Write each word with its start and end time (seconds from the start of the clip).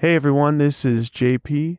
Hey 0.00 0.14
everyone, 0.14 0.58
this 0.58 0.84
is 0.84 1.10
JP. 1.10 1.78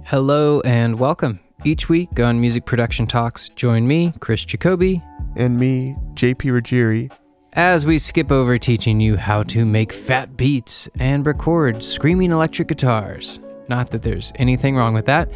Hello 0.05 0.61
and 0.61 1.01
welcome. 1.01 1.41
Each 1.67 1.89
week 1.89 2.21
on 2.21 2.41
Music 2.41 2.65
Production 2.65 3.09
Talks, 3.09 3.49
join 3.49 3.89
me, 3.89 4.15
Chris 4.21 4.45
Jacoby, 4.45 5.03
and 5.35 5.59
me, 5.59 5.97
JP 6.15 6.63
Ruggieri, 6.63 7.13
as 7.55 7.85
we 7.85 7.99
skip 7.99 8.31
over 8.31 8.57
teaching 8.57 9.01
you 9.01 9.17
how 9.17 9.43
to 9.43 9.65
make 9.65 9.93
fat 9.93 10.37
beats 10.37 10.89
and 11.01 11.27
record 11.27 11.83
screaming 11.83 12.31
electric 12.31 12.69
guitars. 12.69 13.41
Not 13.69 13.91
that 13.91 14.03
there's 14.03 14.33
anything 14.37 14.77
wrong 14.77 14.95
with 14.95 15.07
that. 15.07 15.29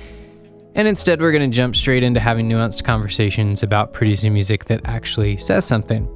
And 0.77 0.87
instead, 0.87 1.21
we're 1.21 1.33
going 1.33 1.51
to 1.51 1.57
jump 1.57 1.74
straight 1.74 2.05
into 2.05 2.21
having 2.21 2.49
nuanced 2.49 2.85
conversations 2.85 3.65
about 3.65 3.93
producing 3.93 4.33
music 4.33 4.66
that 4.66 4.83
actually 4.85 5.37
says 5.37 5.65
something. 5.65 6.09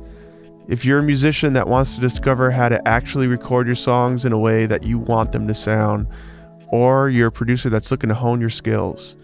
If 0.68 0.84
you're 0.84 1.00
a 1.00 1.02
musician 1.02 1.54
that 1.54 1.66
wants 1.66 1.96
to 1.96 2.00
discover 2.00 2.52
how 2.52 2.68
to 2.68 2.86
actually 2.86 3.26
record 3.26 3.66
your 3.66 3.74
songs 3.74 4.24
in 4.24 4.30
a 4.30 4.38
way 4.38 4.66
that 4.66 4.84
you 4.84 4.96
want 4.96 5.32
them 5.32 5.48
to 5.48 5.54
sound, 5.54 6.06
or 6.68 7.10
you're 7.10 7.26
a 7.26 7.32
producer 7.32 7.68
that's 7.68 7.90
looking 7.90 8.10
to 8.10 8.14
hone 8.14 8.40
your 8.40 8.48
skills, 8.48 9.16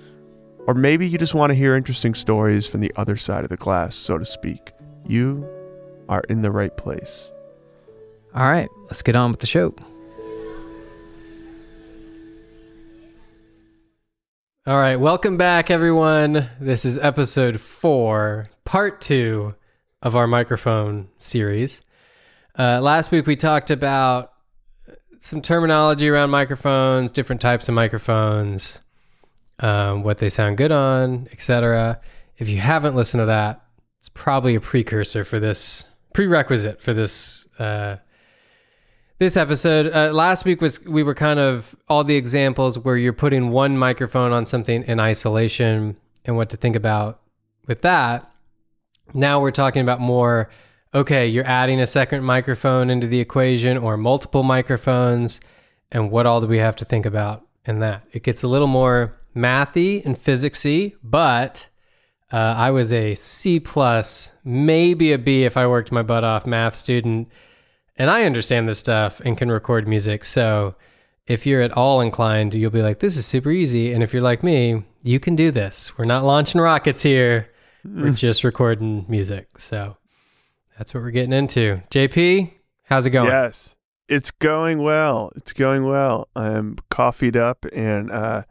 or 0.66 0.75
maybe 0.75 1.08
you 1.08 1.19
just 1.19 1.34
want 1.34 1.50
to 1.50 1.55
hear 1.55 1.75
interesting 1.75 2.14
stories 2.14 2.66
from 2.66 2.80
the 2.80 2.92
other 2.97 3.16
side 3.16 3.44
of 3.44 3.50
the 3.50 3.56
glass, 3.56 3.97
so 3.97 4.19
to 4.19 4.25
speak. 4.25 4.72
You 5.06 5.48
are 6.08 6.22
in 6.28 6.42
the 6.42 6.50
right 6.50 6.77
place. 6.77 7.33
All 8.34 8.48
right, 8.48 8.69
let's 8.84 9.03
get 9.03 9.16
on 9.16 9.31
with 9.31 9.41
the 9.41 9.47
show. 9.47 9.75
All 14.66 14.77
right, 14.77 14.97
welcome 14.97 15.36
back, 15.36 15.70
everyone. 15.70 16.48
This 16.61 16.84
is 16.84 16.98
episode 16.98 17.61
four, 17.61 18.50
part 18.64 19.00
two 19.00 19.55
of 20.03 20.14
our 20.14 20.27
microphone 20.27 21.08
series. 21.19 21.81
Uh, 22.58 22.81
last 22.81 23.11
week 23.11 23.27
we 23.27 23.36
talked 23.36 23.70
about 23.70 24.33
some 25.20 25.42
terminology 25.42 26.08
around 26.08 26.31
microphones, 26.31 27.11
different 27.11 27.41
types 27.41 27.69
of 27.69 27.75
microphones, 27.75 28.81
um, 29.61 30.03
what 30.03 30.19
they 30.19 30.28
sound 30.28 30.56
good 30.56 30.72
on, 30.72 31.28
etc. 31.33 32.00
If 32.39 32.48
you 32.48 32.58
haven't 32.58 32.97
listened 32.97 33.20
to 33.20 33.27
that, 33.27 33.64
it's 33.98 34.08
probably 34.08 34.55
a 34.55 34.61
precursor 34.61 35.25
for 35.25 35.39
this 35.39 35.84
prerequisite 36.14 36.80
for 36.80 36.92
this 36.92 37.47
uh, 37.58 37.97
this 39.19 39.36
episode. 39.36 39.92
Uh, 39.92 40.12
last 40.12 40.44
week 40.44 40.61
was 40.61 40.84
we 40.84 41.03
were 41.03 41.14
kind 41.14 41.38
of 41.38 41.77
all 41.88 42.03
the 42.03 42.16
examples 42.16 42.78
where 42.78 42.97
you're 42.97 43.12
putting 43.12 43.50
one 43.50 43.77
microphone 43.77 44.33
on 44.33 44.47
something 44.47 44.83
in 44.84 44.98
isolation 44.98 45.97
and 46.25 46.36
what 46.36 46.50
to 46.50 46.56
think 46.56 46.77
about 46.77 47.20
with 47.66 47.83
that. 47.83 48.31
Now 49.12 49.41
we're 49.41 49.50
talking 49.50 49.83
about 49.83 50.00
more. 50.00 50.48
Okay, 50.93 51.28
you're 51.28 51.47
adding 51.47 51.81
a 51.81 51.87
second 51.87 52.25
microphone 52.25 52.91
into 52.91 53.06
the 53.06 53.20
equation 53.20 53.78
or 53.78 53.97
multiple 53.97 54.43
microphones, 54.43 55.41
and 55.93 56.10
what 56.10 56.26
all 56.26 56.41
do 56.41 56.49
we 56.49 56.59
have 56.59 56.75
to 56.76 56.84
think 56.84 57.06
about 57.06 57.47
in 57.65 57.78
that? 57.81 58.03
It 58.12 58.25
gets 58.25 58.43
a 58.43 58.49
little 58.49 58.66
more 58.66 59.19
mathy 59.35 60.05
and 60.05 60.17
physicsy, 60.17 60.95
but 61.03 61.69
uh, 62.33 62.37
I 62.37 62.71
was 62.71 62.93
a 62.93 63.15
C 63.15 63.59
plus, 63.61 64.33
maybe 64.45 65.13
a 65.13 65.19
B 65.19 65.45
if 65.45 65.57
I 65.57 65.67
worked 65.67 65.91
my 65.93 66.03
butt 66.03 66.25
off 66.25 66.47
math 66.47 66.77
student, 66.77 67.29
and 67.97 68.11
I 68.11 68.25
understand 68.25 68.69
this 68.69 68.79
stuff 68.79 69.21
and 69.21 69.37
can 69.37 69.51
record 69.51 69.89
music. 69.89 70.25
So 70.25 70.75
if 71.27 71.45
you're 71.47 71.63
at 71.63 71.73
all 71.73 72.01
inclined, 72.01 72.55
you'll 72.55 72.71
be 72.71 72.83
like, 72.83 73.01
"This 73.01 73.17
is 73.17 73.27
super 73.27 73.51
easy," 73.51 73.93
and 73.93 74.03
if 74.03 74.13
you're 74.13 74.23
like 74.23 74.43
me, 74.43 74.85
you 75.03 75.19
can 75.21 75.37
do 75.37 75.51
this. 75.51 75.97
We're 75.99 76.05
not 76.05 76.25
launching 76.25 76.61
rockets 76.61 77.03
here; 77.03 77.51
we're 77.85 78.11
just 78.12 78.45
recording 78.45 79.07
music. 79.09 79.59
So 79.59 79.97
that's 80.79 80.95
what 80.95 81.03
we're 81.03 81.11
getting 81.11 81.33
into. 81.33 81.83
JP, 81.91 82.53
how's 82.85 83.07
it 83.07 83.11
going? 83.11 83.29
Yes. 83.31 83.75
It's 84.09 84.31
going 84.31 84.83
well. 84.83 85.31
It's 85.37 85.53
going 85.53 85.85
well. 85.85 86.29
I'm 86.35 86.77
coffeeed 86.91 87.37
up 87.37 87.65
and 87.73 88.11
uh 88.11 88.43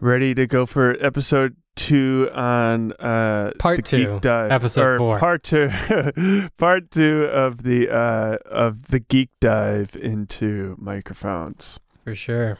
ready 0.00 0.34
to 0.34 0.46
go 0.46 0.66
for 0.66 0.96
episode 1.04 1.56
two 1.76 2.28
on 2.34 2.92
uh 2.94 3.52
part 3.58 3.84
two. 3.84 4.18
Dive, 4.20 4.50
episode 4.50 4.98
four. 4.98 5.18
part 5.18 5.42
two. 5.44 5.68
Part 6.58 6.90
two 6.90 7.24
of 7.24 7.62
the 7.62 7.88
uh 7.88 8.38
of 8.46 8.88
the 8.88 8.98
geek 9.00 9.30
dive 9.40 9.94
into 9.94 10.74
microphones. 10.78 11.78
For 12.04 12.16
sure. 12.16 12.58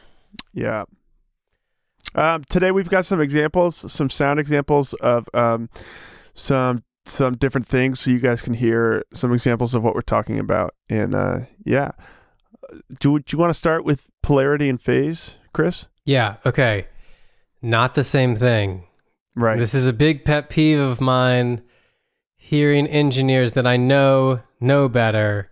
Yeah. 0.54 0.84
Um 2.14 2.44
today 2.48 2.70
we've 2.70 2.88
got 2.88 3.06
some 3.06 3.20
examples 3.20 3.92
some 3.92 4.08
sound 4.08 4.38
examples 4.38 4.94
of 4.94 5.28
um 5.34 5.68
some 6.34 6.84
some 7.04 7.34
different 7.36 7.66
things 7.66 8.00
so 8.00 8.10
you 8.10 8.20
guys 8.20 8.40
can 8.40 8.54
hear 8.54 9.04
some 9.12 9.32
examples 9.32 9.74
of 9.74 9.82
what 9.82 9.94
we're 9.96 10.00
talking 10.02 10.38
about. 10.38 10.74
And 10.88 11.14
uh 11.14 11.40
yeah. 11.64 11.90
Do, 13.00 13.18
do 13.18 13.24
you 13.34 13.38
want 13.38 13.50
to 13.50 13.58
start 13.58 13.84
with 13.84 14.08
polarity 14.22 14.68
and 14.68 14.80
phase 14.80 15.38
chris? 15.52 15.88
Yeah 16.04 16.36
okay 16.46 16.86
not 17.62 17.94
the 17.94 18.04
same 18.04 18.36
thing. 18.36 18.84
Right. 19.34 19.58
This 19.58 19.74
is 19.74 19.86
a 19.86 19.92
big 19.92 20.24
pet 20.24 20.50
peeve 20.50 20.78
of 20.78 21.00
mine. 21.00 21.62
Hearing 22.36 22.86
engineers 22.86 23.52
that 23.54 23.66
I 23.66 23.76
know 23.76 24.40
know 24.60 24.88
better 24.88 25.50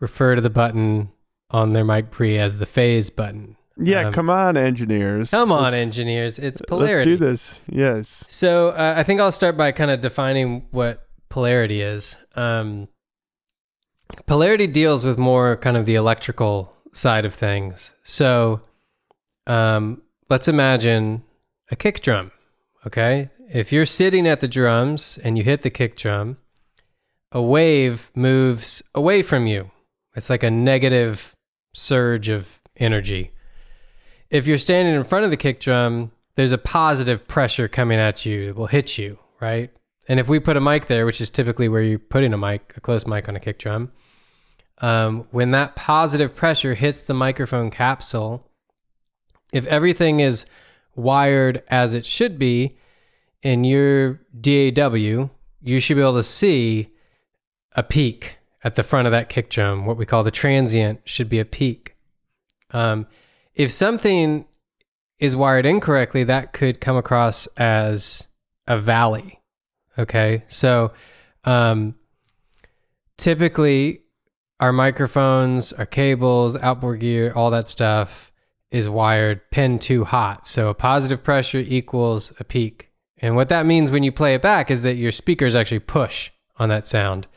refer 0.00 0.34
to 0.34 0.40
the 0.40 0.50
button 0.50 1.10
on 1.50 1.72
their 1.72 1.84
mic 1.84 2.10
pre 2.10 2.38
as 2.38 2.58
the 2.58 2.66
phase 2.66 3.10
button. 3.10 3.56
Yeah, 3.78 4.08
um, 4.08 4.12
come 4.12 4.28
on, 4.28 4.56
engineers. 4.56 5.30
Come 5.30 5.50
let's, 5.50 5.74
on, 5.74 5.74
engineers. 5.74 6.38
It's 6.38 6.60
polarity. 6.66 7.12
Let's 7.12 7.20
do 7.20 7.26
this. 7.26 7.60
Yes. 7.68 8.24
So 8.28 8.70
uh, 8.70 8.94
I 8.96 9.02
think 9.02 9.20
I'll 9.20 9.32
start 9.32 9.56
by 9.56 9.72
kind 9.72 9.90
of 9.90 10.00
defining 10.00 10.66
what 10.70 11.06
polarity 11.28 11.80
is. 11.80 12.16
Um, 12.34 12.88
polarity 14.26 14.66
deals 14.66 15.04
with 15.04 15.18
more 15.18 15.56
kind 15.56 15.76
of 15.76 15.86
the 15.86 15.94
electrical 15.94 16.74
side 16.92 17.24
of 17.24 17.34
things. 17.34 17.94
So 18.02 18.60
um, 19.46 20.02
let's 20.28 20.48
imagine 20.48 21.22
a 21.72 21.76
kick 21.76 22.02
drum. 22.02 22.30
Okay. 22.86 23.30
If 23.52 23.72
you're 23.72 23.86
sitting 23.86 24.28
at 24.28 24.40
the 24.40 24.46
drums 24.46 25.18
and 25.24 25.36
you 25.36 25.42
hit 25.42 25.62
the 25.62 25.70
kick 25.70 25.96
drum, 25.96 26.36
a 27.32 27.42
wave 27.42 28.10
moves 28.14 28.82
away 28.94 29.22
from 29.22 29.46
you. 29.46 29.70
It's 30.14 30.30
like 30.30 30.42
a 30.42 30.50
negative 30.50 31.34
surge 31.74 32.28
of 32.28 32.60
energy. 32.76 33.32
If 34.30 34.46
you're 34.46 34.58
standing 34.58 34.94
in 34.94 35.04
front 35.04 35.24
of 35.24 35.30
the 35.30 35.36
kick 35.36 35.60
drum, 35.60 36.12
there's 36.34 36.52
a 36.52 36.58
positive 36.58 37.26
pressure 37.26 37.68
coming 37.68 37.98
at 37.98 38.24
you. 38.26 38.50
It 38.50 38.56
will 38.56 38.66
hit 38.66 38.98
you, 38.98 39.18
right? 39.40 39.70
And 40.08 40.20
if 40.20 40.28
we 40.28 40.40
put 40.40 40.56
a 40.56 40.60
mic 40.60 40.86
there, 40.86 41.06
which 41.06 41.20
is 41.20 41.30
typically 41.30 41.68
where 41.68 41.82
you're 41.82 41.98
putting 41.98 42.34
a 42.34 42.38
mic, 42.38 42.74
a 42.76 42.80
close 42.80 43.06
mic 43.06 43.28
on 43.28 43.36
a 43.36 43.40
kick 43.40 43.58
drum, 43.58 43.92
um, 44.78 45.26
when 45.30 45.52
that 45.52 45.76
positive 45.76 46.34
pressure 46.34 46.74
hits 46.74 47.00
the 47.00 47.14
microphone 47.14 47.70
capsule, 47.70 48.46
if 49.52 49.64
everything 49.66 50.20
is 50.20 50.44
wired 50.94 51.62
as 51.68 51.94
it 51.94 52.06
should 52.06 52.38
be 52.38 52.76
in 53.42 53.64
your 53.64 54.20
DAW, 54.40 55.30
you 55.60 55.80
should 55.80 55.96
be 55.96 56.00
able 56.00 56.14
to 56.14 56.22
see 56.22 56.92
a 57.74 57.82
peak 57.82 58.36
at 58.64 58.76
the 58.76 58.82
front 58.82 59.06
of 59.06 59.12
that 59.12 59.28
kick 59.28 59.50
drum. 59.50 59.86
What 59.86 59.96
we 59.96 60.06
call 60.06 60.22
the 60.22 60.30
transient 60.30 61.00
should 61.04 61.28
be 61.28 61.40
a 61.40 61.44
peak. 61.44 61.96
Um, 62.70 63.06
if 63.54 63.70
something 63.70 64.46
is 65.18 65.36
wired 65.36 65.66
incorrectly, 65.66 66.24
that 66.24 66.52
could 66.52 66.80
come 66.80 66.96
across 66.96 67.46
as 67.56 68.28
a 68.66 68.78
valley. 68.78 69.40
Okay. 69.98 70.44
So 70.48 70.92
um, 71.44 71.94
typically, 73.18 74.00
our 74.60 74.72
microphones, 74.72 75.72
our 75.72 75.86
cables, 75.86 76.56
outboard 76.56 77.00
gear, 77.00 77.32
all 77.34 77.50
that 77.50 77.68
stuff 77.68 78.31
is 78.72 78.88
wired 78.88 79.40
pin 79.50 79.78
two 79.78 80.04
hot. 80.04 80.46
So 80.46 80.68
a 80.68 80.74
positive 80.74 81.22
pressure 81.22 81.58
equals 81.58 82.32
a 82.40 82.44
peak. 82.44 82.88
And 83.18 83.36
what 83.36 83.50
that 83.50 83.66
means 83.66 83.90
when 83.90 84.02
you 84.02 84.10
play 84.10 84.34
it 84.34 84.42
back 84.42 84.70
is 84.70 84.82
that 84.82 84.94
your 84.94 85.12
speakers 85.12 85.54
actually 85.54 85.80
push 85.80 86.30
on 86.56 86.70
that 86.70 86.88
sound. 86.88 87.28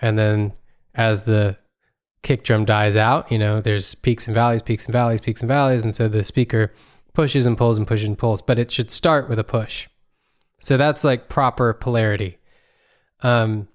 And 0.00 0.18
then 0.18 0.52
as 0.94 1.22
the 1.22 1.56
kick 2.22 2.42
drum 2.44 2.64
dies 2.64 2.96
out, 2.96 3.30
you 3.30 3.38
know, 3.38 3.60
there's 3.60 3.94
peaks 3.94 4.26
and 4.26 4.34
valleys, 4.34 4.60
peaks 4.60 4.84
and 4.84 4.92
valleys, 4.92 5.20
peaks 5.20 5.40
and 5.40 5.48
valleys. 5.48 5.84
And 5.84 5.94
so 5.94 6.08
the 6.08 6.24
speaker 6.24 6.74
pushes 7.14 7.46
and 7.46 7.56
pulls 7.56 7.78
and 7.78 7.86
pushes 7.86 8.08
and 8.08 8.18
pulls, 8.18 8.42
but 8.42 8.58
it 8.58 8.70
should 8.70 8.90
start 8.90 9.28
with 9.28 9.38
a 9.38 9.44
push. 9.44 9.88
So 10.58 10.76
that's 10.76 11.04
like 11.04 11.28
proper 11.28 11.72
polarity. 11.72 12.38
Um, 13.20 13.68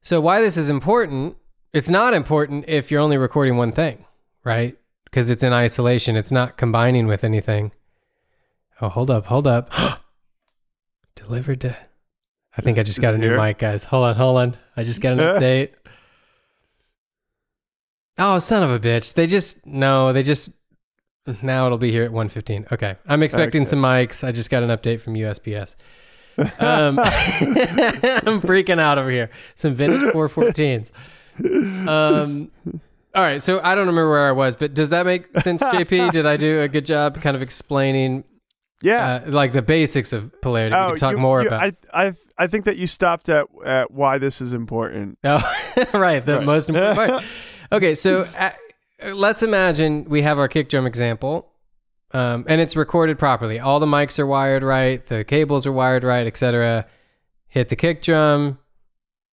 so 0.00 0.20
why 0.20 0.40
this 0.40 0.56
is 0.56 0.68
important, 0.68 1.36
it's 1.72 1.90
not 1.90 2.14
important 2.14 2.64
if 2.68 2.90
you're 2.90 3.00
only 3.00 3.16
recording 3.16 3.56
one 3.56 3.72
thing, 3.72 4.04
right? 4.44 4.76
Because 5.16 5.30
it's 5.30 5.42
in 5.42 5.54
isolation, 5.54 6.14
it's 6.14 6.30
not 6.30 6.58
combining 6.58 7.06
with 7.06 7.24
anything. 7.24 7.72
Oh, 8.82 8.90
hold 8.90 9.10
up, 9.10 9.24
hold 9.24 9.46
up. 9.46 9.70
Delivered 11.14 11.62
to. 11.62 11.74
I 12.54 12.60
think 12.60 12.76
I 12.76 12.82
just 12.82 13.00
got 13.00 13.14
a 13.14 13.16
new 13.16 13.30
Here? 13.30 13.40
mic, 13.40 13.56
guys. 13.56 13.84
Hold 13.84 14.04
on, 14.04 14.16
hold 14.16 14.36
on. 14.36 14.58
I 14.76 14.84
just 14.84 15.00
got 15.00 15.14
an 15.14 15.18
update. 15.20 15.70
Oh, 18.18 18.38
son 18.38 18.62
of 18.62 18.70
a 18.70 18.78
bitch. 18.78 19.14
They 19.14 19.26
just 19.26 19.64
no, 19.64 20.12
they 20.12 20.22
just 20.22 20.50
now 21.40 21.64
it'll 21.64 21.78
be 21.78 21.90
here 21.90 22.04
at 22.04 22.12
115. 22.12 22.66
Okay. 22.72 22.96
I'm 23.06 23.22
expecting 23.22 23.62
Okay. 23.62 23.70
some 23.70 23.80
mics. 23.80 24.22
I 24.22 24.32
just 24.32 24.50
got 24.50 24.64
an 24.64 24.68
update 24.68 25.00
from 25.00 25.14
USPS. 25.14 25.76
Um, 26.38 26.98
I'm 26.98 28.42
freaking 28.42 28.78
out 28.78 28.98
over 28.98 29.08
here. 29.08 29.30
Some 29.54 29.74
vintage 29.74 30.12
414s. 30.12 30.90
Um, 31.88 32.50
all 33.16 33.22
right. 33.22 33.42
So 33.42 33.60
I 33.62 33.74
don't 33.74 33.86
remember 33.86 34.10
where 34.10 34.28
I 34.28 34.32
was, 34.32 34.54
but 34.56 34.74
does 34.74 34.90
that 34.90 35.06
make 35.06 35.26
sense, 35.40 35.62
JP? 35.62 36.12
Did 36.12 36.26
I 36.26 36.36
do 36.36 36.60
a 36.62 36.68
good 36.68 36.86
job 36.86 37.20
kind 37.20 37.34
of 37.34 37.42
explaining 37.42 38.22
Yeah. 38.82 39.22
uh, 39.26 39.30
like 39.30 39.52
the 39.52 39.62
basics 39.62 40.12
of 40.12 40.30
polarity? 40.42 40.76
we 40.76 40.82
can 40.90 40.96
talk 40.96 41.12
you- 41.12 41.18
more 41.18 41.40
you- 41.42 41.48
about. 41.48 41.62
I, 41.92 42.06
I, 42.08 42.12
I 42.38 42.46
think 42.46 42.66
that 42.66 42.76
you 42.76 42.86
stopped 42.86 43.28
at, 43.28 43.46
at 43.64 43.90
why 43.90 44.18
this 44.18 44.40
is 44.40 44.52
important. 44.52 45.18
Oh, 45.24 45.40
right. 45.92 46.24
The 46.24 46.36
Right. 46.38 46.46
most 46.46 46.68
important 46.68 46.96
part. 46.96 47.24
Okay, 47.72 47.96
so 47.96 48.20
uh, 48.38 48.52
let's 49.12 49.42
imagine 49.42 50.04
we 50.04 50.22
have 50.22 50.38
our 50.38 50.46
kick 50.46 50.68
drum 50.68 50.86
example, 50.86 51.50
um, 52.12 52.44
and 52.46 52.60
it's 52.60 52.76
recorded 52.76 53.18
properly. 53.18 53.58
All 53.58 53.80
the 53.80 53.86
mics 53.86 54.20
are 54.20 54.26
wired 54.26 54.62
right, 54.62 55.04
the 55.04 55.24
cables 55.24 55.66
are 55.66 55.72
wired 55.72 56.04
right, 56.04 56.26
etc. 56.28 56.86
Hit 57.48 57.68
the 57.70 57.74
kick 57.76 58.02
drum 58.02 58.58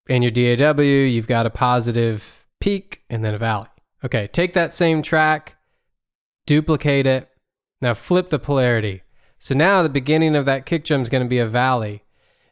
in 0.08 0.24
your 0.24 0.32
DAW. 0.32 0.82
You've 0.82 1.28
got 1.28 1.46
a 1.46 1.52
positive 1.52 2.46
peak 2.60 3.04
and 3.10 3.24
then 3.24 3.36
a 3.36 3.38
valley. 3.38 3.68
Okay, 4.04 4.28
take 4.28 4.54
that 4.54 4.74
same 4.74 5.02
track, 5.02 5.56
duplicate 6.46 7.08
it. 7.08 7.30
Now 7.82 7.94
flip 7.94 8.30
the 8.30 8.40
polarity. 8.40 9.04
So 9.40 9.56
now 9.56 9.84
the 9.84 9.90
beginning 9.90 10.36
of 10.36 10.46
that 10.46 10.66
kick 10.66 10.86
drum 10.86 11.02
is 11.02 11.10
going 11.10 11.24
to 11.24 11.30
be 11.30 11.40
a 11.40 11.48
valley. 11.48 12.04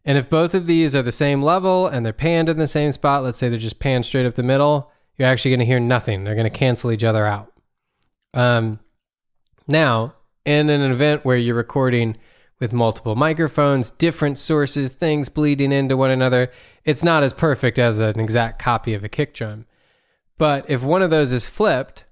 And 0.03 0.17
if 0.17 0.29
both 0.29 0.53
of 0.53 0.65
these 0.65 0.95
are 0.95 1.03
the 1.03 1.11
same 1.11 1.41
level 1.41 1.87
and 1.87 2.05
they're 2.05 2.13
panned 2.13 2.49
in 2.49 2.57
the 2.57 2.67
same 2.67 2.91
spot, 2.91 3.23
let's 3.23 3.37
say 3.37 3.49
they're 3.49 3.59
just 3.59 3.79
panned 3.79 4.05
straight 4.05 4.25
up 4.25 4.35
the 4.35 4.43
middle, 4.43 4.91
you're 5.17 5.27
actually 5.27 5.51
going 5.51 5.59
to 5.59 5.65
hear 5.65 5.79
nothing. 5.79 6.23
They're 6.23 6.35
going 6.35 6.51
to 6.51 6.57
cancel 6.57 6.91
each 6.91 7.03
other 7.03 7.25
out. 7.25 7.51
Um, 8.33 8.79
now, 9.67 10.15
in 10.43 10.69
an 10.69 10.91
event 10.91 11.23
where 11.23 11.37
you're 11.37 11.55
recording 11.55 12.17
with 12.59 12.73
multiple 12.73 13.15
microphones, 13.15 13.91
different 13.91 14.37
sources, 14.37 14.91
things 14.91 15.29
bleeding 15.29 15.71
into 15.71 15.95
one 15.95 16.11
another, 16.11 16.51
it's 16.83 17.03
not 17.03 17.23
as 17.23 17.33
perfect 17.33 17.77
as 17.77 17.99
an 17.99 18.19
exact 18.19 18.59
copy 18.59 18.93
of 18.93 19.03
a 19.03 19.09
kick 19.09 19.33
drum. 19.33 19.65
But 20.41 20.71
if 20.71 20.81
one 20.81 21.03
of 21.03 21.11
those 21.11 21.33
is 21.33 21.47
flipped, 21.47 22.05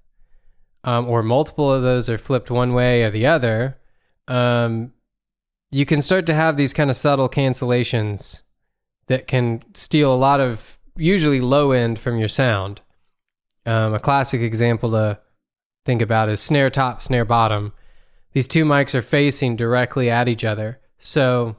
um, 0.83 1.07
or 1.07 1.23
multiple 1.23 1.73
of 1.73 1.81
those 1.81 2.11
are 2.11 2.19
flipped 2.19 2.51
one 2.51 2.75
way 2.75 3.01
or 3.01 3.09
the 3.09 3.25
other, 3.25 3.79
um, 4.27 4.93
you 5.71 5.83
can 5.83 5.99
start 5.99 6.27
to 6.27 6.35
have 6.35 6.55
these 6.55 6.71
kind 6.71 6.91
of 6.91 6.95
subtle 6.95 7.27
cancellations 7.27 8.41
that 9.07 9.25
can 9.25 9.63
steal 9.73 10.13
a 10.13 10.15
lot 10.15 10.39
of 10.39 10.77
usually 10.95 11.41
low 11.41 11.71
end 11.71 11.97
from 11.97 12.19
your 12.19 12.27
sound. 12.27 12.81
Um, 13.65 13.95
a 13.95 13.99
classic 13.99 14.41
example 14.41 14.91
to 14.91 15.19
think 15.83 15.99
about 15.99 16.29
is 16.29 16.39
snare 16.39 16.69
top, 16.69 17.01
snare 17.01 17.25
bottom. 17.25 17.73
These 18.33 18.45
two 18.45 18.63
mics 18.63 18.93
are 18.93 19.01
facing 19.01 19.55
directly 19.55 20.07
at 20.07 20.27
each 20.27 20.43
other. 20.43 20.79
So 20.99 21.55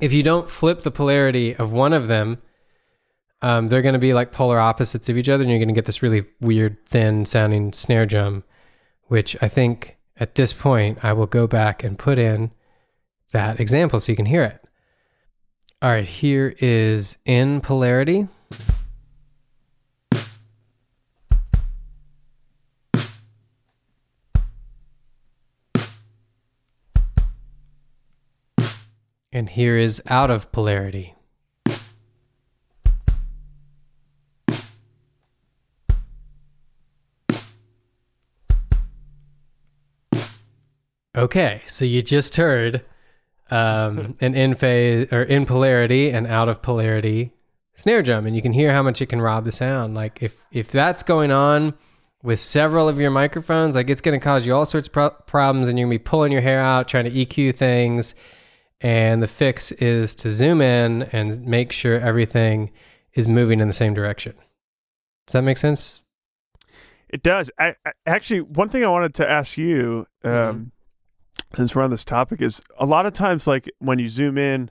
if 0.00 0.14
you 0.14 0.22
don't 0.22 0.48
flip 0.48 0.80
the 0.80 0.90
polarity 0.90 1.54
of 1.54 1.70
one 1.70 1.92
of 1.92 2.06
them, 2.06 2.40
um, 3.42 3.68
they're 3.68 3.82
going 3.82 3.92
to 3.92 3.98
be 3.98 4.14
like 4.14 4.32
polar 4.32 4.58
opposites 4.58 5.08
of 5.08 5.16
each 5.16 5.28
other, 5.28 5.42
and 5.42 5.50
you're 5.50 5.58
going 5.58 5.68
to 5.68 5.74
get 5.74 5.84
this 5.84 6.02
really 6.02 6.26
weird, 6.40 6.84
thin 6.86 7.24
sounding 7.24 7.72
snare 7.72 8.06
drum, 8.06 8.44
which 9.04 9.36
I 9.42 9.48
think 9.48 9.96
at 10.16 10.34
this 10.34 10.52
point 10.52 10.98
I 11.02 11.12
will 11.12 11.26
go 11.26 11.46
back 11.46 11.84
and 11.84 11.98
put 11.98 12.18
in 12.18 12.52
that 13.32 13.60
example 13.60 14.00
so 14.00 14.12
you 14.12 14.16
can 14.16 14.26
hear 14.26 14.42
it. 14.42 14.62
All 15.82 15.90
right, 15.90 16.06
here 16.08 16.54
is 16.58 17.18
in 17.26 17.60
polarity. 17.60 18.28
And 29.32 29.50
here 29.50 29.76
is 29.76 30.00
out 30.06 30.30
of 30.30 30.50
polarity. 30.50 31.15
Okay, 41.16 41.62
so 41.66 41.84
you 41.84 42.02
just 42.02 42.36
heard 42.36 42.84
um, 43.50 44.16
an 44.20 44.34
in 44.34 44.54
phase 44.54 45.08
or 45.12 45.22
in 45.22 45.46
polarity 45.46 46.10
and 46.10 46.26
out 46.26 46.48
of 46.48 46.62
polarity 46.62 47.32
snare 47.74 48.02
drum, 48.02 48.26
and 48.26 48.34
you 48.34 48.42
can 48.42 48.52
hear 48.52 48.72
how 48.72 48.82
much 48.82 49.00
it 49.02 49.06
can 49.06 49.20
rob 49.20 49.44
the 49.44 49.52
sound. 49.52 49.94
Like 49.94 50.22
if 50.22 50.44
if 50.50 50.70
that's 50.70 51.02
going 51.02 51.30
on 51.30 51.74
with 52.22 52.40
several 52.40 52.88
of 52.88 52.98
your 52.98 53.10
microphones, 53.10 53.76
like 53.76 53.88
it's 53.88 54.00
going 54.00 54.18
to 54.18 54.24
cause 54.24 54.46
you 54.46 54.54
all 54.54 54.66
sorts 54.66 54.88
of 54.88 54.92
pro- 54.92 55.10
problems, 55.10 55.68
and 55.68 55.78
you're 55.78 55.86
going 55.86 55.98
to 55.98 56.02
be 56.02 56.08
pulling 56.08 56.32
your 56.32 56.40
hair 56.40 56.60
out 56.60 56.88
trying 56.88 57.04
to 57.04 57.10
EQ 57.10 57.54
things. 57.54 58.14
And 58.82 59.22
the 59.22 59.28
fix 59.28 59.72
is 59.72 60.14
to 60.16 60.30
zoom 60.30 60.60
in 60.60 61.04
and 61.04 61.46
make 61.46 61.72
sure 61.72 61.98
everything 61.98 62.70
is 63.14 63.26
moving 63.26 63.60
in 63.60 63.68
the 63.68 63.74
same 63.74 63.94
direction. 63.94 64.34
Does 65.26 65.32
that 65.32 65.42
make 65.42 65.56
sense? 65.56 66.02
It 67.08 67.22
does. 67.22 67.50
I, 67.58 67.74
I, 67.86 67.92
actually, 68.04 68.42
one 68.42 68.68
thing 68.68 68.84
I 68.84 68.88
wanted 68.88 69.14
to 69.14 69.30
ask 69.30 69.56
you, 69.56 70.06
um, 70.24 70.30
Mhm. 70.30 70.70
Since 71.56 71.74
we're 71.74 71.82
on 71.82 71.90
this 71.90 72.04
topic, 72.04 72.42
is 72.42 72.62
a 72.78 72.86
lot 72.86 73.06
of 73.06 73.12
times, 73.12 73.46
like 73.46 73.70
when 73.78 73.98
you 73.98 74.08
zoom 74.08 74.36
in, 74.38 74.70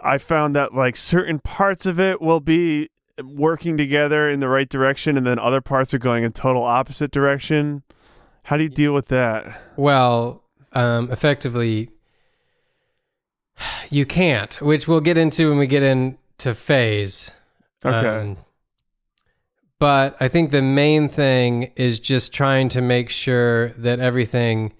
I 0.00 0.18
found 0.18 0.54
that 0.56 0.74
like 0.74 0.96
certain 0.96 1.40
parts 1.40 1.86
of 1.86 1.98
it 2.00 2.20
will 2.20 2.40
be 2.40 2.88
working 3.22 3.76
together 3.76 4.28
in 4.30 4.40
the 4.40 4.48
right 4.48 4.68
direction, 4.68 5.16
and 5.16 5.26
then 5.26 5.38
other 5.38 5.60
parts 5.60 5.92
are 5.92 5.98
going 5.98 6.24
in 6.24 6.32
total 6.32 6.62
opposite 6.62 7.10
direction. 7.10 7.82
How 8.44 8.56
do 8.56 8.62
you 8.62 8.68
deal 8.68 8.94
with 8.94 9.08
that? 9.08 9.60
Well, 9.76 10.42
um, 10.72 11.10
effectively, 11.10 11.90
you 13.90 14.06
can't, 14.06 14.54
which 14.62 14.88
we'll 14.88 15.00
get 15.00 15.18
into 15.18 15.48
when 15.50 15.58
we 15.58 15.66
get 15.66 15.82
into 15.82 16.54
phase. 16.54 17.30
Okay. 17.84 18.06
Um, 18.06 18.36
but 19.78 20.16
I 20.20 20.28
think 20.28 20.50
the 20.50 20.62
main 20.62 21.08
thing 21.08 21.72
is 21.74 22.00
just 22.00 22.34
trying 22.34 22.68
to 22.70 22.80
make 22.80 23.08
sure 23.08 23.70
that 23.70 23.98
everything 23.98 24.72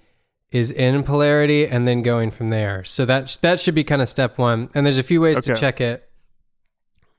is 0.53 0.71
in 0.71 1.03
polarity 1.03 1.67
and 1.67 1.87
then 1.87 2.03
going 2.03 2.31
from 2.31 2.51
there. 2.51 2.85
So 2.85 3.05
that 3.07 3.39
that 3.43 3.61
should 3.61 3.75
be 3.75 3.85
kind 3.85 4.03
of 4.03 4.09
step 4.09 4.39
one. 4.39 4.69
And 4.75 4.85
there's 4.85 4.99
a 4.99 5.03
few 5.03 5.21
ways 5.21 5.41
to 5.43 5.55
check 5.57 5.81
it. 5.81 6.09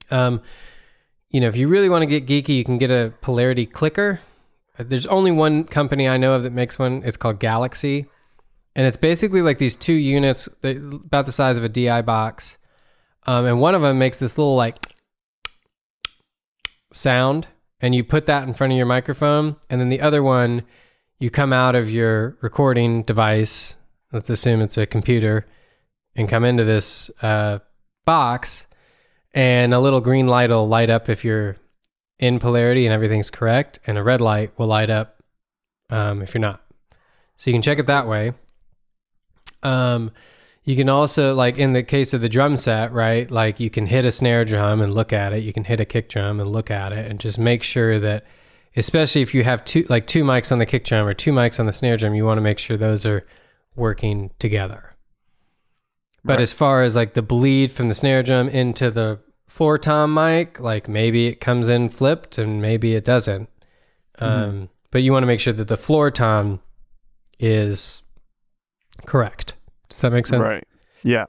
Um, 0.10 0.42
you 1.30 1.40
know, 1.40 1.48
if 1.48 1.56
you 1.56 1.68
really 1.70 1.90
want 1.90 2.02
to 2.02 2.06
get 2.06 2.28
geeky, 2.28 2.58
you 2.58 2.66
can 2.66 2.78
get 2.78 2.92
a 2.92 3.14
polarity 3.22 3.66
clicker. 3.66 4.20
Uh, 4.78 4.84
There's 4.86 5.08
only 5.08 5.32
one 5.32 5.64
company 5.64 6.08
I 6.08 6.18
know 6.18 6.34
of 6.34 6.44
that 6.44 6.52
makes 6.52 6.78
one. 6.78 7.04
It's 7.06 7.18
called 7.18 7.40
Galaxy, 7.40 8.06
and 8.76 8.86
it's 8.86 8.98
basically 8.98 9.42
like 9.42 9.58
these 9.58 9.76
two 9.76 9.94
units 9.94 10.50
about 10.64 11.26
the 11.26 11.32
size 11.32 11.58
of 11.58 11.64
a 11.64 11.70
DI 11.70 12.02
box, 12.02 12.58
um, 13.26 13.46
and 13.46 13.62
one 13.62 13.76
of 13.76 13.82
them 13.82 13.98
makes 13.98 14.20
this 14.20 14.38
little 14.38 14.56
like 14.56 14.94
sound, 16.92 17.48
and 17.80 17.96
you 17.96 18.04
put 18.04 18.26
that 18.26 18.46
in 18.48 18.54
front 18.54 18.74
of 18.74 18.78
your 18.78 18.86
microphone, 18.86 19.56
and 19.70 19.80
then 19.80 19.90
the 19.90 20.02
other 20.02 20.22
one, 20.22 20.64
you 21.22 21.30
come 21.30 21.54
out 21.54 21.76
of 21.76 21.88
your 21.88 22.36
recording 22.42 23.04
device. 23.04 23.78
Let's 24.12 24.32
assume 24.32 24.60
it's 24.60 24.78
a 24.78 24.88
computer, 24.88 25.46
and 26.16 26.28
come 26.28 26.44
into 26.44 26.64
this 26.64 27.12
uh, 27.22 27.60
box, 28.06 28.66
and 29.32 29.72
a 29.72 29.80
little 29.80 30.02
green 30.02 30.26
light 30.26 30.50
will 30.50 30.68
light 30.68 30.90
up 30.90 31.10
if 31.10 31.24
you're 31.24 31.58
in 32.18 32.40
polarity 32.40 32.88
and 32.88 32.94
everything's 32.94 33.30
correct, 33.30 33.80
and 33.86 34.00
a 34.00 34.04
red 34.04 34.20
light 34.20 34.58
will 34.58 34.66
light 34.66 34.90
up 34.90 35.22
um, 35.92 36.24
if 36.24 36.34
you're 36.34 36.42
not. 36.42 36.60
So 37.38 37.52
you 37.52 37.54
can 37.54 37.62
check 37.62 37.78
it 37.78 37.86
that 37.86 38.08
way. 38.08 38.34
Um, 39.62 40.12
you 40.64 40.76
can 40.76 40.90
also, 40.90 41.36
like 41.36 41.58
in 41.58 41.74
the 41.74 41.84
case 41.84 42.16
of 42.16 42.22
the 42.22 42.30
drum 42.30 42.58
set, 42.58 42.92
right? 42.92 43.30
Like 43.30 43.60
you 43.60 43.70
can 43.70 43.86
hit 43.86 44.06
a 44.06 44.12
snare 44.12 44.44
drum 44.44 44.82
and 44.82 44.96
look 44.96 45.14
at 45.14 45.34
it. 45.34 45.44
You 45.44 45.54
can 45.54 45.66
hit 45.66 45.80
a 45.80 45.86
kick 45.86 46.10
drum 46.10 46.40
and 46.40 46.52
look 46.52 46.72
at 46.72 46.92
it, 46.92 47.10
and 47.12 47.20
just 47.20 47.38
make 47.38 47.62
sure 47.62 48.00
that, 48.00 48.26
especially 48.76 49.22
if 49.22 49.34
you 49.34 49.44
have 49.44 49.64
two, 49.66 49.86
like 49.90 50.08
two 50.08 50.24
mics 50.24 50.52
on 50.52 50.60
the 50.60 50.66
kick 50.66 50.86
drum 50.86 51.06
or 51.08 51.14
two 51.14 51.32
mics 51.32 51.60
on 51.60 51.66
the 51.66 51.74
snare 51.74 51.98
drum, 51.98 52.14
you 52.16 52.26
want 52.26 52.38
to 52.38 52.42
make 52.42 52.60
sure 52.60 52.78
those 52.78 53.06
are 53.06 53.26
working 53.76 54.32
together. 54.40 54.96
But 56.24 56.34
Right. 56.34 56.42
as 56.42 56.54
far 56.54 56.84
as 56.84 56.96
like 56.96 57.14
the 57.14 57.22
bleed 57.22 57.72
from 57.72 57.90
the 57.90 57.96
snare 57.96 58.22
drum 58.24 58.48
into 58.50 58.92
the 58.92 59.20
floor 59.48 59.78
tom 59.78 60.14
mic, 60.14 60.60
like 60.60 60.88
maybe 60.88 61.28
it 61.28 61.42
comes 61.42 61.68
in 61.68 61.90
flipped 61.90 62.38
and 62.38 62.62
maybe 62.62 62.96
it 62.96 63.04
doesn't. 63.04 63.50
Um, 64.20 64.70
but 64.92 65.02
you 65.02 65.12
want 65.12 65.24
to 65.24 65.28
make 65.28 65.40
sure 65.40 65.54
that 65.54 65.68
the 65.68 65.78
floor 65.78 66.12
tom 66.12 66.60
is 67.40 68.04
correct. 69.06 69.56
Does 69.90 70.02
that 70.02 70.12
make 70.12 70.28
sense? 70.28 70.42
Right. 70.42 70.68
Yeah. 71.04 71.26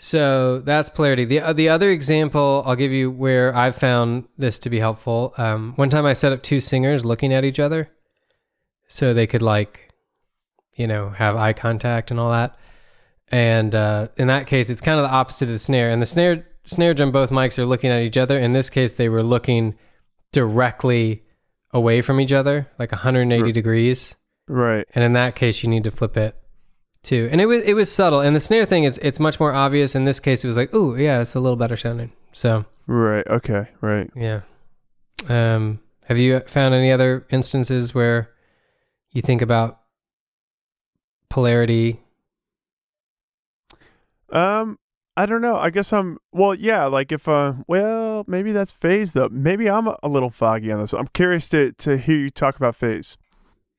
So 0.00 0.60
that's 0.60 0.88
polarity. 0.88 1.24
The 1.24 1.40
uh, 1.40 1.52
the 1.52 1.68
other 1.68 1.90
example 1.90 2.62
I'll 2.64 2.76
give 2.76 2.92
you 2.92 3.10
where 3.10 3.54
I've 3.54 3.74
found 3.74 4.28
this 4.38 4.58
to 4.60 4.70
be 4.70 4.78
helpful. 4.78 5.34
Um, 5.36 5.72
one 5.74 5.90
time 5.90 6.06
I 6.06 6.12
set 6.12 6.32
up 6.32 6.40
two 6.42 6.60
singers 6.60 7.04
looking 7.04 7.32
at 7.32 7.44
each 7.44 7.58
other, 7.58 7.90
so 8.86 9.12
they 9.12 9.26
could 9.26 9.42
like, 9.42 9.90
you 10.74 10.86
know, 10.86 11.10
have 11.10 11.34
eye 11.34 11.52
contact 11.52 12.12
and 12.12 12.20
all 12.20 12.30
that. 12.30 12.56
And 13.30 13.74
uh, 13.74 14.08
in 14.16 14.28
that 14.28 14.46
case, 14.46 14.70
it's 14.70 14.80
kind 14.80 15.00
of 15.00 15.04
the 15.04 15.12
opposite 15.14 15.46
of 15.46 15.50
the 15.50 15.58
snare. 15.58 15.90
And 15.90 16.00
the 16.00 16.06
snare 16.06 16.46
snare 16.64 16.94
drum, 16.94 17.10
both 17.10 17.30
mics 17.30 17.58
are 17.58 17.66
looking 17.66 17.90
at 17.90 18.00
each 18.02 18.16
other. 18.16 18.38
In 18.38 18.52
this 18.52 18.70
case, 18.70 18.92
they 18.92 19.08
were 19.08 19.24
looking 19.24 19.74
directly 20.32 21.24
away 21.72 22.02
from 22.02 22.20
each 22.20 22.32
other, 22.32 22.68
like 22.78 22.92
180 22.92 23.42
Right. 23.42 23.52
degrees. 23.54 24.14
Right. 24.46 24.86
And 24.94 25.02
in 25.04 25.12
that 25.14 25.34
case, 25.34 25.62
you 25.64 25.68
need 25.68 25.84
to 25.84 25.90
flip 25.90 26.16
it 26.16 26.36
too. 27.02 27.28
And 27.30 27.40
it 27.40 27.46
was 27.46 27.62
it 27.64 27.74
was 27.74 27.90
subtle. 27.90 28.20
And 28.20 28.34
the 28.34 28.40
snare 28.40 28.64
thing 28.64 28.84
is 28.84 28.98
it's 29.02 29.20
much 29.20 29.38
more 29.40 29.52
obvious. 29.52 29.94
In 29.94 30.04
this 30.04 30.20
case, 30.20 30.44
it 30.44 30.46
was 30.46 30.56
like, 30.56 30.70
oh 30.72 30.94
yeah, 30.94 31.20
it's 31.20 31.34
a 31.34 31.40
little 31.40 31.56
better 31.56 31.76
sounding. 31.76 32.12
So 32.32 32.64
Right. 32.86 33.26
Okay. 33.26 33.68
Right. 33.80 34.10
yeah. 34.16 34.40
Um, 35.28 35.80
have 36.04 36.16
you 36.18 36.40
found 36.46 36.74
any 36.74 36.90
other 36.90 37.26
instances 37.30 37.94
where 37.94 38.30
you 39.10 39.20
think 39.20 39.42
about 39.42 39.80
polarity? 41.28 42.00
Um, 44.30 44.78
I 45.16 45.26
don't 45.26 45.42
know. 45.42 45.56
I 45.56 45.70
guess 45.70 45.92
I'm. 45.92 46.18
Well, 46.32 46.54
yeah. 46.54 46.84
Like 46.86 47.12
if 47.12 47.26
uh, 47.28 47.54
well, 47.66 48.24
maybe 48.26 48.52
that's 48.52 48.72
phase 48.72 49.12
though. 49.12 49.28
Maybe 49.30 49.68
I'm 49.68 49.88
a, 49.88 49.98
a 50.02 50.08
little 50.08 50.30
foggy 50.30 50.70
on 50.70 50.80
this. 50.80 50.92
I'm 50.92 51.08
curious 51.08 51.48
to 51.50 51.72
to 51.72 51.98
hear 51.98 52.16
you 52.16 52.30
talk 52.30 52.56
about 52.56 52.76
phase. 52.76 53.18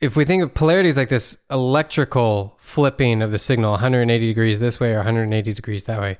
If 0.01 0.15
we 0.15 0.23
think 0.23 0.43
of 0.43 0.53
polarities 0.53 0.97
like 0.97 1.09
this 1.09 1.37
electrical 1.51 2.55
flipping 2.57 3.21
of 3.21 3.31
the 3.31 3.39
signal 3.39 3.71
180 3.71 4.25
degrees 4.27 4.59
this 4.59 4.79
way 4.79 4.93
or 4.93 4.97
180 4.97 5.53
degrees 5.53 5.83
that 5.85 5.99
way, 5.99 6.17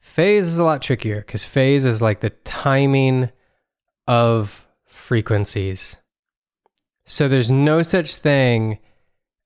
phase 0.00 0.46
is 0.46 0.58
a 0.58 0.64
lot 0.64 0.82
trickier 0.82 1.20
because 1.20 1.42
phase 1.44 1.84
is 1.86 2.02
like 2.02 2.20
the 2.20 2.30
timing 2.30 3.30
of 4.06 4.66
frequencies. 4.84 5.96
So 7.06 7.26
there's 7.26 7.50
no 7.50 7.80
such 7.82 8.16
thing 8.16 8.78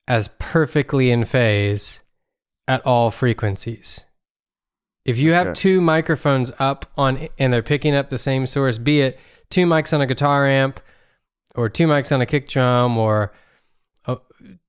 as 0.07 0.29
perfectly 0.39 1.09
in 1.09 1.23
phase 1.23 2.01
at 2.67 2.85
all 2.85 3.09
frequencies. 3.09 4.03
If 5.05 5.17
you 5.17 5.31
have 5.31 5.47
Okay. 5.47 5.53
two 5.61 5.79
microphones 5.81 6.51
up 6.59 6.91
on 6.97 7.29
and 7.39 7.53
they're 7.53 7.63
picking 7.63 7.95
up 7.95 8.09
the 8.09 8.17
same 8.17 8.45
source, 8.45 8.77
be 8.77 8.99
it 8.99 9.19
two 9.49 9.65
mics 9.65 9.93
on 9.93 10.01
a 10.01 10.05
guitar 10.07 10.45
amp 10.45 10.81
or 11.55 11.69
two 11.69 11.87
mics 11.87 12.11
on 12.13 12.19
a 12.19 12.25
kick 12.25 12.49
drum 12.49 12.97
or 12.97 13.31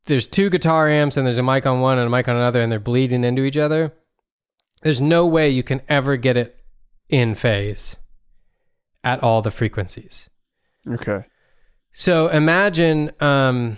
there's 0.08 0.26
two 0.26 0.50
guitar 0.50 0.88
amps 0.88 1.16
and 1.16 1.26
there's 1.26 1.38
a 1.38 1.42
mic 1.42 1.66
on 1.66 1.80
one 1.80 1.98
and 1.98 2.06
a 2.06 2.10
mic 2.10 2.26
on 2.28 2.36
another 2.36 2.60
and 2.60 2.72
they're 2.72 2.80
bleeding 2.80 3.24
into 3.24 3.44
each 3.44 3.56
other, 3.56 3.92
there's 4.82 5.00
no 5.00 5.26
way 5.26 5.48
you 5.48 5.62
can 5.62 5.80
ever 5.88 6.16
get 6.16 6.36
it 6.36 6.58
in 7.08 7.34
phase 7.34 7.96
at 9.04 9.22
all 9.22 9.42
the 9.42 9.50
frequencies. 9.50 10.28
Okay. 10.88 11.24
So 11.92 12.28
imagine 12.28 13.12
um, 13.20 13.76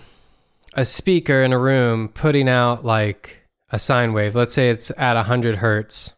a 0.73 0.85
speaker 0.85 1.43
in 1.43 1.53
a 1.53 1.59
room 1.59 2.09
putting 2.09 2.47
out 2.47 2.85
like 2.85 3.39
a 3.69 3.77
sine 3.77 4.13
wave. 4.13 4.35
Let's 4.35 4.53
say 4.53 4.69
it's 4.69 4.91
at 4.97 5.15
100 5.15 5.57
hertz 5.57 6.11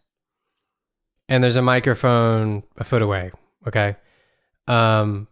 and 1.27 1.43
there's 1.43 1.55
a 1.55 1.61
microphone 1.61 2.63
a 2.77 2.83
foot 2.83 3.01
away. 3.01 3.31
Okay. 3.67 3.95
Um, 4.67 5.27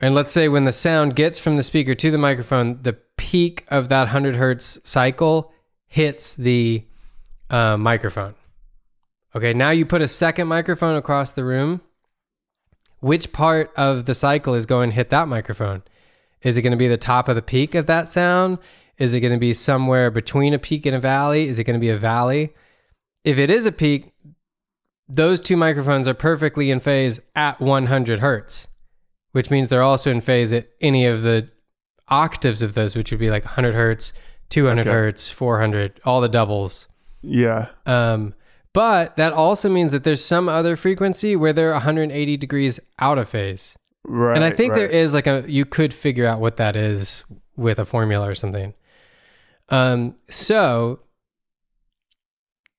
and 0.00 0.14
let's 0.14 0.32
say 0.32 0.48
when 0.48 0.64
the 0.64 0.72
sound 0.72 1.16
gets 1.16 1.38
from 1.38 1.56
the 1.56 1.62
speaker 1.62 1.94
to 1.94 2.10
the 2.10 2.18
microphone, 2.18 2.80
the 2.82 2.94
peak 3.16 3.64
of 3.68 3.88
that 3.88 4.02
100 4.02 4.36
hertz 4.36 4.78
cycle 4.84 5.52
hits 5.86 6.34
the 6.34 6.84
uh, 7.50 7.76
microphone. 7.76 8.34
Okay. 9.34 9.52
Now 9.52 9.70
you 9.70 9.86
put 9.86 10.02
a 10.02 10.08
second 10.08 10.48
microphone 10.48 10.96
across 10.96 11.32
the 11.32 11.44
room 11.44 11.80
which 13.00 13.32
part 13.32 13.72
of 13.76 14.06
the 14.06 14.14
cycle 14.14 14.54
is 14.54 14.66
going 14.66 14.90
to 14.90 14.96
hit 14.96 15.10
that 15.10 15.28
microphone? 15.28 15.82
Is 16.42 16.56
it 16.56 16.62
going 16.62 16.72
to 16.72 16.76
be 16.76 16.88
the 16.88 16.96
top 16.96 17.28
of 17.28 17.36
the 17.36 17.42
peak 17.42 17.74
of 17.74 17.86
that 17.86 18.08
sound? 18.08 18.58
Is 18.96 19.14
it 19.14 19.20
going 19.20 19.32
to 19.32 19.38
be 19.38 19.52
somewhere 19.52 20.10
between 20.10 20.54
a 20.54 20.58
peak 20.58 20.86
and 20.86 20.96
a 20.96 21.00
valley? 21.00 21.48
Is 21.48 21.58
it 21.58 21.64
going 21.64 21.78
to 21.78 21.80
be 21.80 21.90
a 21.90 21.98
valley? 21.98 22.54
If 23.24 23.38
it 23.38 23.50
is 23.50 23.66
a 23.66 23.72
peak, 23.72 24.12
those 25.08 25.40
two 25.40 25.56
microphones 25.56 26.08
are 26.08 26.14
perfectly 26.14 26.70
in 26.70 26.80
phase 26.80 27.20
at 27.34 27.60
100 27.60 28.20
hertz, 28.20 28.67
which 29.32 29.50
means 29.50 29.68
they're 29.68 29.82
also 29.82 30.10
in 30.10 30.20
phase 30.20 30.52
at 30.52 30.68
any 30.80 31.06
of 31.06 31.22
the 31.22 31.48
octaves 32.08 32.62
of 32.62 32.74
those, 32.74 32.96
which 32.96 33.10
would 33.10 33.20
be 33.20 33.30
like 33.30 33.44
100 33.44 33.74
hertz, 33.74 34.12
200 34.48 34.82
Okay. 34.82 34.90
hertz, 34.90 35.30
400, 35.30 36.00
all 36.04 36.20
the 36.20 36.28
doubles. 36.28 36.86
Yeah. 37.22 37.68
Um, 37.86 38.34
but 38.72 39.16
that 39.16 39.32
also 39.32 39.68
means 39.68 39.92
that 39.92 40.04
there's 40.04 40.24
some 40.24 40.48
other 40.48 40.76
frequency 40.76 41.36
where 41.36 41.52
they're 41.52 41.72
180 41.72 42.36
degrees 42.36 42.80
out 42.98 43.18
of 43.18 43.28
phase. 43.28 43.76
Right. 44.04 44.36
and 44.36 44.44
I 44.44 44.50
think 44.50 44.72
there 44.74 44.86
right. 44.86 44.94
is 44.94 45.12
like 45.12 45.26
a 45.26 45.44
you 45.46 45.66
could 45.66 45.92
figure 45.92 46.24
out 46.24 46.40
what 46.40 46.56
that 46.56 46.76
is 46.76 47.24
with 47.56 47.78
a 47.78 47.84
formula 47.84 48.30
or 48.30 48.34
something. 48.34 48.72
Um, 49.68 50.14
so 50.30 51.00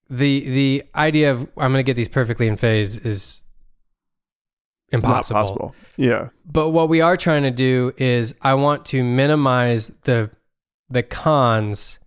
the 0.10 0.40
the 0.50 0.84
idea 0.96 1.32
of 1.32 1.42
I'm 1.58 1.72
going 1.72 1.76
to 1.76 1.84
get 1.84 1.96
these 1.96 2.08
perfectly 2.08 2.48
in 2.48 2.58
phase 2.58 2.98
is 2.98 3.44
impossible. 4.92 5.40
Not 5.40 5.46
possible. 5.48 5.76
Yeah. 5.98 6.30
But 6.52 6.70
what 6.70 6.90
we 6.90 7.02
are 7.02 7.18
trying 7.18 7.44
to 7.44 7.52
do 7.52 7.94
is 7.98 8.34
I 8.42 8.54
want 8.56 8.86
to 8.88 9.04
minimize 9.04 9.92
the 10.04 10.30
the 10.90 11.04
cons 11.04 12.00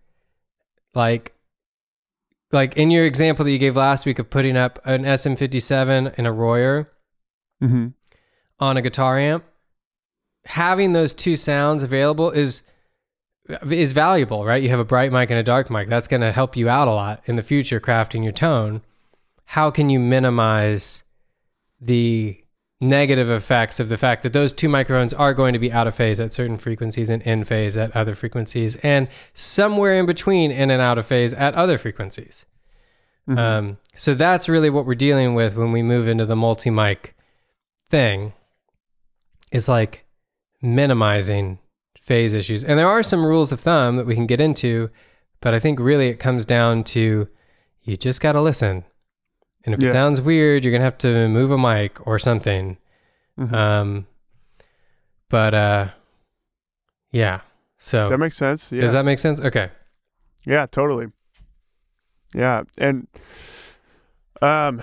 like 0.94 1.34
like 2.50 2.76
in 2.76 2.90
your 2.90 3.04
example 3.06 3.44
that 3.44 3.50
you 3.52 3.58
gave 3.58 3.76
last 3.76 4.04
week 4.06 4.18
of 4.18 4.28
putting 4.28 4.56
up 4.56 4.80
an 4.84 5.04
SM57 5.04 6.14
and 6.16 6.26
a 6.26 6.32
Royer 6.32 6.88
Mm-hmm. 7.62 7.88
on 8.58 8.76
a 8.76 8.82
guitar 8.82 9.20
amp 9.20 9.44
having 10.46 10.92
those 10.94 11.14
two 11.14 11.36
sounds 11.36 11.84
available 11.84 12.32
is 12.32 12.62
is 13.70 13.92
valuable 13.92 14.44
right 14.44 14.64
you 14.64 14.68
have 14.68 14.80
a 14.80 14.84
bright 14.84 15.12
mic 15.12 15.30
and 15.30 15.38
a 15.38 15.44
dark 15.44 15.70
mic 15.70 15.88
that's 15.88 16.08
going 16.08 16.22
to 16.22 16.32
help 16.32 16.56
you 16.56 16.68
out 16.68 16.88
a 16.88 16.90
lot 16.90 17.22
in 17.26 17.36
the 17.36 17.42
future 17.44 17.78
crafting 17.78 18.24
your 18.24 18.32
tone 18.32 18.82
how 19.44 19.70
can 19.70 19.88
you 19.90 20.00
minimize 20.00 21.04
the 21.80 22.41
negative 22.82 23.30
effects 23.30 23.78
of 23.80 23.88
the 23.88 23.96
fact 23.96 24.22
that 24.24 24.32
those 24.32 24.52
two 24.52 24.68
microphones 24.68 25.14
are 25.14 25.32
going 25.32 25.52
to 25.52 25.58
be 25.58 25.70
out 25.72 25.86
of 25.86 25.94
phase 25.94 26.18
at 26.18 26.32
certain 26.32 26.58
frequencies 26.58 27.08
and 27.08 27.22
in 27.22 27.44
phase 27.44 27.76
at 27.76 27.94
other 27.96 28.14
frequencies 28.14 28.74
and 28.82 29.06
somewhere 29.34 29.98
in 29.98 30.04
between 30.04 30.50
in 30.50 30.68
and 30.68 30.82
out 30.82 30.98
of 30.98 31.06
phase 31.06 31.32
at 31.34 31.54
other 31.54 31.78
frequencies 31.78 32.44
Mhm. 33.28 33.38
um, 33.38 33.78
so 33.94 34.14
that's 34.14 34.48
really 34.48 34.68
what 34.68 34.84
we're 34.84 34.96
dealing 34.96 35.34
with 35.34 35.56
when 35.56 35.70
we 35.70 35.80
move 35.80 36.08
into 36.08 36.26
the 36.26 36.34
multi 36.34 36.70
mic 36.70 37.14
thing 37.88 38.32
is 39.52 39.68
like 39.68 40.04
minimizing 40.60 41.58
phase 42.00 42.34
issues. 42.34 42.64
And 42.64 42.78
there 42.78 42.88
are 42.88 43.02
some 43.04 43.24
rules 43.24 43.52
of 43.52 43.60
thumb 43.60 43.96
that 43.96 44.06
we 44.06 44.14
can 44.16 44.26
get 44.26 44.40
into, 44.40 44.90
but 45.40 45.54
I 45.54 45.60
think 45.60 45.78
really 45.78 46.08
it 46.08 46.18
comes 46.18 46.44
down 46.44 46.82
to 46.84 47.28
you 47.84 47.96
just 47.96 48.20
got 48.20 48.32
to 48.32 48.40
listen. 48.40 48.84
And 49.64 49.74
if 49.74 49.82
it 49.82 49.92
sounds 49.92 50.20
weird, 50.20 50.64
you're 50.64 50.72
going 50.72 50.80
to 50.80 50.84
have 50.84 50.98
to 50.98 51.28
move 51.28 51.50
a 51.50 51.58
mic 51.58 52.04
or 52.06 52.18
something. 52.18 52.78
Mhm. 53.38 53.52
Um, 53.52 54.06
but 55.28 55.54
uh, 55.54 55.88
yeah. 57.12 57.40
So 57.78 58.08
that 58.10 58.18
makes 58.18 58.36
sense. 58.36 58.70
Yeah. 58.72 58.82
does 58.82 58.92
that 58.92 59.04
make 59.04 59.18
sense? 59.18 59.40
Okay. 59.40 59.70
Yeah, 60.44 60.66
totally. 60.66 61.06
Yeah, 62.34 62.62
and 62.78 63.06
um, 64.40 64.82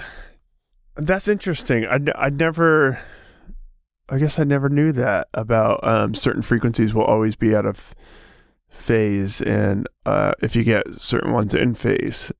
that's 0.96 1.28
interesting. 1.28 1.86
I 1.86 2.00
I 2.16 2.30
never, 2.30 3.00
I 4.08 4.18
guess 4.20 4.40
I 4.40 4.44
never 4.44 4.70
knew 4.70 4.92
that 4.94 5.28
about 5.34 5.80
um 5.86 6.14
certain 6.16 6.42
frequencies 6.42 6.94
will 6.94 7.04
always 7.04 7.36
be 7.36 7.56
out 7.56 7.66
of 7.66 7.94
phase, 8.70 9.42
and 9.42 9.88
uh, 10.06 10.34
if 10.42 10.56
you 10.56 10.64
get 10.64 10.86
certain 11.00 11.34
ones 11.34 11.56
in 11.56 11.74
phase, 11.76 12.32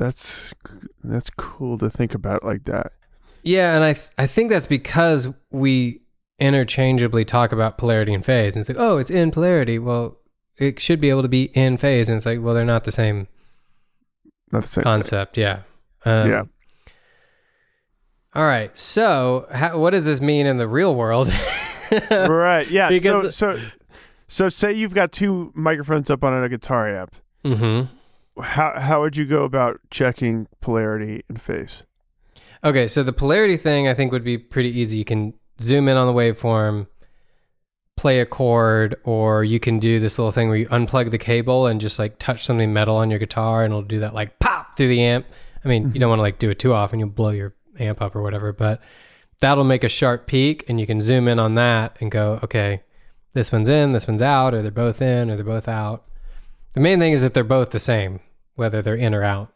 that's 0.00 0.52
that's 1.04 1.30
cool 1.30 1.76
to 1.78 1.90
think 1.90 2.14
about 2.14 2.42
like 2.42 2.64
that. 2.64 2.92
Yeah, 3.42 3.74
and 3.76 3.84
I 3.84 3.92
th- 3.92 4.08
I 4.18 4.26
think 4.26 4.50
that's 4.50 4.66
because 4.66 5.28
we 5.50 6.00
interchangeably 6.38 7.24
talk 7.24 7.52
about 7.52 7.76
polarity 7.78 8.12
and 8.14 8.24
phase, 8.24 8.54
and 8.56 8.60
it's 8.60 8.68
like, 8.68 8.78
oh, 8.78 8.96
it's 8.96 9.10
in 9.10 9.30
polarity. 9.30 9.78
Well, 9.78 10.16
it 10.58 10.80
should 10.80 11.00
be 11.00 11.10
able 11.10 11.22
to 11.22 11.28
be 11.28 11.44
in 11.54 11.76
phase, 11.76 12.08
and 12.08 12.16
it's 12.16 12.26
like, 12.26 12.40
well, 12.42 12.54
they're 12.54 12.64
not 12.64 12.84
the 12.84 12.92
same 12.92 13.28
Not 14.52 14.62
the 14.62 14.68
same. 14.68 14.82
thing. 14.82 14.84
concept. 14.84 15.36
Yeah. 15.38 15.62
Um, 16.04 16.30
yeah. 16.30 16.42
All 18.34 18.44
right. 18.44 18.76
So, 18.78 19.46
how, 19.52 19.78
what 19.78 19.90
does 19.90 20.04
this 20.04 20.20
mean 20.20 20.46
in 20.46 20.56
the 20.58 20.68
real 20.68 20.94
world? 20.94 21.28
right. 22.10 22.68
Yeah. 22.70 22.88
because- 22.88 23.36
so 23.36 23.56
so 23.56 23.62
so 24.28 24.48
say 24.48 24.72
you've 24.72 24.94
got 24.94 25.12
two 25.12 25.50
microphones 25.54 26.08
up 26.10 26.22
on 26.24 26.42
a 26.44 26.48
guitar 26.48 26.88
amp. 26.88 27.14
hmm 27.44 27.82
How 28.40 28.78
how 28.78 29.00
would 29.00 29.16
you 29.16 29.26
go 29.26 29.44
about 29.44 29.80
checking 29.90 30.48
polarity 30.60 31.24
and 31.28 31.40
phase? 31.40 31.84
Okay, 32.62 32.88
so 32.88 33.02
the 33.02 33.12
polarity 33.12 33.56
thing 33.56 33.88
I 33.88 33.94
think 33.94 34.12
would 34.12 34.24
be 34.24 34.38
pretty 34.38 34.78
easy. 34.78 34.98
You 34.98 35.04
can 35.04 35.34
zoom 35.60 35.88
in 35.88 35.96
on 35.96 36.06
the 36.06 36.12
waveform, 36.12 36.86
play 37.96 38.20
a 38.20 38.26
chord, 38.26 38.96
or 39.04 39.44
you 39.44 39.58
can 39.58 39.78
do 39.78 39.98
this 39.98 40.18
little 40.18 40.32
thing 40.32 40.48
where 40.48 40.58
you 40.58 40.68
unplug 40.68 41.10
the 41.10 41.18
cable 41.18 41.66
and 41.66 41.80
just 41.80 41.98
like 41.98 42.18
touch 42.18 42.44
something 42.44 42.72
metal 42.72 42.96
on 42.96 43.10
your 43.10 43.18
guitar 43.18 43.64
and 43.64 43.72
it'll 43.72 43.82
do 43.82 44.00
that 44.00 44.14
like 44.14 44.38
pop 44.38 44.76
through 44.76 44.88
the 44.88 45.02
amp. 45.02 45.26
I 45.64 45.68
mean, 45.68 45.82
you 45.82 45.88
mm-hmm. 45.88 45.98
don't 45.98 46.08
want 46.10 46.18
to 46.18 46.22
like 46.22 46.38
do 46.38 46.50
it 46.50 46.58
too 46.58 46.72
often, 46.72 46.98
you'll 46.98 47.08
blow 47.08 47.30
your 47.30 47.54
amp 47.78 48.00
up 48.00 48.14
or 48.14 48.22
whatever, 48.22 48.52
but 48.52 48.80
that'll 49.40 49.64
make 49.64 49.84
a 49.84 49.88
sharp 49.88 50.26
peak 50.26 50.64
and 50.68 50.78
you 50.78 50.86
can 50.86 51.00
zoom 51.00 51.28
in 51.28 51.38
on 51.38 51.54
that 51.54 51.96
and 52.00 52.10
go, 52.10 52.40
okay, 52.42 52.82
this 53.32 53.52
one's 53.52 53.68
in, 53.68 53.92
this 53.92 54.06
one's 54.06 54.22
out, 54.22 54.54
or 54.54 54.62
they're 54.62 54.70
both 54.70 55.00
in, 55.00 55.30
or 55.30 55.36
they're 55.36 55.44
both 55.44 55.68
out. 55.68 56.04
The 56.72 56.80
main 56.80 56.98
thing 56.98 57.12
is 57.12 57.22
that 57.22 57.34
they're 57.34 57.44
both 57.44 57.70
the 57.70 57.80
same, 57.80 58.20
whether 58.54 58.82
they're 58.82 58.94
in 58.94 59.14
or 59.14 59.24
out. 59.24 59.52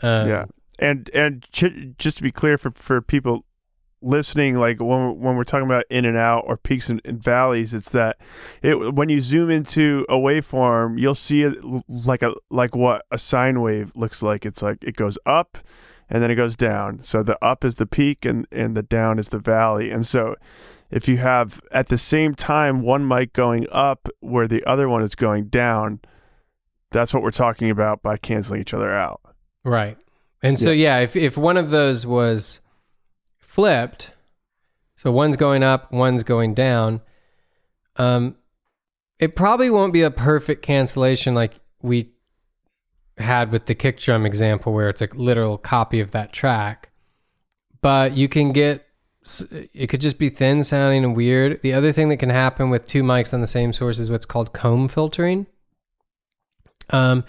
Um, 0.00 0.28
yeah, 0.28 0.44
and 0.78 1.10
and 1.14 1.46
ch- 1.52 1.94
just 1.98 2.16
to 2.18 2.22
be 2.22 2.32
clear 2.32 2.58
for 2.58 2.70
for 2.72 3.00
people 3.00 3.44
listening, 4.02 4.56
like 4.56 4.78
when 4.78 4.88
we're, 4.88 5.12
when 5.12 5.36
we're 5.36 5.44
talking 5.44 5.66
about 5.66 5.84
in 5.90 6.04
and 6.04 6.16
out 6.16 6.44
or 6.46 6.56
peaks 6.56 6.88
and, 6.88 7.00
and 7.04 7.22
valleys, 7.22 7.74
it's 7.74 7.90
that 7.90 8.18
it 8.62 8.94
when 8.94 9.08
you 9.08 9.20
zoom 9.20 9.50
into 9.50 10.06
a 10.08 10.14
waveform, 10.14 10.98
you'll 10.98 11.14
see 11.14 11.42
it 11.42 11.56
like 11.88 12.22
a 12.22 12.34
like 12.50 12.74
what 12.74 13.04
a 13.10 13.18
sine 13.18 13.60
wave 13.60 13.92
looks 13.94 14.22
like. 14.22 14.46
It's 14.46 14.62
like 14.62 14.82
it 14.82 14.96
goes 14.96 15.18
up 15.26 15.58
and 16.08 16.22
then 16.22 16.30
it 16.30 16.36
goes 16.36 16.56
down. 16.56 17.00
So 17.02 17.22
the 17.22 17.42
up 17.44 17.64
is 17.64 17.76
the 17.76 17.86
peak 17.86 18.24
and 18.24 18.46
and 18.52 18.76
the 18.76 18.82
down 18.82 19.18
is 19.18 19.28
the 19.28 19.38
valley. 19.38 19.90
And 19.90 20.06
so 20.06 20.36
if 20.90 21.08
you 21.08 21.16
have 21.18 21.60
at 21.70 21.88
the 21.88 21.98
same 21.98 22.34
time 22.34 22.82
one 22.82 23.06
mic 23.06 23.32
going 23.32 23.66
up 23.72 24.08
where 24.20 24.46
the 24.46 24.64
other 24.64 24.88
one 24.88 25.02
is 25.02 25.14
going 25.14 25.46
down, 25.46 26.00
that's 26.90 27.12
what 27.12 27.22
we're 27.22 27.30
talking 27.30 27.70
about 27.70 28.02
by 28.02 28.16
canceling 28.16 28.60
each 28.60 28.74
other 28.74 28.92
out. 28.94 29.20
Right. 29.64 29.98
And 30.42 30.58
so 30.58 30.70
yeah, 30.70 30.98
if 30.98 31.16
if 31.16 31.36
one 31.36 31.56
of 31.56 31.70
those 31.70 32.06
was 32.06 32.60
flipped, 33.38 34.10
so 34.96 35.10
one's 35.10 35.36
going 35.36 35.62
up, 35.62 35.92
one's 35.92 36.22
going 36.22 36.54
down, 36.54 37.00
um 37.96 38.36
it 39.18 39.34
probably 39.34 39.70
won't 39.70 39.92
be 39.92 40.02
a 40.02 40.10
perfect 40.10 40.62
cancellation 40.62 41.34
like 41.34 41.54
we 41.82 42.12
had 43.18 43.50
with 43.50 43.66
the 43.66 43.74
kick 43.74 43.98
drum 43.98 44.26
example 44.26 44.72
where 44.72 44.90
it's 44.90 45.00
a 45.00 45.08
literal 45.14 45.56
copy 45.56 46.00
of 46.00 46.12
that 46.12 46.32
track. 46.32 46.90
But 47.80 48.16
you 48.16 48.28
can 48.28 48.52
get 48.52 48.84
it 49.74 49.88
could 49.88 50.00
just 50.00 50.18
be 50.18 50.28
thin 50.28 50.62
sounding 50.62 51.02
and 51.02 51.16
weird. 51.16 51.60
The 51.62 51.72
other 51.72 51.90
thing 51.90 52.08
that 52.10 52.18
can 52.18 52.30
happen 52.30 52.70
with 52.70 52.86
two 52.86 53.02
mics 53.02 53.34
on 53.34 53.40
the 53.40 53.46
same 53.46 53.72
source 53.72 53.98
is 53.98 54.10
what's 54.10 54.26
called 54.26 54.52
comb 54.52 54.86
filtering. 54.86 55.46
Um, 56.90 57.24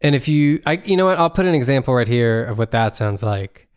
and 0.00 0.14
if 0.14 0.28
you, 0.28 0.60
I, 0.66 0.82
you 0.84 0.96
know 0.96 1.06
what, 1.06 1.18
I'll 1.18 1.30
put 1.30 1.46
an 1.46 1.54
example 1.54 1.94
right 1.94 2.08
here 2.08 2.44
of 2.44 2.58
what 2.58 2.70
that 2.72 2.94
sounds 2.94 3.22
like. 3.22 3.68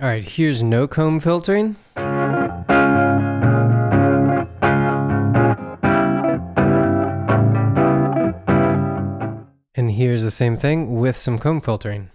All 0.00 0.06
right, 0.06 0.22
here's 0.22 0.62
no 0.62 0.86
comb 0.86 1.20
filtering. 1.20 1.76
And 9.74 9.90
here's 9.90 10.22
the 10.22 10.30
same 10.30 10.56
thing 10.56 10.98
with 10.98 11.16
some 11.16 11.38
comb 11.38 11.60
filtering. 11.60 12.10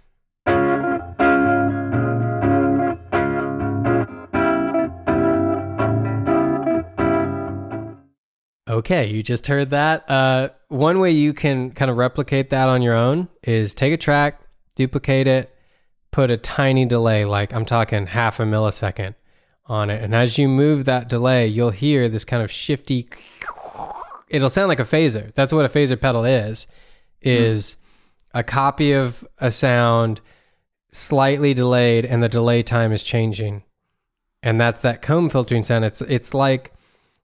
Okay, 8.68 9.06
you 9.06 9.22
just 9.22 9.46
heard 9.48 9.70
that. 9.70 10.08
Uh, 10.10 10.48
one 10.72 11.00
way 11.00 11.10
you 11.10 11.34
can 11.34 11.70
kind 11.70 11.90
of 11.90 11.98
replicate 11.98 12.50
that 12.50 12.68
on 12.68 12.80
your 12.80 12.94
own 12.94 13.28
is 13.42 13.74
take 13.74 13.92
a 13.92 13.96
track, 13.98 14.40
duplicate 14.74 15.26
it, 15.26 15.54
put 16.10 16.30
a 16.30 16.36
tiny 16.36 16.86
delay, 16.86 17.24
like 17.26 17.52
I'm 17.52 17.66
talking 17.66 18.06
half 18.06 18.40
a 18.40 18.44
millisecond 18.44 19.14
on 19.66 19.90
it. 19.90 20.02
And 20.02 20.14
as 20.14 20.38
you 20.38 20.48
move 20.48 20.86
that 20.86 21.08
delay, 21.08 21.46
you'll 21.46 21.70
hear 21.70 22.08
this 22.08 22.24
kind 22.24 22.42
of 22.42 22.50
shifty, 22.50 23.08
it'll 24.28 24.50
sound 24.50 24.68
like 24.68 24.80
a 24.80 24.84
phaser. 24.84 25.32
That's 25.34 25.52
what 25.52 25.66
a 25.66 25.68
phaser 25.68 26.00
pedal 26.00 26.24
is, 26.24 26.66
hmm. 27.22 27.28
is 27.28 27.76
a 28.32 28.42
copy 28.42 28.92
of 28.92 29.26
a 29.38 29.50
sound 29.50 30.22
slightly 30.90 31.52
delayed 31.52 32.06
and 32.06 32.22
the 32.22 32.28
delay 32.30 32.62
time 32.62 32.92
is 32.92 33.02
changing. 33.02 33.62
And 34.42 34.58
that's 34.58 34.80
that 34.80 35.02
comb 35.02 35.28
filtering 35.28 35.64
sound. 35.64 35.84
It's, 35.84 36.00
it's 36.00 36.32
like, 36.32 36.72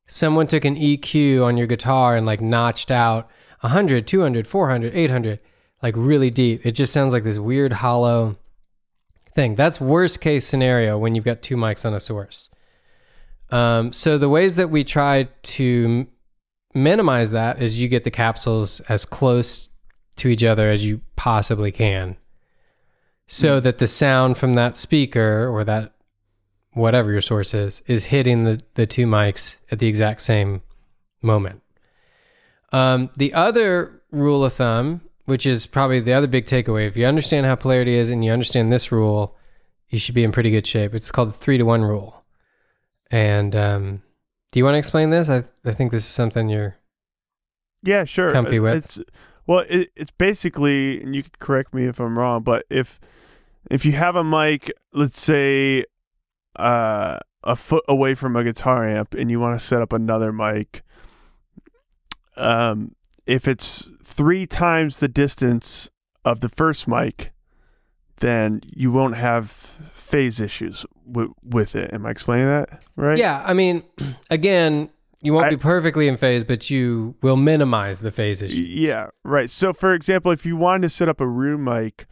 someone 0.06 0.46
took 0.46 0.64
an 0.64 0.76
EQ 0.76 1.44
on 1.44 1.56
your 1.56 1.66
guitar 1.66 2.16
and 2.16 2.26
like 2.26 2.40
notched 2.40 2.90
out 2.90 3.30
100, 3.60 4.06
200, 4.06 4.46
400, 4.46 4.94
800, 4.94 5.40
like 5.82 5.94
really 5.96 6.30
deep. 6.30 6.64
It 6.64 6.72
just 6.72 6.92
sounds 6.92 7.12
like 7.12 7.24
this 7.24 7.38
weird 7.38 7.72
hollow 7.72 8.36
thing. 9.34 9.54
That's 9.54 9.80
worst 9.80 10.20
case 10.20 10.46
scenario 10.46 10.98
when 10.98 11.14
you've 11.14 11.24
got 11.24 11.42
two 11.42 11.56
mics 11.56 11.84
on 11.84 11.94
a 11.94 12.00
source. 12.00 12.50
Um, 13.50 13.92
so 13.92 14.18
the 14.18 14.28
ways 14.28 14.56
that 14.56 14.70
we 14.70 14.84
try 14.84 15.28
to 15.42 15.84
m- 15.84 16.08
minimize 16.74 17.30
that 17.30 17.62
is 17.62 17.80
you 17.80 17.88
get 17.88 18.04
the 18.04 18.10
capsules 18.10 18.80
as 18.80 19.04
close 19.04 19.70
to 20.16 20.28
each 20.28 20.44
other 20.44 20.70
as 20.70 20.84
you 20.84 21.00
possibly 21.16 21.72
can 21.72 22.16
so 23.26 23.60
that 23.60 23.78
the 23.78 23.86
sound 23.86 24.36
from 24.36 24.54
that 24.54 24.76
speaker 24.76 25.48
or 25.48 25.62
that 25.64 25.92
whatever 26.72 27.12
your 27.12 27.20
source 27.20 27.54
is, 27.54 27.82
is 27.86 28.06
hitting 28.06 28.44
the, 28.44 28.60
the 28.74 28.86
two 28.86 29.06
mics 29.06 29.58
at 29.70 29.78
the 29.78 29.86
exact 29.86 30.20
same 30.20 30.62
moment. 31.22 31.62
Um, 32.72 33.11
the 33.16 33.33
other 33.35 34.02
rule 34.11 34.44
of 34.44 34.54
thumb, 34.54 35.02
which 35.24 35.46
is 35.46 35.66
probably 35.66 36.00
the 36.00 36.12
other 36.12 36.26
big 36.26 36.46
takeaway, 36.46 36.87
if 36.87 36.96
you 36.96 37.07
understand 37.07 37.46
how 37.46 37.54
polarity 37.54 37.94
is 37.94 38.11
and 38.11 38.24
you 38.24 38.33
understand 38.33 38.72
this 38.72 38.90
rule, 38.92 39.37
you 39.88 39.98
should 39.98 40.14
be 40.14 40.24
in 40.24 40.33
pretty 40.33 40.50
good 40.50 40.66
shape. 40.66 40.94
It's 40.94 41.11
called 41.11 41.28
the 41.28 41.33
three 41.33 41.59
to 41.59 41.64
one 41.64 41.83
rule. 41.83 42.24
And 43.11 43.57
um, 43.57 44.02
do 44.52 44.59
you 44.59 44.64
want 44.64 44.74
to 44.74 44.78
explain 44.78 45.11
this? 45.11 45.31
I, 45.31 45.44
I 45.64 45.72
think 45.72 45.92
this 45.92 46.04
is 46.04 46.11
something 46.11 46.48
you're. 46.48 46.76
Yeah, 47.83 48.04
sure. 48.04 48.33
Comfy 48.33 48.59
Uh, 48.59 48.62
with. 48.62 48.85
It's 48.85 49.00
well, 49.46 49.64
it, 49.68 49.90
it's 49.96 50.11
basically, 50.11 51.00
and 51.00 51.14
you 51.16 51.22
can 51.22 51.33
correct 51.38 51.72
me 51.72 51.87
if 51.87 52.00
I'm 52.00 52.18
wrong, 52.18 52.42
but 52.42 52.66
if 52.68 53.00
if 53.70 53.87
you 53.87 53.92
have 53.92 54.14
a 54.14 54.24
mic, 54.24 54.70
let's 54.92 55.20
say, 55.20 55.85
uh, 56.57 57.18
a 57.44 57.57
foot 57.57 57.85
away 57.88 58.14
from 58.14 58.37
a 58.37 58.44
guitar 58.44 58.87
amp, 58.87 59.14
and 59.14 59.31
you 59.31 59.40
want 59.40 59.59
to 59.59 59.66
set 59.66 59.81
up 59.81 59.92
another 59.92 60.33
mic, 60.33 60.83
um, 62.38 62.94
if 63.27 63.46
it's 63.48 63.90
three 64.03 64.46
times 64.46 64.98
the 64.98 65.09
distance 65.09 65.90
of 66.24 66.40
the 66.40 66.48
first 66.48 66.88
mic, 66.88 67.33
then 68.18 68.61
you 68.64 68.90
won't 68.90 69.16
have 69.16 69.51
phase 69.51 70.40
issues 70.40 70.85
w- 71.07 71.35
with 71.42 71.77
it. 71.77 71.92
Am 71.92 72.05
I 72.07 72.11
explaining 72.11 72.46
that 72.46 72.83
right? 72.96 73.18
Yeah, 73.18 73.42
I 73.46 73.55
mean, 73.55 73.83
again, 74.31 74.90
you 75.20 75.33
won't 75.33 75.46
I- 75.46 75.51
be 75.51 75.57
perfectly 75.57 76.09
in 76.09 76.16
phase, 76.16 76.44
but 76.44 76.68
you 76.70 77.14
will 77.22 77.37
minimize 77.37 78.01
the 78.01 78.11
phase 78.11 78.40
issue. 78.42 78.61
Yeah, 78.62 79.09
right. 79.24 79.51
So, 79.51 79.72
for 79.72 79.92
example, 79.94 80.33
if 80.33 80.44
you 80.46 80.57
wanted 80.57 80.83
to 80.83 80.90
set 80.90 81.09
up 81.09 81.20
a 81.20 81.27
room 81.27 81.64
mic, 81.64 82.07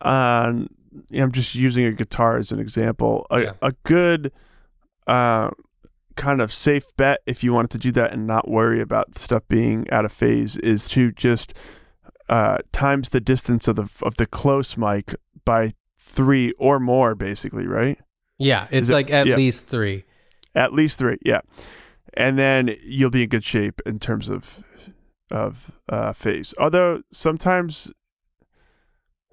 um, 0.00 0.68
I'm 1.12 1.32
just 1.32 1.54
using 1.54 1.84
a 1.84 1.92
guitar 1.92 2.38
as 2.38 2.52
an 2.52 2.58
example. 2.60 3.26
A, 3.30 3.40
Yeah. 3.40 3.52
a 3.62 3.72
good, 3.84 4.32
uh, 5.06 5.50
kind 6.16 6.40
of 6.40 6.52
safe 6.52 6.84
bet 6.96 7.20
if 7.26 7.42
you 7.42 7.52
wanted 7.52 7.70
to 7.70 7.78
do 7.78 7.92
that 7.92 8.12
and 8.12 8.26
not 8.26 8.48
worry 8.48 8.80
about 8.80 9.16
stuff 9.18 9.42
being 9.48 9.88
out 9.90 10.04
of 10.04 10.12
phase 10.12 10.56
is 10.58 10.88
to 10.88 11.12
just 11.12 11.54
uh, 12.28 12.58
times 12.72 13.08
the 13.10 13.20
distance 13.20 13.66
of 13.68 13.76
the 13.76 13.88
of 14.02 14.16
the 14.16 14.26
close 14.26 14.76
mic 14.76 15.14
by 15.44 15.72
three 15.98 16.52
or 16.58 16.78
more, 16.80 17.14
basically, 17.14 17.66
right? 17.66 17.98
Yeah, 18.38 18.66
it's 18.70 18.88
it- 18.88 18.92
like 18.92 19.10
at 19.10 19.26
yeah. 19.26 19.36
least 19.36 19.68
three. 19.68 20.04
At 20.54 20.72
least 20.72 20.98
three, 20.98 21.18
yeah. 21.24 21.40
And 22.14 22.36
then 22.38 22.76
you'll 22.82 23.10
be 23.10 23.22
in 23.22 23.28
good 23.28 23.44
shape 23.44 23.80
in 23.86 23.98
terms 24.00 24.28
of 24.28 24.64
of 25.30 25.70
uh, 25.88 26.12
phase. 26.12 26.54
Although 26.58 27.02
sometimes 27.12 27.92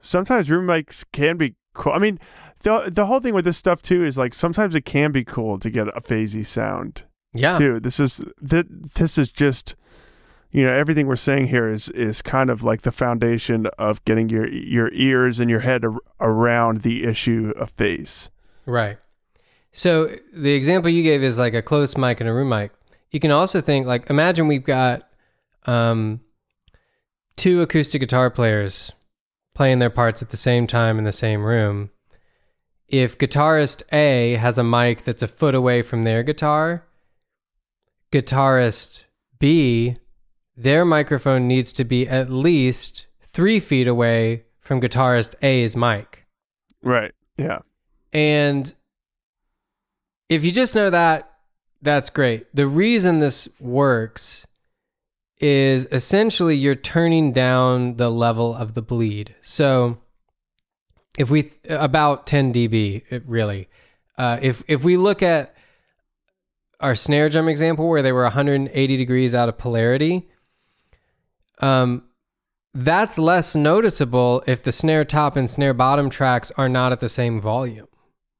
sometimes 0.02 0.50
room 0.50 0.68
mics 0.68 1.04
can 1.12 1.38
be 1.38 1.56
cool. 1.78 1.94
I 1.94 2.00
mean, 2.00 2.20
the 2.62 2.90
the 2.92 3.06
whole 3.06 3.20
thing 3.20 3.34
with 3.34 3.46
this 3.46 3.58
stuff 3.58 3.82
too 3.82 4.04
is 4.04 4.18
like 4.18 4.34
sometimes 4.34 4.76
it 4.76 4.86
can 4.86 5.12
be 5.12 5.24
cool 5.24 5.58
to 5.60 5.70
get 5.70 5.88
a 5.90 6.02
phasey 6.02 6.46
sound 6.46 7.04
Yeah. 7.34 7.58
too. 7.58 7.80
This 7.80 8.00
is 8.00 8.22
th- 8.48 8.66
this 8.96 9.18
is 9.18 9.30
just 9.32 9.76
you 10.52 10.64
know 10.66 10.72
everything 10.72 11.08
we're 11.08 11.16
saying 11.18 11.48
here 11.48 11.70
is 11.72 11.90
is 11.90 12.22
kind 12.22 12.50
of 12.50 12.64
like 12.64 12.82
the 12.82 12.92
foundation 12.92 13.68
of 13.78 14.04
getting 14.06 14.30
your 14.30 14.48
your 14.50 14.90
ears 14.94 15.40
and 15.40 15.50
your 15.50 15.60
head 15.62 15.86
ar- 15.86 16.00
around 16.20 16.82
the 16.82 17.04
issue 17.04 17.54
of 17.58 17.70
phase. 17.72 18.30
Right. 18.66 18.98
So 19.72 20.16
the 20.34 20.54
example 20.54 20.90
you 20.90 21.04
gave 21.04 21.24
is 21.24 21.38
like 21.38 21.54
a 21.54 21.62
close 21.62 21.96
mic 21.98 22.20
and 22.20 22.30
a 22.30 22.34
room 22.34 22.50
mic. 22.50 22.72
You 23.12 23.20
can 23.20 23.32
also 23.32 23.62
think 23.62 23.86
like 23.86 24.10
imagine 24.10 24.48
we've 24.48 24.64
got 24.66 25.08
um, 25.66 26.22
two 27.36 27.62
acoustic 27.62 28.02
guitar 28.02 28.30
players 28.32 28.92
playing 29.58 29.80
their 29.80 29.90
parts 29.90 30.22
at 30.22 30.30
the 30.30 30.38
same 30.38 30.68
time 30.68 31.00
in 31.00 31.04
the 31.04 31.12
same 31.12 31.44
room. 31.44 31.90
If 32.88 33.18
guitarist 33.18 33.82
A 33.92 34.36
has 34.36 34.60
a 34.60 34.64
mic 34.64 35.04
that's 35.04 35.24
a 35.24 35.28
foot 35.28 35.56
away 35.56 35.82
from 35.82 36.04
their 36.04 36.22
guitar, 36.22 36.86
guitarist 38.12 39.06
B, 39.40 39.98
their 40.56 40.86
microphone 40.86 41.48
needs 41.48 41.72
to 41.74 41.84
be 41.84 42.08
at 42.08 42.30
least 42.30 43.08
three 43.24 43.60
feet 43.60 43.88
away 43.88 44.44
from 44.62 44.80
guitarist 44.80 45.34
A's 45.42 45.76
mic. 45.76 46.28
Right. 46.84 47.14
Yeah. 47.36 47.60
And 48.14 48.72
if 50.30 50.46
you 50.46 50.52
just 50.52 50.76
know 50.76 50.92
that, 50.92 51.32
that's 51.82 52.12
great. 52.12 52.46
The 52.54 52.68
reason 52.68 53.18
this 53.18 53.50
works 53.60 54.46
is 55.40 55.88
essentially 55.92 56.56
you're 56.56 56.76
turning 56.76 57.32
down 57.32 57.98
the 57.98 58.10
level 58.10 58.56
of 58.56 58.74
the 58.74 58.82
bleed. 58.82 59.36
So 59.42 60.00
if 61.18 61.30
we 61.30 61.52
about 61.70 62.26
10 62.28 62.54
dB, 62.54 63.04
it 63.10 63.24
really. 63.28 63.70
Uh, 64.18 64.40
if 64.42 64.64
if 64.68 64.84
we 64.84 64.98
look 64.98 65.22
at 65.22 65.56
our 66.80 66.96
snare 66.96 67.30
drum 67.30 67.48
example 67.48 67.90
where 67.90 68.02
they 68.02 68.12
were 68.12 68.24
180 68.24 68.98
degrees 68.98 69.36
out 69.36 69.50
of 69.50 69.58
polarity, 69.58 70.28
um, 71.60 72.04
that's 72.74 73.18
less 73.18 73.56
noticeable 73.56 74.44
if 74.46 74.62
the 74.62 74.72
snare 74.72 75.04
top 75.04 75.36
and 75.36 75.50
snare 75.50 75.74
bottom 75.74 76.10
tracks 76.10 76.52
are 76.58 76.70
not 76.70 76.92
at 76.92 77.00
the 77.00 77.10
same 77.10 77.42
volume, 77.42 77.88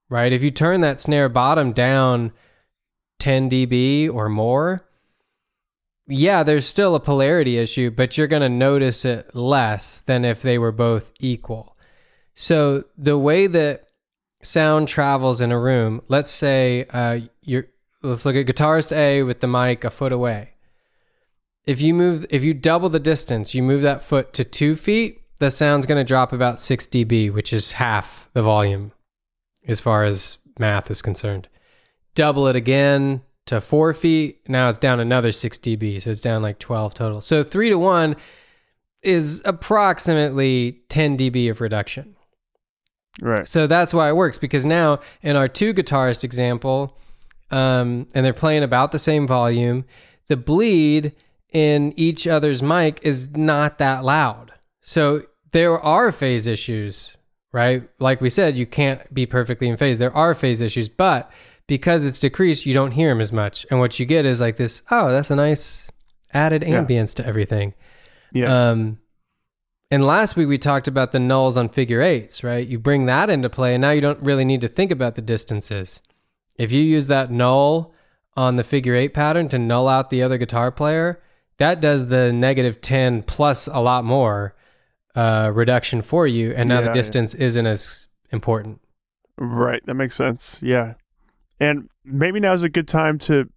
right? 0.10 0.32
If 0.32 0.44
you 0.44 0.52
turn 0.52 0.82
that 0.82 1.00
snare 1.00 1.30
bottom 1.30 1.74
down 1.74 2.32
10 3.20 3.50
dB 3.50 4.14
or 4.14 4.30
more, 4.30 4.87
yeah, 6.08 6.44
there's 6.44 6.66
still 6.66 6.96
a 6.96 7.00
polarity 7.00 7.58
issue, 7.58 7.92
but 7.92 8.18
you're 8.18 8.28
going 8.28 8.42
to 8.42 8.50
notice 8.50 9.04
it 9.04 9.36
less 9.36 10.02
than 10.02 10.24
if 10.24 10.42
they 10.42 10.58
were 10.58 10.72
both 10.72 11.12
equal. 11.20 11.76
So 12.36 12.86
the 12.98 13.18
way 13.18 13.48
that 13.48 13.88
sound 14.44 14.88
travels 14.88 15.42
in 15.42 15.52
a 15.52 15.60
room, 15.60 16.02
let's 16.08 16.32
say 16.32 16.86
uh, 16.92 17.20
you're 17.42 17.68
let's 18.04 18.26
look 18.26 18.36
at 18.36 18.46
guitarist 18.46 18.96
A 18.96 19.24
with 19.24 19.42
the 19.42 19.48
mic 19.48 19.84
a 19.84 19.90
foot 19.90 20.12
away. 20.12 20.52
If 21.66 21.82
you 21.82 21.94
move, 21.94 22.26
if 22.30 22.44
you 22.44 22.54
double 22.54 22.90
the 22.90 23.00
distance, 23.00 23.54
you 23.54 23.62
move 23.62 23.82
that 23.82 24.04
foot 24.04 24.32
to 24.34 24.46
two 24.46 24.76
feet, 24.76 25.22
the 25.40 25.52
sound's 25.52 25.86
going 25.86 26.00
to 26.00 26.08
drop 26.08 26.32
about 26.32 26.60
6 26.60 26.88
dB, 26.88 27.34
which 27.34 27.52
is 27.52 27.74
half 27.74 28.30
the 28.34 28.42
volume 28.42 28.94
as 29.68 29.82
far 29.82 30.06
as 30.06 30.38
math 30.58 30.90
is 30.90 31.02
concerned. 31.02 31.48
Double 32.16 32.48
it 32.48 32.56
again 32.56 33.22
to 33.48 33.62
four 33.62 33.94
feet, 33.94 34.40
now 34.48 34.70
it's 34.70 34.78
down 34.78 35.00
another 35.00 35.32
6 35.32 35.58
dB, 35.58 36.02
so 36.02 36.12
it's 36.12 36.22
down 36.22 36.42
like 36.42 36.60
12 36.60 36.94
total. 36.94 37.22
So 37.22 37.44
three 37.44 37.70
to 37.70 37.78
one 37.78 38.16
is 39.02 39.42
approximately 39.46 40.82
10 40.90 41.18
dB 41.18 41.50
of 41.50 41.62
reduction. 41.62 42.16
Right. 43.22 43.48
So 43.48 43.66
that's 43.66 43.94
why 43.94 44.10
it 44.10 44.16
works 44.16 44.38
because 44.38 44.66
now 44.66 45.00
in 45.22 45.36
our 45.36 45.48
two 45.48 45.74
guitarist 45.74 46.24
example, 46.24 46.98
um, 47.50 48.08
and 48.14 48.26
they're 48.26 48.34
playing 48.34 48.64
about 48.64 48.92
the 48.92 49.00
same 49.00 49.26
volume. 49.26 49.86
The 50.28 50.38
bleed 50.38 51.14
in 51.52 51.94
each 51.98 52.28
other's 52.28 52.62
mic 52.62 53.00
is 53.02 53.32
not 53.32 53.78
that 53.78 54.04
loud. 54.04 54.54
So 54.82 55.24
there 55.52 55.80
are 55.80 56.12
phase 56.12 56.46
issues, 56.46 57.16
right? 57.54 57.90
Like 58.00 58.20
we 58.20 58.30
said, 58.30 58.58
you 58.58 58.66
can't 58.66 59.12
be 59.14 59.26
perfectly 59.26 59.70
in 59.70 59.78
phase. 59.78 60.00
There 60.00 60.16
are 60.16 60.36
phase 60.36 60.60
issues, 60.62 60.90
but 60.90 61.32
because 61.68 62.06
it's 62.06 62.20
decreased, 62.20 62.66
you 62.66 62.74
don't 62.74 62.92
hear 62.92 63.10
them 63.10 63.22
as 63.22 63.32
much. 63.32 63.66
And 63.70 63.80
what 63.80 64.00
you 64.00 64.06
get 64.06 64.26
is 64.26 64.42
like 64.42 64.56
this, 64.58 64.82
oh, 64.90 65.12
that's 65.12 65.30
a 65.30 65.36
nice 65.36 65.90
added 66.34 66.62
ambience 66.64 67.18
yeah. 67.18 67.24
to 67.24 67.28
everything. 67.28 67.74
Yeah. 68.32 68.70
Um, 68.70 69.00
and 69.90 70.06
last 70.06 70.36
week 70.36 70.48
we 70.48 70.58
talked 70.58 70.88
about 70.88 71.12
the 71.12 71.18
nulls 71.18 71.56
on 71.56 71.70
figure 71.70 72.02
eights, 72.02 72.44
right? 72.44 72.68
You 72.68 72.78
bring 72.78 73.06
that 73.06 73.30
into 73.30 73.50
play, 73.50 73.74
and 73.74 73.82
now 73.82 73.92
you 73.92 74.02
don't 74.02 74.22
really 74.22 74.44
need 74.44 74.62
to 74.62 74.68
think 74.68 74.92
about 74.92 75.16
the 75.16 75.22
distances. 75.22 76.02
If 76.58 76.72
you 76.72 76.82
use 76.82 77.08
that 77.08 77.32
null 77.32 77.94
on 78.36 78.58
the 78.58 78.64
figure 78.64 78.96
eight 78.96 79.14
pattern 79.14 79.48
to 79.50 79.60
null 79.60 79.88
out 79.88 80.10
the 80.10 80.24
other 80.24 80.38
guitar 80.38 80.72
player, 80.72 81.22
that 81.58 81.82
does 81.82 82.08
the 82.08 82.34
negative 82.34 82.82
10 82.82 83.24
plus 83.24 83.68
a 83.68 83.80
lot 83.80 84.04
more 84.04 84.56
uh, 85.16 85.52
reduction 85.54 86.02
for 86.02 86.28
you. 86.28 86.52
And 86.52 86.70
now 86.70 86.80
yeah, 86.80 86.88
the 86.88 86.94
distance 86.94 87.34
yeah. 87.34 87.46
isn't 87.46 87.66
as 87.66 88.08
important. 88.32 88.82
Right. 89.38 89.84
That 89.86 89.96
makes 89.96 90.16
sense. 90.16 90.60
Yeah. 90.62 90.96
And 91.60 91.90
maybe 92.04 92.40
now 92.40 92.54
is 92.54 92.64
a 92.64 92.70
good 92.70 92.88
time 92.88 93.18
to 93.20 93.50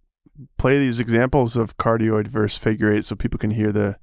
play 0.57 0.79
these 0.79 0.99
examples 0.99 1.55
of 1.55 1.77
cardioid 1.77 2.27
versus 2.27 2.57
figure 2.57 2.91
eight 2.91 3.05
so 3.05 3.15
people 3.15 3.37
can 3.37 3.51
hear 3.51 3.71
the 3.71 3.97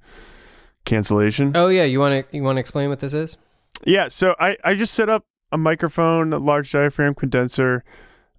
cancellation. 0.85 1.51
Oh 1.55 1.67
yeah, 1.67 1.83
you 1.83 1.99
want 1.99 2.29
to 2.29 2.35
you 2.35 2.43
want 2.43 2.55
to 2.57 2.61
explain 2.61 2.89
what 2.89 2.99
this 2.99 3.13
is? 3.13 3.37
Yeah, 3.85 4.09
so 4.09 4.35
I 4.39 4.57
I 4.63 4.73
just 4.75 4.93
set 4.93 5.09
up 5.09 5.25
a 5.51 5.57
microphone, 5.57 6.31
a 6.31 6.37
large 6.37 6.71
diaphragm 6.71 7.15
condenser, 7.15 7.83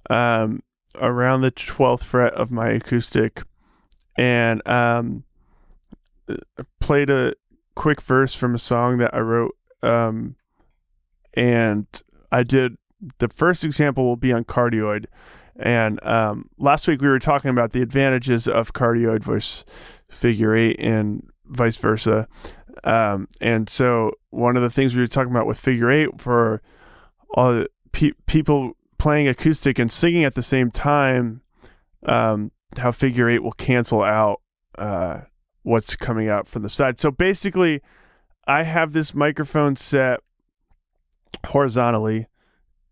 um, 0.09 0.63
around 0.95 1.43
the 1.43 1.51
12th 1.51 2.05
fret 2.05 2.33
of 2.35 2.51
my 2.51 2.71
acoustic 2.71 3.43
and 4.17 4.67
um, 4.67 5.25
played 6.81 7.11
a 7.11 7.35
quick 7.75 8.01
verse 8.01 8.35
from 8.35 8.55
a 8.55 8.59
song 8.59 8.99
that 8.99 9.15
I 9.15 9.21
wrote. 9.21 9.57
Um, 9.83 10.37
and 11.35 11.87
I 12.31 12.43
did 12.43 12.77
the 13.19 13.29
first 13.29 13.65
example 13.65 14.05
will 14.05 14.17
be 14.17 14.33
on 14.33 14.45
cardioid. 14.45 15.07
And 15.61 16.05
um, 16.05 16.49
last 16.59 16.89
week 16.89 17.03
we 17.03 17.09
were 17.09 17.19
talking 17.19 17.51
about 17.51 17.73
the 17.73 17.83
advantages 17.83 18.49
of 18.49 18.73
cardioid 18.73 19.23
versus 19.23 19.65
figure 20.09 20.55
eight 20.55 20.81
and 20.81 21.29
vice 21.47 21.77
versa. 21.77 22.27
Um, 22.83 23.29
and 23.41 23.69
so 23.69 24.13
one 24.31 24.57
of 24.57 24.63
the 24.63 24.71
things 24.71 24.95
we 24.95 25.03
were 25.03 25.07
talking 25.07 25.31
about 25.31 25.47
with 25.47 25.59
figure 25.59 25.91
eight 25.91 26.21
for 26.21 26.63
all 27.35 27.53
the 27.53 27.69
pe- 27.93 28.13
people 28.27 28.73
playing 28.99 29.29
acoustic 29.29 29.79
and 29.79 29.93
singing 29.93 30.25
at 30.25 30.35
the 30.35 30.43
same 30.43 30.71
time, 30.71 31.43
um, 32.05 32.53
how 32.79 32.93
figure 32.93 33.29
eight 33.29 33.43
will 33.43 33.53
cancel 33.53 34.03
out 34.03 34.41
uh, 34.79 35.21
what's 35.63 35.95
coming 35.95 36.29
out 36.29 36.49
from 36.49 36.63
the 36.63 36.69
side. 36.69 36.99
So 36.99 37.11
basically, 37.11 37.83
I 38.47 38.63
have 38.63 38.93
this 38.93 39.15
microphone 39.15 39.77
set 39.77 40.21
horizontally, 41.47 42.27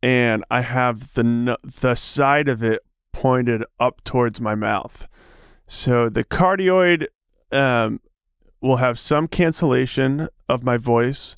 and 0.03 0.45
I 0.51 0.61
have 0.63 1.15
the 1.15 1.59
the 1.81 1.95
side 1.95 2.49
of 2.49 2.63
it 2.63 2.83
pointed 3.13 3.65
up 3.81 4.05
towards 4.05 4.41
my 4.41 4.55
mouth. 4.55 5.09
So 5.67 6.09
the 6.09 6.25
cardioid 6.25 7.07
um, 7.53 8.01
will 8.61 8.77
have 8.77 8.99
some 8.99 9.29
cancellation 9.29 10.29
of 10.49 10.63
my 10.63 10.77
voice, 10.77 11.37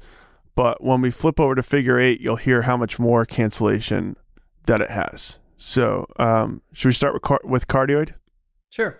but 0.54 0.82
when 0.82 1.00
we 1.00 1.10
flip 1.10 1.40
over 1.40 1.54
to 1.54 1.62
figure 1.62 1.98
eight, 1.98 2.20
you'll 2.20 2.36
hear 2.36 2.62
how 2.62 2.76
much 2.76 2.98
more 2.98 3.24
cancellation 3.24 4.16
that 4.66 4.80
it 4.80 4.90
has. 4.90 5.38
So, 5.56 6.06
um, 6.18 6.62
should 6.72 6.88
we 6.88 6.94
start 6.94 7.12
with, 7.12 7.22
car- 7.22 7.40
with 7.44 7.66
cardioid? 7.66 8.14
Sure. 8.70 8.98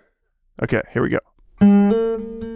Okay, 0.61 0.81
here 0.91 1.01
we 1.01 1.09
go. 1.09 2.50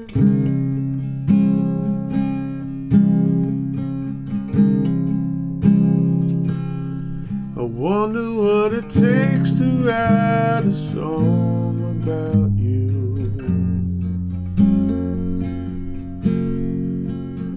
Wonder 7.86 8.34
what 8.34 8.74
it 8.74 8.89
takes 8.89 9.54
to 9.60 9.86
write 9.86 10.63
a 10.65 10.76
song 10.76 12.02
about 12.02 12.50
you. 12.58 13.30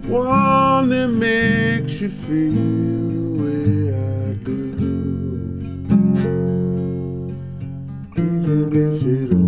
One 0.06 0.90
that 0.90 1.08
makes 1.08 1.98
you 2.02 2.10
feel 2.10 2.52
the 3.16 3.30
way 3.42 3.94
I 3.94 4.34
do. 4.44 4.58
even 8.18 8.68
if 8.86 9.02
it 9.04 9.47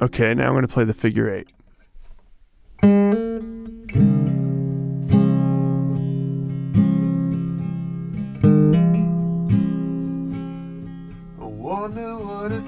Okay, 0.00 0.32
now 0.32 0.46
I'm 0.46 0.52
going 0.52 0.62
to 0.62 0.72
play 0.72 0.84
the 0.84 0.94
figure 0.94 1.28
eight. 1.28 1.48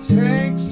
So 0.02 0.69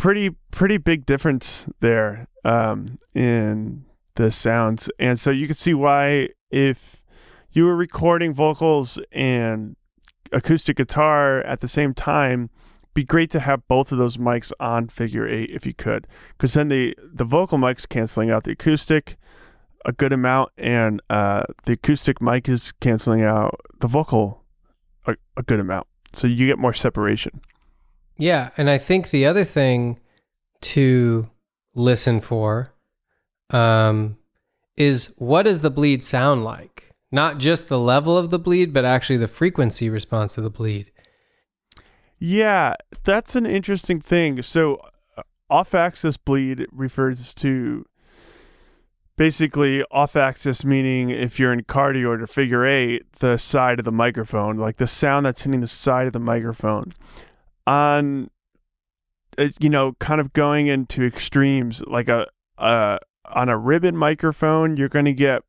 pretty 0.00 0.30
pretty 0.50 0.78
big 0.78 1.04
difference 1.04 1.68
there 1.80 2.26
um, 2.42 2.98
in 3.14 3.84
the 4.14 4.32
sounds. 4.32 4.88
And 4.98 5.20
so 5.20 5.30
you 5.30 5.46
can 5.46 5.54
see 5.54 5.74
why 5.74 6.30
if 6.50 7.02
you 7.52 7.64
were 7.66 7.76
recording 7.76 8.32
vocals 8.32 8.98
and 9.12 9.76
acoustic 10.32 10.78
guitar 10.78 11.40
at 11.40 11.60
the 11.60 11.68
same 11.68 11.92
time, 11.92 12.48
be 12.94 13.04
great 13.04 13.30
to 13.32 13.40
have 13.40 13.68
both 13.68 13.92
of 13.92 13.98
those 13.98 14.16
mics 14.16 14.52
on 14.58 14.88
figure 14.88 15.28
8 15.28 15.50
if 15.50 15.66
you 15.66 15.74
could 15.74 16.08
cuz 16.38 16.54
then 16.54 16.68
the 16.68 16.96
the 17.00 17.24
vocal 17.24 17.58
mic's 17.58 17.86
canceling 17.86 18.30
out 18.30 18.44
the 18.44 18.52
acoustic 18.52 19.16
a 19.84 19.92
good 19.92 20.12
amount 20.12 20.50
and 20.58 21.00
uh, 21.08 21.44
the 21.66 21.74
acoustic 21.74 22.20
mic 22.20 22.48
is 22.48 22.72
canceling 22.80 23.22
out 23.22 23.60
the 23.80 23.86
vocal 23.86 24.44
a, 25.06 25.16
a 25.36 25.42
good 25.42 25.60
amount. 25.60 25.86
So 26.12 26.26
you 26.26 26.46
get 26.46 26.58
more 26.58 26.74
separation. 26.74 27.40
Yeah, 28.20 28.50
and 28.58 28.68
I 28.68 28.76
think 28.76 29.10
the 29.10 29.24
other 29.24 29.44
thing 29.44 29.98
to 30.60 31.30
listen 31.74 32.20
for 32.20 32.74
um, 33.48 34.18
is 34.76 35.06
what 35.16 35.44
does 35.44 35.62
the 35.62 35.70
bleed 35.70 36.04
sound 36.04 36.44
like? 36.44 36.92
Not 37.10 37.38
just 37.38 37.68
the 37.68 37.78
level 37.78 38.18
of 38.18 38.28
the 38.28 38.38
bleed, 38.38 38.74
but 38.74 38.84
actually 38.84 39.16
the 39.16 39.26
frequency 39.26 39.88
response 39.88 40.34
to 40.34 40.42
the 40.42 40.50
bleed. 40.50 40.92
Yeah, 42.18 42.74
that's 43.04 43.34
an 43.34 43.46
interesting 43.46 44.02
thing. 44.02 44.42
So, 44.42 44.76
uh, 45.16 45.22
off 45.48 45.74
axis 45.74 46.18
bleed 46.18 46.66
refers 46.70 47.32
to 47.36 47.86
basically 49.16 49.82
off 49.90 50.14
axis, 50.14 50.62
meaning 50.62 51.08
if 51.08 51.40
you're 51.40 51.54
in 51.54 51.62
cardioid 51.62 52.20
or 52.20 52.26
figure 52.26 52.66
eight, 52.66 53.10
the 53.20 53.38
side 53.38 53.78
of 53.78 53.86
the 53.86 53.92
microphone, 53.92 54.58
like 54.58 54.76
the 54.76 54.86
sound 54.86 55.24
that's 55.24 55.42
hitting 55.42 55.60
the 55.60 55.66
side 55.66 56.06
of 56.06 56.12
the 56.12 56.20
microphone. 56.20 56.92
On, 57.66 58.30
uh, 59.38 59.48
you 59.58 59.68
know, 59.68 59.92
kind 60.00 60.20
of 60.20 60.32
going 60.32 60.66
into 60.66 61.04
extremes, 61.04 61.84
like 61.86 62.08
a, 62.08 62.26
a 62.58 62.98
on 63.26 63.48
a 63.48 63.56
ribbon 63.56 63.96
microphone, 63.96 64.76
you're 64.76 64.88
going 64.88 65.04
to 65.04 65.12
get 65.12 65.42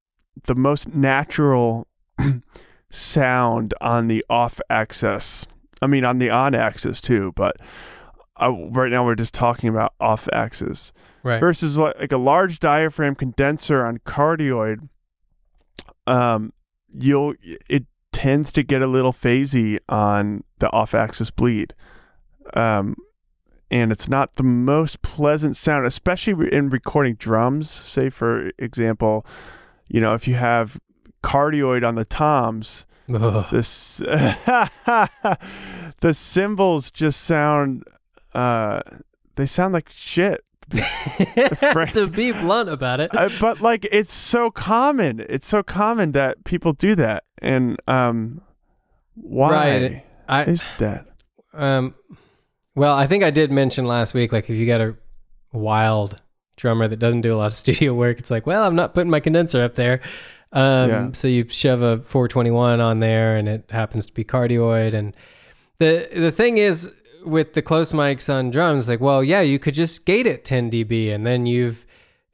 the 0.48 0.56
most 0.56 0.94
natural 0.94 1.88
sound 2.92 3.74
on 3.82 4.08
the 4.08 4.24
off 4.30 4.60
axis. 4.70 5.46
I 5.82 5.88
mean, 5.88 6.06
on 6.06 6.20
the 6.20 6.30
on 6.30 6.54
axis 6.54 7.02
too, 7.02 7.34
but 7.36 7.58
uh, 8.40 8.52
right 8.52 8.92
now 8.92 9.06
we're 9.06 9.16
just 9.16 9.34
talking 9.34 9.70
about 9.70 9.94
off 10.00 10.28
axis. 10.32 10.94
Right. 11.24 11.40
Versus 11.40 11.78
like, 11.78 12.00
like 12.00 12.12
a 12.12 12.18
large 12.18 12.60
diaphragm 12.60 13.16
condenser 13.16 13.86
on 13.86 14.00
cardioid, 14.00 14.90
um, 16.08 16.54
you'll 16.94 17.36
it 17.70 17.86
tends 18.12 18.52
to 18.52 18.64
get 18.64 18.82
a 18.82 18.88
little 18.88 19.14
phasey 19.14 19.80
on 19.88 20.44
the 20.60 20.72
off 20.72 20.94
axis 20.94 21.32
bleed. 21.32 21.74
Um, 22.54 22.96
and 23.70 23.92
it's 23.92 24.08
not 24.10 24.36
the 24.36 24.44
most 24.44 25.02
pleasant 25.02 25.56
sound, 25.56 25.86
especially 25.86 26.52
in 26.52 26.70
recording 26.70 27.16
drums. 27.16 27.70
Say, 27.70 28.10
for 28.10 28.52
example, 28.60 29.26
you 29.88 30.02
know, 30.02 30.14
if 30.14 30.28
you 30.28 30.34
have 30.36 30.80
cardioid 31.24 31.88
on 31.88 31.96
the 31.96 32.04
toms, 32.06 32.86
Ugh. 33.14 33.46
this 33.52 33.98
the 36.02 36.14
cymbals 36.14 36.92
just 36.92 37.22
sound 37.22 37.84
uh 38.34 38.82
they 39.36 39.46
sound 39.46 39.74
like 39.74 39.90
shit. 39.90 40.44
to 40.72 42.08
be 42.14 42.32
blunt 42.32 42.70
about 42.70 43.02
it. 43.02 43.14
Uh, 43.14 43.30
but 43.42 43.60
like 43.60 43.86
it's 43.92 44.14
so 44.14 44.50
common. 44.50 45.26
It's 45.28 45.48
so 45.48 45.64
common 45.64 46.14
that 46.14 46.44
people 46.46 46.72
do 46.74 46.96
that. 46.96 47.26
And 47.40 47.78
um 47.88 48.42
why 49.16 49.52
Right. 49.52 50.06
I 50.30 50.44
is 50.46 50.64
that? 50.80 51.06
um 51.54 51.96
well, 52.76 52.96
I 52.96 53.08
think 53.08 53.24
I 53.24 53.32
did 53.32 53.52
mention 53.52 53.86
last 53.86 54.14
week 54.14 54.32
like 54.32 54.50
if 54.50 54.56
you 54.56 54.66
got 54.66 54.82
a 54.82 54.96
wild 55.54 56.20
drummer 56.58 56.88
that 56.88 56.98
doesn't 57.00 57.22
do 57.22 57.34
a 57.36 57.38
lot 57.38 57.48
of 57.48 57.54
studio 57.66 57.94
work, 57.94 58.20
it's 58.20 58.32
like, 58.32 58.46
well, 58.46 58.64
I'm 58.66 58.76
not 58.76 58.94
putting 58.94 59.10
my 59.12 59.20
condenser 59.20 59.64
up 59.64 59.76
there. 59.76 60.02
Um 60.54 60.90
Yeah. 60.90 61.10
so 61.14 61.28
you 61.28 61.48
shove 61.48 61.82
a 61.82 62.00
421 62.00 62.80
on 62.82 63.00
there 63.00 63.38
and 63.38 63.48
it 63.48 63.70
happens 63.72 64.06
to 64.06 64.14
be 64.14 64.24
cardioid 64.24 64.94
and 64.94 65.16
the 65.80 66.10
the 66.14 66.32
thing 66.32 66.58
is 66.58 66.92
with 67.26 67.54
the 67.54 67.62
close 67.62 67.92
mics 67.94 68.34
on 68.34 68.50
drums 68.52 68.90
like, 68.90 69.00
well, 69.00 69.24
yeah, 69.24 69.42
you 69.42 69.60
could 69.60 69.74
just 69.76 70.06
gate 70.06 70.26
it 70.28 70.44
10 70.44 70.72
dB 70.72 71.14
and 71.14 71.26
then 71.26 71.46
you've 71.46 71.86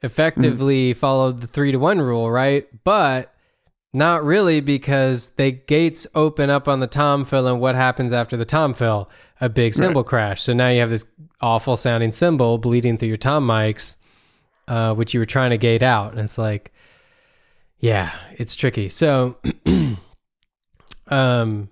effectively 0.02 0.92
followed 0.94 1.40
the 1.40 1.46
3 1.46 1.72
to 1.72 1.78
1 1.78 2.00
rule, 2.00 2.30
right? 2.30 2.66
But 2.84 3.34
not 3.92 4.24
really 4.24 4.60
because 4.60 5.30
the 5.30 5.50
gates 5.50 6.06
open 6.14 6.50
up 6.50 6.68
on 6.68 6.80
the 6.80 6.86
tom 6.86 7.24
fill 7.24 7.46
and 7.46 7.60
what 7.60 7.74
happens 7.74 8.12
after 8.12 8.36
the 8.36 8.44
tom 8.44 8.74
fill? 8.74 9.10
A 9.40 9.48
big 9.48 9.72
cymbal 9.72 10.04
crash. 10.04 10.42
So 10.42 10.52
now 10.52 10.68
you 10.68 10.80
have 10.80 10.90
this 10.90 11.04
awful 11.40 11.76
sounding 11.76 12.12
cymbal 12.12 12.58
bleeding 12.58 12.98
through 12.98 13.08
your 13.08 13.16
tom 13.16 13.46
mics, 13.46 13.96
uh, 14.66 14.94
which 14.94 15.14
you 15.14 15.20
were 15.20 15.26
trying 15.26 15.50
to 15.50 15.58
gate 15.58 15.82
out. 15.82 16.12
And 16.12 16.20
it's 16.20 16.38
like, 16.38 16.72
yeah, 17.78 18.12
it's 18.36 18.56
tricky. 18.56 18.88
So, 18.88 19.36
um, 21.08 21.70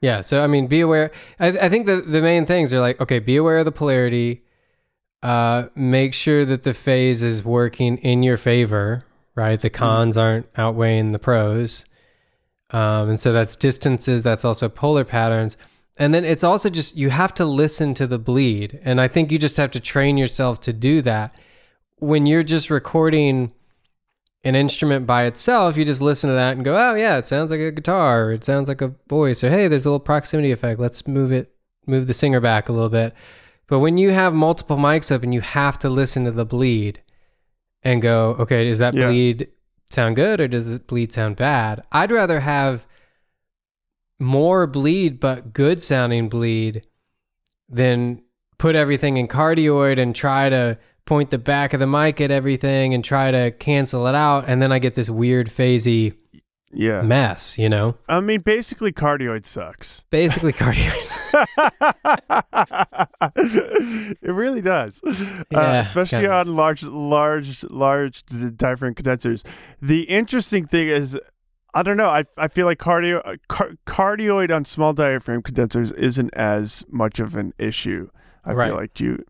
yeah. 0.00 0.20
So 0.20 0.42
I 0.42 0.46
mean, 0.46 0.66
be 0.66 0.80
aware. 0.80 1.10
I, 1.38 1.48
I 1.48 1.68
think 1.68 1.86
the 1.86 2.00
the 2.00 2.22
main 2.22 2.46
things 2.46 2.72
are 2.72 2.80
like, 2.80 3.00
okay, 3.00 3.18
be 3.18 3.36
aware 3.36 3.58
of 3.58 3.64
the 3.64 3.72
polarity. 3.72 4.42
Uh, 5.22 5.68
make 5.74 6.14
sure 6.14 6.44
that 6.46 6.62
the 6.62 6.72
phase 6.72 7.22
is 7.22 7.44
working 7.44 7.98
in 7.98 8.22
your 8.22 8.38
favor, 8.38 9.04
right? 9.34 9.60
The 9.60 9.70
cons 9.70 10.16
aren't 10.16 10.52
outweighing 10.54 11.12
the 11.12 11.18
pros. 11.18 11.86
Um, 12.70 13.10
and 13.10 13.20
so 13.20 13.32
that's 13.32 13.56
distances, 13.56 14.22
that's 14.22 14.44
also 14.44 14.68
polar 14.68 15.04
patterns. 15.04 15.56
And 15.96 16.14
then 16.14 16.24
it's 16.24 16.44
also 16.44 16.70
just, 16.70 16.96
you 16.96 17.10
have 17.10 17.34
to 17.34 17.44
listen 17.44 17.94
to 17.94 18.06
the 18.06 18.18
bleed. 18.18 18.80
And 18.84 19.00
I 19.00 19.08
think 19.08 19.30
you 19.30 19.38
just 19.38 19.56
have 19.56 19.70
to 19.72 19.80
train 19.80 20.16
yourself 20.16 20.60
to 20.62 20.72
do 20.72 21.02
that. 21.02 21.34
When 21.96 22.26
you're 22.26 22.42
just 22.42 22.70
recording 22.70 23.52
an 24.44 24.54
instrument 24.54 25.06
by 25.06 25.24
itself, 25.24 25.76
you 25.76 25.84
just 25.84 26.00
listen 26.00 26.30
to 26.30 26.34
that 26.34 26.56
and 26.56 26.64
go, 26.64 26.74
oh, 26.74 26.94
yeah, 26.94 27.18
it 27.18 27.26
sounds 27.26 27.50
like 27.50 27.60
a 27.60 27.70
guitar, 27.70 28.26
or 28.26 28.32
it 28.32 28.44
sounds 28.44 28.68
like 28.68 28.80
a 28.80 28.94
voice, 29.08 29.44
or 29.44 29.50
hey, 29.50 29.68
there's 29.68 29.84
a 29.84 29.90
little 29.90 30.00
proximity 30.00 30.50
effect. 30.50 30.80
Let's 30.80 31.06
move 31.06 31.32
it, 31.32 31.52
move 31.86 32.06
the 32.06 32.14
singer 32.14 32.40
back 32.40 32.68
a 32.68 32.72
little 32.72 32.88
bit. 32.88 33.12
But 33.66 33.80
when 33.80 33.98
you 33.98 34.10
have 34.10 34.32
multiple 34.32 34.78
mics 34.78 35.14
up 35.14 35.22
and 35.22 35.34
you 35.34 35.42
have 35.42 35.78
to 35.80 35.90
listen 35.90 36.24
to 36.24 36.30
the 36.30 36.46
bleed 36.46 37.02
and 37.82 38.02
go, 38.02 38.36
okay, 38.38 38.64
does 38.64 38.78
that 38.80 38.94
Yeah. 38.94 39.06
bleed 39.08 39.48
sound 39.90 40.16
good 40.16 40.40
or 40.40 40.48
does 40.48 40.72
it 40.72 40.86
bleed 40.86 41.12
sound 41.12 41.36
bad? 41.36 41.82
I'd 41.92 42.10
rather 42.12 42.40
have 42.40 42.86
more 44.18 44.66
bleed 44.66 45.18
but 45.18 45.52
good 45.52 45.80
sounding 45.80 46.28
bleed 46.28 46.82
than 47.68 48.22
put 48.58 48.76
everything 48.76 49.16
in 49.16 49.26
cardioid 49.26 49.98
and 49.98 50.14
try 50.14 50.48
to 50.50 50.76
point 51.06 51.30
the 51.30 51.38
back 51.38 51.72
of 51.72 51.80
the 51.80 51.86
mic 51.86 52.20
at 52.20 52.30
everything 52.30 52.92
and 52.92 53.02
try 53.02 53.30
to 53.30 53.50
cancel 53.52 54.06
it 54.06 54.14
out 54.14 54.44
and 54.46 54.60
then 54.60 54.70
I 54.70 54.78
get 54.78 54.94
this 54.94 55.08
weird 55.08 55.48
phasey 55.48 56.14
Yeah. 56.72 57.02
mess, 57.02 57.58
you 57.58 57.68
know? 57.68 57.96
I 58.08 58.20
mean 58.20 58.42
basically 58.42 58.92
cardioid 58.92 59.44
sucks. 59.44 60.04
Basically 60.10 60.52
cardioid. 60.62 61.16
it 64.22 64.32
really 64.32 64.60
does. 64.60 65.00
uh, 65.04 65.82
especially 65.84 66.20
kinda 66.20 66.32
on 66.32 66.54
large, 66.54 66.82
large, 66.82 67.64
large 67.64 68.24
d- 68.24 68.50
diaphragm 68.50 68.94
condensers. 68.94 69.44
The 69.80 70.02
interesting 70.02 70.66
thing 70.66 70.88
is, 70.88 71.18
I 71.74 71.82
don't 71.82 71.96
know. 71.96 72.08
I, 72.08 72.24
I 72.36 72.48
feel 72.48 72.66
like 72.66 72.78
cardio 72.78 73.20
uh, 73.24 73.36
car- 73.48 73.72
cardioid 73.86 74.54
on 74.54 74.64
small 74.64 74.92
diaphragm 74.92 75.42
condensers 75.42 75.92
isn't 75.92 76.34
as 76.34 76.84
much 76.88 77.20
of 77.20 77.36
an 77.36 77.52
issue. 77.58 78.10
I 78.44 78.52
Right. 78.54 78.68
feel 78.68 78.76
like 78.76 79.00
you, 79.00 79.24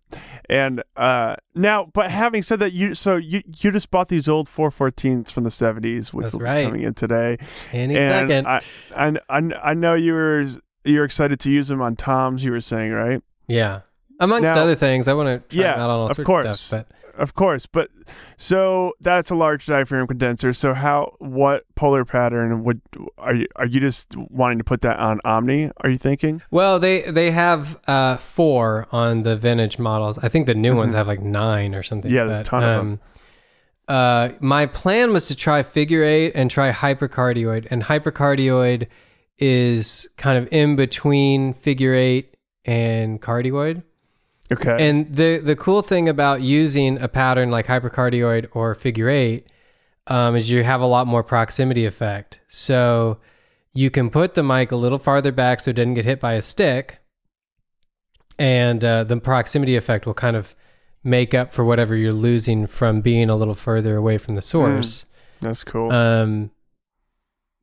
and 0.48 0.82
uh, 0.96 1.34
now, 1.54 1.88
but 1.92 2.10
having 2.10 2.42
said 2.42 2.60
that, 2.60 2.72
you 2.72 2.94
so 2.94 3.16
you 3.16 3.42
you 3.60 3.70
just 3.72 3.90
bought 3.90 4.08
these 4.08 4.28
old 4.28 4.48
414s 4.48 5.32
from 5.32 5.44
the 5.44 5.50
70s, 5.50 6.12
which 6.12 6.24
That's 6.24 6.34
will 6.34 6.40
be 6.40 6.64
coming 6.64 6.82
in 6.82 6.94
today 6.94 7.36
Any 7.72 7.96
and 7.96 8.28
second. 8.30 8.46
I, 8.46 8.62
I, 8.96 9.16
I, 9.28 9.70
I 9.70 9.74
know 9.74 9.94
you 9.94 10.12
were 10.12 10.46
you're 10.84 11.04
excited 11.04 11.40
to 11.40 11.50
use 11.50 11.68
them 11.68 11.82
on 11.82 11.96
toms. 11.96 12.44
You 12.44 12.52
were 12.52 12.60
saying 12.60 12.92
right? 12.92 13.20
yeah. 13.48 13.80
Amongst 14.22 14.42
Now- 14.44 14.60
other 14.60 14.74
things, 14.74 15.08
I 15.08 15.14
want 15.14 15.48
to 15.48 15.56
try 15.56 15.64
Yeah, 15.64 15.72
out 15.72 15.80
on 15.80 15.90
all 15.90 16.06
of 16.10 16.14
sorts 16.16 16.26
course. 16.26 16.44
of 16.46 16.56
stuff. 16.56 16.86
Of 17.16 17.34
course, 17.34 17.66
but 17.66 17.90
so 18.36 18.94
that's 19.00 19.30
a 19.30 19.34
large 19.34 19.66
diaphragm 19.66 20.06
condenser. 20.06 20.52
So 20.52 20.74
how 20.74 21.14
what 21.18 21.64
polar 21.74 22.04
pattern 22.04 22.64
would 22.64 22.80
are 23.18 23.34
you 23.34 23.46
are 23.56 23.66
you 23.66 23.80
just 23.80 24.16
wanting 24.16 24.58
to 24.58 24.64
put 24.64 24.80
that 24.82 24.98
on 24.98 25.20
Omni? 25.24 25.70
Are 25.78 25.90
you 25.90 25.98
thinking? 25.98 26.42
Well, 26.50 26.78
they 26.78 27.02
they 27.10 27.30
have 27.30 27.78
uh, 27.86 28.16
four 28.16 28.86
on 28.92 29.22
the 29.22 29.36
vintage 29.36 29.78
models. 29.78 30.18
I 30.18 30.28
think 30.28 30.46
the 30.46 30.54
new 30.54 30.74
ones 30.74 30.92
Mhm. 30.94 30.96
have 30.96 31.06
like 31.08 31.20
nine 31.22 31.74
or 31.74 31.82
something. 31.82 32.10
Yeah, 32.10 32.24
there's 32.24 32.40
a 32.40 32.44
ton 32.44 32.62
of 32.64 32.76
them. 32.76 33.00
Uh, 33.88 34.30
my 34.40 34.66
plan 34.66 35.12
was 35.12 35.26
to 35.28 35.34
try 35.34 35.62
figure 35.62 36.04
eight 36.04 36.32
and 36.34 36.50
try 36.50 36.70
hypercardioid, 36.72 37.66
and 37.70 37.82
hypercardioid 37.82 38.86
is 39.38 40.08
kind 40.16 40.38
of 40.38 40.46
in 40.52 40.76
between 40.76 41.54
figure 41.54 41.94
eight 41.94 42.36
and 42.64 43.20
cardioid. 43.20 43.82
Okay. 44.52 44.88
And 44.88 45.14
the 45.14 45.38
the 45.38 45.54
cool 45.54 45.82
thing 45.82 46.08
about 46.08 46.40
using 46.40 47.00
a 47.00 47.08
pattern 47.08 47.50
like 47.50 47.66
hypercardioid 47.66 48.48
or 48.52 48.74
figure 48.74 49.08
eight 49.08 49.46
um, 50.06 50.34
is 50.34 50.50
you 50.50 50.64
have 50.64 50.80
a 50.80 50.86
lot 50.86 51.06
more 51.06 51.22
proximity 51.22 51.86
effect. 51.86 52.40
So 52.48 53.18
you 53.72 53.90
can 53.90 54.10
put 54.10 54.34
the 54.34 54.42
mic 54.42 54.72
a 54.72 54.76
little 54.76 54.98
farther 54.98 55.30
back 55.30 55.60
so 55.60 55.70
it 55.70 55.74
doesn't 55.74 55.94
get 55.94 56.04
hit 56.04 56.18
by 56.18 56.34
a 56.34 56.42
stick, 56.42 56.98
and 58.38 58.84
uh, 58.84 59.04
the 59.04 59.16
proximity 59.18 59.76
effect 59.76 60.06
will 60.06 60.14
kind 60.14 60.34
of 60.34 60.56
make 61.04 61.32
up 61.32 61.52
for 61.52 61.64
whatever 61.64 61.96
you're 61.96 62.12
losing 62.12 62.66
from 62.66 63.00
being 63.00 63.30
a 63.30 63.36
little 63.36 63.54
further 63.54 63.96
away 63.96 64.18
from 64.18 64.34
the 64.34 64.42
source. 64.42 65.06
That's 65.40 65.64
cool. 65.64 65.90
Um, 65.92 66.50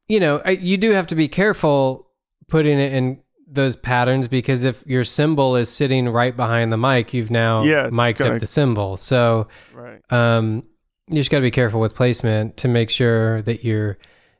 you 0.08 0.20
know, 0.20 0.42
I, 0.44 0.52
you 0.52 0.78
do 0.78 0.92
have 0.92 1.08
to 1.08 1.16
be 1.16 1.28
careful 1.28 2.08
putting 2.48 2.80
it 2.80 2.94
in 2.94 3.20
those 3.50 3.76
patterns 3.76 4.28
because 4.28 4.64
if 4.64 4.84
your 4.86 5.04
cymbal 5.04 5.56
is 5.56 5.70
sitting 5.70 6.10
right 6.10 6.36
behind 6.36 6.72
the 6.72 6.78
mic, 6.78 7.14
you've 7.14 7.32
now 7.32 7.64
Yeah, 7.64 7.90
mic'd 7.90 8.22
up 8.22 8.40
the 8.40 8.46
cymbal. 8.48 8.98
So 8.98 9.48
right. 9.74 10.02
um, 10.12 10.64
you 11.08 11.16
just 11.16 11.32
got 11.32 11.38
to 11.38 11.44
be 11.44 11.52
careful 11.52 11.80
with 11.80 11.96
placement 11.96 12.58
to 12.58 12.68
make 12.68 12.90
sure 12.90 13.42
that 13.44 13.64
you're 13.64 13.98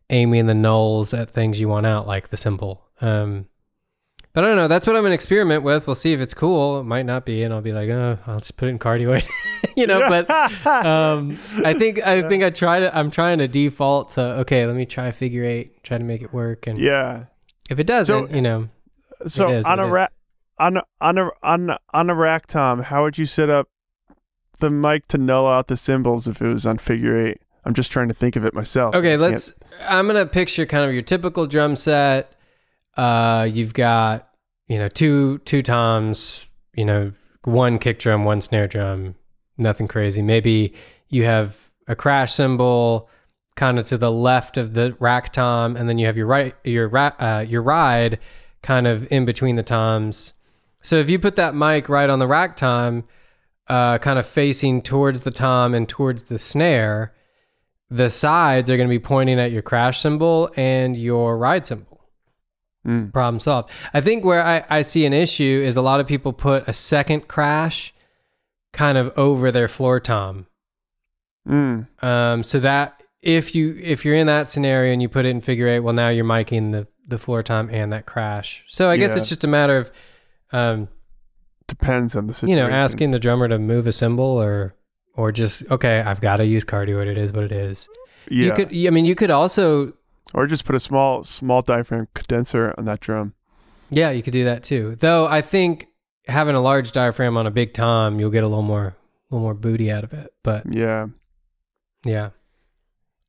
aiming 0.10 0.48
the 0.48 0.54
nulls 0.54 1.18
at 1.18 1.30
things 1.30 1.60
you 1.60 1.70
want 1.70 1.86
out, 1.86 2.08
like 2.08 2.30
the 2.30 2.38
cymbal. 2.38 2.84
Um, 3.02 3.48
but 4.34 4.44
I 4.44 4.50
don't 4.50 4.58
know. 4.58 4.68
That's 4.68 4.86
what 4.86 4.96
I'm 4.96 5.02
going 5.02 5.12
to 5.12 5.16
experiment 5.16 5.64
with. 5.64 5.88
We'll 5.88 5.96
see 5.96 6.14
if 6.14 6.22
it's 6.22 6.36
cool. 6.36 6.80
It 6.80 6.84
might 6.84 7.08
not 7.08 7.26
be, 7.26 7.42
and 7.42 7.52
I'll 7.52 7.62
be 7.62 7.74
like, 7.74 7.90
oh, 7.90 8.20
I'll 8.28 8.40
just 8.40 8.56
put 8.56 8.68
it 8.68 8.72
in 8.72 8.78
cardioid, 8.78 9.28
you 9.76 9.88
know. 9.88 10.00
But 10.08 10.30
um, 10.86 11.40
I 11.66 11.74
think 11.74 12.06
I 12.06 12.28
think 12.28 12.44
I 12.44 12.52
try 12.52 12.80
to. 12.82 12.96
I'm 12.96 13.10
trying 13.10 13.40
to 13.40 13.48
default 13.48 14.12
to 14.12 14.22
okay. 14.42 14.68
Let 14.68 14.76
me 14.76 14.86
try 14.86 15.10
figure 15.10 15.44
eight. 15.44 15.84
Try 15.84 15.98
to 15.98 16.04
make 16.04 16.22
it 16.22 16.34
work, 16.34 16.68
and 16.68 16.78
yeah. 16.78 17.24
if 17.72 17.80
it 17.80 17.88
doesn't, 17.88 18.30
you 18.32 18.44
know, 18.44 18.70
So 19.26 19.50
is 19.50 19.66
on 19.66 19.80
a 19.80 19.88
rack 19.88 20.14
on 20.60 20.82
on 21.02 21.18
a 21.18 21.30
on 21.44 21.78
on 21.94 22.10
a 22.10 22.16
rack 22.16 22.48
tom, 22.48 22.84
how 22.84 23.04
would 23.04 23.18
you 23.18 23.26
set 23.26 23.50
up 23.50 23.70
the 24.60 24.70
mic 24.70 25.08
to 25.10 25.18
null 25.18 25.48
out 25.48 25.68
the 25.68 25.78
cymbals 25.78 26.28
if 26.28 26.42
it 26.42 26.48
was 26.48 26.66
on 26.66 26.78
figure 26.78 27.18
eight? 27.18 27.42
I'm 27.66 27.74
just 27.74 27.92
trying 27.92 28.10
to 28.10 28.16
think 28.16 28.36
of 28.36 28.46
it 28.46 28.54
myself. 28.54 28.96
Okay, 28.96 29.18
let's. 29.18 29.54
I'm 29.82 30.08
gonna 30.08 30.26
picture 30.26 30.66
kind 30.66 30.86
of 30.86 30.94
your 30.94 31.02
typical 31.02 31.48
drum 31.48 31.76
set. 31.76 32.34
Uh, 32.96 33.48
you've 33.52 33.74
got 33.74 34.30
you 34.68 34.78
know 34.78 34.88
two 34.88 35.40
two 35.40 35.62
toms, 35.62 36.46
you 36.74 36.86
know 36.86 37.12
one 37.44 37.78
kick 37.80 38.00
drum, 38.00 38.24
one 38.24 38.42
snare 38.42 38.68
drum, 38.68 39.16
nothing 39.58 39.88
crazy. 39.88 40.22
Maybe 40.22 40.74
you 41.10 41.24
have 41.26 41.72
a 41.88 41.96
crash 41.96 42.34
cymbal 42.34 43.10
kind 43.56 43.80
of 43.80 43.88
to 43.88 43.98
the 43.98 44.12
left 44.12 44.58
of 44.58 44.74
the 44.74 44.96
rack 45.00 45.34
tom, 45.34 45.76
and 45.76 45.90
then 45.90 45.98
you 45.98 46.06
have 46.06 46.18
your 46.18 46.28
right 46.28 46.56
your 46.64 46.88
ra- 46.88 47.16
uh, 47.20 47.46
your 47.48 47.62
ride 47.62 48.20
kind 48.68 48.86
of 48.86 49.10
in 49.10 49.24
between 49.24 49.56
the 49.56 49.64
toms. 49.64 50.34
So 50.82 50.98
if 50.98 51.10
you 51.10 51.20
put 51.20 51.38
that 51.38 51.56
mic 51.56 51.88
right 51.88 52.10
on 52.10 52.20
the 52.20 52.28
rack 52.28 52.58
tom, 52.58 53.06
uh, 53.68 53.98
kind 54.00 54.20
of 54.20 54.28
facing 54.28 54.82
towards 54.82 55.22
the 55.22 55.32
tom 55.32 55.74
and 55.74 55.88
towards 55.88 56.26
the 56.26 56.38
snare 56.38 57.14
the 57.90 58.10
sides 58.10 58.70
are 58.70 58.76
going 58.76 58.90
to 58.90 58.94
be 58.94 59.00
pointing 59.00 59.40
at 59.40 59.54
your 59.54 59.62
crash 59.62 60.02
cymbal 60.02 60.52
and 60.58 60.98
your 60.98 61.38
ride 61.38 61.66
cymbal. 61.66 62.04
Mm. 62.86 63.14
Problem 63.14 63.40
solved. 63.40 63.70
I 63.94 64.02
think 64.02 64.26
where 64.26 64.44
I, 64.44 64.66
I 64.70 64.82
see 64.82 65.06
an 65.06 65.14
issue 65.14 65.64
is 65.66 65.78
a 65.78 65.82
lot 65.82 66.02
of 66.02 66.08
people 66.08 66.34
put 66.34 66.68
a 66.68 66.74
second 66.74 67.30
crash 67.30 67.94
kind 68.74 68.98
of 68.98 69.18
over 69.18 69.54
their 69.54 69.70
floor 69.70 70.02
tom. 70.02 70.48
Mm. 71.48 71.88
Um, 72.04 72.44
so 72.44 72.60
that 72.60 73.02
if 73.22 73.56
you 73.56 73.80
if 73.82 74.04
you're 74.04 74.16
in 74.16 74.28
that 74.28 74.50
scenario 74.50 74.92
and 74.92 75.02
you 75.02 75.08
put 75.08 75.26
it 75.26 75.30
in 75.30 75.40
figure 75.40 75.70
eight, 75.70 75.80
well 75.80 75.94
now 75.94 76.10
you're 76.10 76.26
miking 76.26 76.74
the 76.74 76.88
the 77.08 77.18
floor 77.18 77.42
time 77.42 77.70
and 77.72 77.92
that 77.94 78.06
crash. 78.06 78.64
So 78.68 78.90
I 78.90 78.98
guess 78.98 79.12
Yeah. 79.12 79.18
it's 79.20 79.30
just 79.30 79.44
a 79.44 79.48
matter 79.48 79.78
of 79.78 79.92
um, 80.52 80.88
Depends 81.68 82.16
on 82.16 82.28
the 82.28 82.34
situation. 82.34 82.58
you 82.58 82.64
know 82.64 82.70
asking 82.70 83.12
the 83.12 83.20
drummer 83.20 83.48
to 83.50 83.60
move 83.60 83.88
a 83.88 83.92
cymbal 83.92 84.26
or 84.42 84.74
or 85.16 85.32
just 85.34 85.64
okay 85.70 86.00
I've 86.00 86.22
got 86.22 86.38
to 86.38 86.46
use 86.46 86.64
cardioid. 86.64 87.08
It 87.08 87.18
is 87.18 87.34
what 87.34 87.44
it 87.44 87.52
is. 87.52 87.90
Yeah. 88.30 88.46
You 88.46 88.52
could 88.54 88.68
I 88.70 88.90
mean 88.90 89.06
you 89.06 89.16
could 89.16 89.32
also 89.32 89.94
or 90.34 90.48
just 90.48 90.64
put 90.66 90.76
a 90.76 90.80
small 90.80 91.24
small 91.26 91.62
diaphragm 91.62 92.08
condenser 92.14 92.74
on 92.78 92.86
that 92.86 93.00
drum. 93.02 93.34
Yeah, 93.90 94.12
you 94.12 94.22
could 94.24 94.34
do 94.34 94.44
that 94.46 94.64
too. 94.64 94.96
Though 95.00 95.28
I 95.28 95.42
think 95.42 95.88
having 96.28 96.56
a 96.56 96.62
large 96.62 96.92
diaphragm 96.92 97.38
on 97.38 97.48
a 97.48 97.52
big 97.52 97.74
tom, 97.74 98.20
you'll 98.20 98.30
get 98.32 98.44
a 98.44 98.48
little 98.48 98.62
more, 98.62 98.88
a 98.88 98.96
little 99.36 99.44
more 99.44 99.54
booty 99.54 99.90
out 99.92 100.04
of 100.04 100.12
it. 100.14 100.34
But 100.44 100.66
Yeah. 100.74 101.08
yeah, 102.06 102.30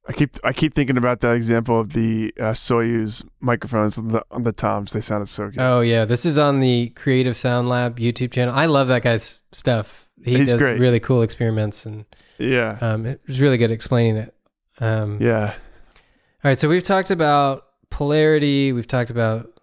I 0.09 0.12
keep 0.12 0.38
I 0.42 0.55
keep 0.55 0.73
thinking 0.73 0.97
about 0.97 1.21
that 1.21 1.35
example 1.35 1.79
of 1.79 1.92
the 1.92 2.33
uh, 2.38 2.53
Soyuz 2.53 3.23
microphones 3.40 3.99
on 3.99 4.09
the 4.09 4.25
on 4.31 4.42
the 4.42 4.53
toms. 4.53 4.92
They 4.92 5.03
sounded 5.03 5.27
so 5.27 5.51
good. 5.51 5.61
oh 5.61 5.81
yeah, 5.83 6.07
this 6.07 6.25
is 6.25 6.38
on 6.38 6.61
the 6.61 6.88
Creative 6.90 7.37
Sound 7.37 7.68
Lab 7.68 7.99
YouTube 7.99 8.33
channel. 8.33 8.55
I 8.55 8.64
love 8.66 8.88
that 8.88 9.03
guy's 9.03 9.42
stuff. 9.53 10.09
He 10.25 10.38
He's 10.38 10.49
does 10.49 10.59
great. 10.59 10.81
really 10.81 10.99
cool 10.99 11.23
experiments, 11.23 11.85
and 11.85 12.07
yeah. 12.38 12.79
um, 12.81 13.05
it 13.05 13.21
was 13.29 13.38
really 13.40 13.59
good 13.59 13.71
at 13.71 13.75
explaining 13.75 14.16
it. 14.16 14.35
Um, 14.81 15.18
Yeah. 15.21 15.55
All 15.55 16.51
right, 16.51 16.59
so 16.59 16.68
we've 16.68 16.83
talked 16.83 17.11
about 17.11 17.64
polarity. 17.90 18.73
We've 18.73 18.87
talked 18.87 19.11
about 19.11 19.61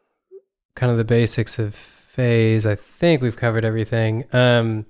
kind 0.76 0.92
of 0.92 0.98
the 0.98 1.06
basics 1.06 1.58
of 1.58 1.74
phase. 1.74 2.68
I 2.68 2.76
think 2.76 3.22
we've 3.22 3.36
covered 3.36 3.66
everything. 3.66 4.26
Um, 4.32 4.86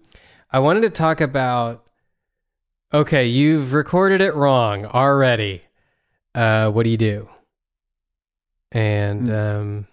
I 0.52 0.60
wanted 0.60 0.82
to 0.82 0.90
talk 0.90 1.22
about. 1.22 1.85
Okay, 2.96 3.26
you've 3.28 3.74
recorded 3.74 4.22
it 4.22 4.36
wrong 4.36 4.86
already. 4.86 5.62
Uh, 6.34 6.70
what 6.72 6.84
do 6.84 6.90
you 6.90 6.98
do? 6.98 7.28
And 8.72 9.28
Hmm. 9.28 9.34
um, 9.36 9.88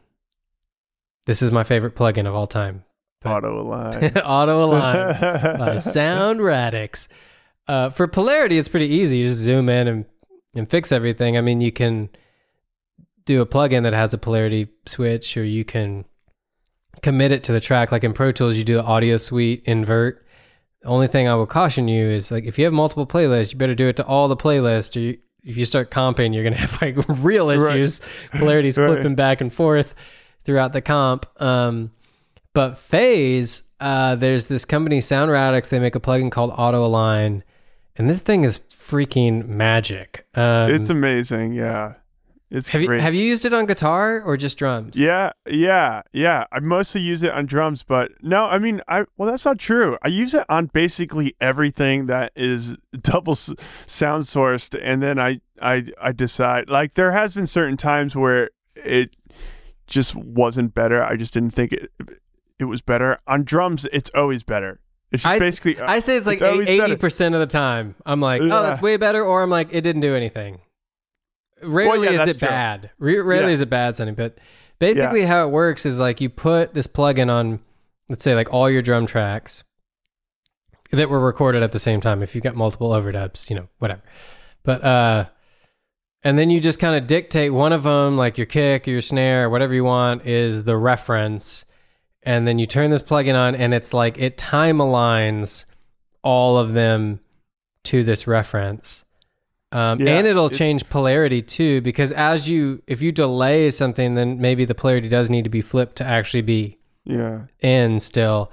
this 1.27 1.43
is 1.43 1.51
my 1.51 1.65
favorite 1.65 1.97
plugin 1.97 2.27
of 2.27 2.35
all 2.35 2.47
time. 2.47 2.85
Auto 3.25 3.61
align. 3.61 4.17
Auto 4.19 4.65
Align 4.65 5.21
by 5.59 5.79
Sound 5.79 6.41
Radix. 6.41 7.09
Uh, 7.69 7.91
for 7.91 8.07
polarity, 8.09 8.59
it's 8.59 8.69
pretty 8.69 8.89
easy. 8.89 9.19
You 9.19 9.29
just 9.29 9.41
zoom 9.41 9.69
in 9.69 9.87
and, 9.89 10.05
and 10.55 10.69
fix 10.71 10.91
everything. 10.93 11.37
I 11.37 11.41
mean, 11.41 11.61
you 11.61 11.71
can 11.73 12.09
do 13.25 13.41
a 13.41 13.47
plugin 13.47 13.85
that 13.85 13.93
has 13.93 14.13
a 14.15 14.19
polarity 14.19 14.69
switch, 14.87 15.37
or 15.37 15.45
you 15.45 15.65
can 15.65 16.05
commit 17.03 17.31
it 17.33 17.45
to 17.45 17.53
the 17.53 17.61
track. 17.61 17.93
Like 17.93 18.03
in 18.05 18.13
Pro 18.13 18.33
Tools, 18.33 18.57
you 18.57 18.65
do 18.65 18.75
the 18.77 18.83
AudioSuite 18.83 19.63
invert. 19.65 20.25
The 20.83 20.89
only 20.89 21.07
thing 21.07 21.29
I 21.29 21.35
will 21.35 21.47
caution 21.47 21.89
you 21.89 22.09
is 22.11 22.31
like 22.31 22.45
if 22.45 22.59
you 22.59 22.65
have 22.65 22.75
multiple 22.75 23.07
playlists, 23.07 23.53
you 23.53 23.59
better 23.59 23.75
do 23.75 23.89
it 23.89 23.97
to 23.97 24.05
all 24.07 24.29
the 24.29 24.37
playlists. 24.37 24.97
Or 24.97 25.01
you, 25.01 25.19
if 25.45 25.57
you 25.57 25.65
start 25.65 25.91
comping, 25.91 26.35
you're 26.35 26.45
gonna 26.45 26.57
have 26.67 26.81
like 26.83 26.97
real 27.09 27.49
Right. 27.57 27.77
issues. 27.77 28.01
Polarity's 28.33 28.79
Right. 28.79 28.89
flipping 28.89 29.15
back 29.15 29.41
and 29.41 29.53
forth 29.53 29.95
throughout 30.45 30.73
the 30.73 30.81
comp. 30.81 31.27
Um, 31.41 31.93
but 32.55 32.77
phase, 32.79 33.63
uh, 33.81 34.17
there's 34.17 34.49
this 34.49 34.65
company, 34.65 35.01
Sound 35.01 35.31
Radix. 35.31 35.71
They 35.71 35.79
make 35.79 35.95
a 35.95 36.01
plugin 36.01 36.31
called 36.31 36.53
Auto 36.57 36.85
Align, 36.85 37.45
and 37.97 38.11
this 38.11 38.21
thing 38.21 38.45
is 38.45 38.59
freaking 38.73 39.47
magic. 39.49 40.27
Um, 40.35 40.71
it's 40.71 40.91
amazing. 40.91 41.53
Yeah. 41.55 41.95
It's 42.55 42.69
have 42.69 42.83
you 42.83 42.91
have 42.91 43.15
you 43.15 43.25
used 43.25 43.47
it 43.47 43.55
on 43.55 43.65
guitar 43.65 44.21
or 44.21 44.37
just 44.37 44.59
drums? 44.59 44.99
Yeah, 44.99 45.33
yeah, 45.49 46.03
yeah. 46.13 46.45
I 46.53 46.61
mostly 46.61 47.01
use 47.01 47.23
it 47.23 47.33
on 47.33 47.47
drums, 47.47 47.83
but 47.83 48.13
no, 48.21 48.45
I 48.45 48.59
mean, 48.59 48.83
I 48.87 49.07
well, 49.17 49.31
that's 49.31 49.47
not 49.47 49.59
true. 49.59 49.97
I 50.03 50.09
use 50.09 50.35
it 50.35 50.45
on 50.51 50.67
basically 50.67 51.35
everything 51.41 52.07
that 52.07 52.31
is 52.37 52.77
double 53.01 53.33
s- 53.33 53.55
sound 53.87 54.25
sourced, 54.25 54.79
and 54.83 55.03
then 55.03 55.19
I, 55.19 55.41
I, 55.63 55.87
I 55.99 56.13
decide. 56.13 56.69
Like 56.69 56.93
there 56.93 57.13
has 57.13 57.33
been 57.33 57.47
certain 57.47 57.79
times 57.79 58.15
where 58.15 58.51
it 58.77 59.17
just 59.87 60.15
wasn't 60.15 60.75
better. 60.75 61.03
I 61.03 61.17
just 61.17 61.33
didn't 61.33 61.53
think 61.53 61.73
it, 61.73 61.91
it 62.59 62.65
was 62.67 62.83
better. 62.83 63.19
On 63.27 63.45
drums, 63.45 63.87
it's 63.95 64.11
always 64.15 64.43
better. 64.43 64.79
It's 65.11 65.23
just 65.23 65.33
I- 65.33 65.39
basically. 65.39 65.81
I 65.81 66.01
say 66.01 66.19
it's 66.19 66.27
like 66.27 66.43
eighty 66.43 66.97
percent 66.97 67.35
of 67.35 67.41
the 67.41 67.47
time. 67.47 67.95
I'm 68.05 68.21
like, 68.21 68.43
Yeah. 68.43 68.59
oh, 68.59 68.63
that's 68.63 68.83
way 68.83 68.99
better, 68.99 69.25
or 69.25 69.43
I'm 69.43 69.49
like, 69.49 69.69
it 69.73 69.81
didn't 69.81 70.03
do 70.03 70.15
anything. 70.15 70.61
Rarely 71.63 72.13
yeah, 72.15 72.23
is 72.23 72.29
it 72.29 72.39
true. 72.39 72.49
bad. 72.49 72.91
Re- 72.99 73.19
rarely 73.21 73.49
Yeah. 73.49 73.55
is 73.55 73.61
it 73.61 73.71
bad 73.71 73.97
sounding, 73.97 74.15
but 74.15 74.39
basically 74.79 75.25
how 75.25 75.47
it 75.47 75.51
works 75.51 75.87
is 75.87 75.99
like 75.99 76.21
you 76.21 76.29
put 76.29 76.75
this 76.75 76.87
plugin 76.87 77.31
on, 77.31 77.61
let's 78.09 78.25
say 78.25 78.35
like 78.35 78.53
all 78.53 78.69
your 78.71 78.83
drum 78.83 79.07
tracks 79.07 79.65
that 80.91 81.09
were 81.09 81.21
recorded 81.21 81.63
at 81.63 81.73
the 81.73 81.79
same 81.79 82.01
time. 82.01 82.23
If 82.23 82.35
you've 82.35 82.45
got 82.45 82.55
multiple 82.57 82.91
overdubs, 82.91 83.49
you 83.49 83.57
know, 83.57 83.69
whatever. 83.79 84.03
But 84.63 84.85
uh, 84.85 85.27
and 86.23 86.39
then 86.39 86.51
you 86.51 86.61
just 86.61 86.79
kind 86.79 86.97
of 86.97 87.07
dictate 87.07 87.53
one 87.53 87.73
of 87.73 87.83
them, 87.83 88.17
like 88.17 88.39
your 88.39 88.47
kick 88.47 88.87
or 88.87 88.91
your 88.93 89.01
snare 89.01 89.47
or 89.47 89.51
whatever 89.51 89.75
you 89.75 89.85
want, 89.85 90.27
is 90.27 90.65
the 90.65 90.77
reference. 90.77 91.65
And 92.25 92.47
then 92.47 92.59
you 92.59 92.67
turn 92.67 92.91
this 92.91 93.03
plugin 93.03 93.35
on, 93.35 93.55
and 93.57 93.75
it's 93.75 93.93
like 93.93 94.19
it 94.19 94.39
time 94.39 94.79
aligns 94.79 95.65
all 96.23 96.57
of 96.59 96.73
them 96.73 97.19
to 97.85 98.05
this 98.05 98.29
reference. 98.29 99.05
Um, 99.73 100.01
Yeah, 100.01 100.19
and 100.19 100.27
it'll 100.27 100.47
it- 100.47 100.55
change 100.55 100.89
polarity 100.91 101.43
too, 101.43 101.81
because 101.81 102.13
as 102.13 102.49
you, 102.49 102.83
if 102.87 103.01
you 103.03 103.11
delay 103.13 103.71
something, 103.71 104.15
then 104.15 104.41
maybe 104.41 104.65
the 104.65 104.75
polarity 104.75 105.09
does 105.09 105.31
need 105.31 105.45
to 105.45 105.51
be 105.51 105.61
flipped 105.63 105.97
to 105.97 106.05
actually 106.05 106.43
be 106.43 106.79
yeah, 107.05 107.43
in 107.61 107.99
still. 108.01 108.53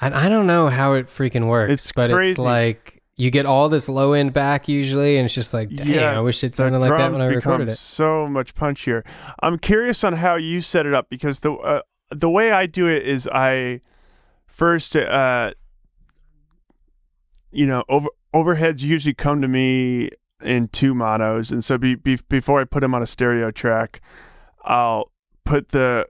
And 0.00 0.14
I 0.14 0.28
don't 0.28 0.46
know 0.46 0.68
how 0.68 0.92
it 0.94 1.06
freaking 1.08 1.46
works, 1.48 1.72
It's 1.72 1.92
but 1.92 2.10
it's 2.10 2.38
like 2.38 3.02
you 3.16 3.30
get 3.30 3.44
all 3.46 3.68
this 3.68 3.88
low 3.88 4.12
end 4.14 4.32
back 4.32 4.68
usually, 4.68 5.16
and 5.18 5.26
it's 5.26 5.34
just 5.34 5.52
like, 5.52 5.68
dang, 5.74 5.88
Yeah, 5.88 6.16
I 6.16 6.20
wish 6.20 6.42
it 6.44 6.54
sounded 6.56 6.78
like 6.78 6.90
that 6.90 7.12
when 7.12 7.20
I 7.20 7.26
recorded 7.26 7.68
it. 7.68 7.76
so 7.76 8.26
much 8.26 8.54
punchier. 8.54 9.04
I'm 9.42 9.58
curious 9.58 10.04
on 10.04 10.14
how 10.14 10.36
you 10.36 10.62
set 10.62 10.86
it 10.86 10.94
up 10.94 11.10
because 11.10 11.40
the 11.40 11.52
uh, 11.52 11.80
the 12.10 12.30
way 12.30 12.50
I 12.52 12.66
do 12.66 12.86
it 12.88 13.06
is 13.06 13.28
I 13.30 13.80
first 14.46 14.96
uh 14.96 15.52
you 17.52 17.66
know 17.66 17.84
over 17.88 18.08
overheads 18.34 18.80
usually 18.82 19.14
come 19.14 19.40
to 19.42 19.48
me 19.48 20.10
in 20.42 20.68
two 20.68 20.94
monos 20.94 21.50
and 21.50 21.64
so 21.64 21.76
be, 21.78 21.94
be, 21.94 22.18
before 22.28 22.60
I 22.60 22.64
put 22.64 22.80
them 22.80 22.94
on 22.94 23.02
a 23.02 23.06
stereo 23.06 23.50
track 23.50 24.00
I'll 24.64 25.10
put 25.44 25.68
the 25.68 26.06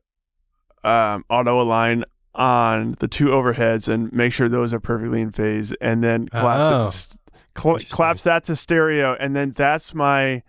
um, 0.82 1.24
auto 1.28 1.60
align 1.60 2.04
on 2.34 2.96
the 3.00 3.08
two 3.08 3.26
overheads 3.26 3.86
and 3.88 4.12
make 4.12 4.32
sure 4.32 4.48
those 4.48 4.72
are 4.72 4.80
perfectly 4.80 5.20
in 5.20 5.30
phase, 5.30 5.72
and 5.80 6.02
then 6.02 6.28
collapse 6.28 7.08
Oh. 7.12 7.18
it, 7.18 7.60
cl- 7.60 7.78
collapse 7.90 8.22
that 8.22 8.44
to 8.44 8.56
stereo, 8.56 9.14
and 9.20 9.34
then 9.36 9.50
that's 9.52 9.94
my 9.94 10.42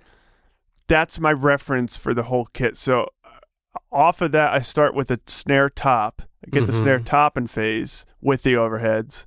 that's 0.87 1.19
my 1.19 1.31
reference 1.31 1.97
for 1.97 2.13
the 2.13 2.23
whole 2.23 2.45
kit. 2.53 2.77
So 2.77 3.07
uh, 3.25 3.29
off 3.91 4.21
of 4.21 4.31
that, 4.31 4.53
I 4.53 4.61
start 4.61 4.93
with 4.93 5.07
the 5.09 5.19
snare 5.27 5.69
top. 5.69 6.21
I 6.45 6.49
get 6.51 6.67
the 6.67 6.73
snare 6.73 6.99
Mhm. 6.99 7.05
top 7.05 7.37
in 7.37 7.47
phase 7.47 8.05
with 8.21 8.43
the 8.43 8.53
overheads, 8.53 9.25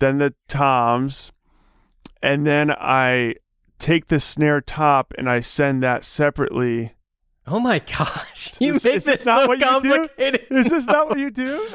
then 0.00 0.18
the 0.18 0.34
toms, 0.48 1.30
and 2.22 2.46
then 2.46 2.70
I 2.70 3.34
take 3.82 4.08
the 4.08 4.20
snare 4.20 4.60
top 4.60 5.12
and 5.18 5.28
I 5.28 5.40
send 5.40 5.82
that 5.82 6.04
separately. 6.04 6.94
Oh 7.46 7.58
my 7.58 7.80
gosh. 7.80 8.52
You 8.60 8.74
Is- 8.76 8.84
make 8.84 8.94
is 8.94 9.04
this 9.04 9.18
this 9.20 9.26
not 9.26 9.42
so 9.42 9.46
what 9.48 9.58
you 9.58 9.80
do? 9.82 9.90
complicated. 9.90 10.46
Is 10.50 10.66
this 10.66 10.86
not 10.86 11.08
what 11.08 11.18
you 11.18 11.30
do? 11.44 11.68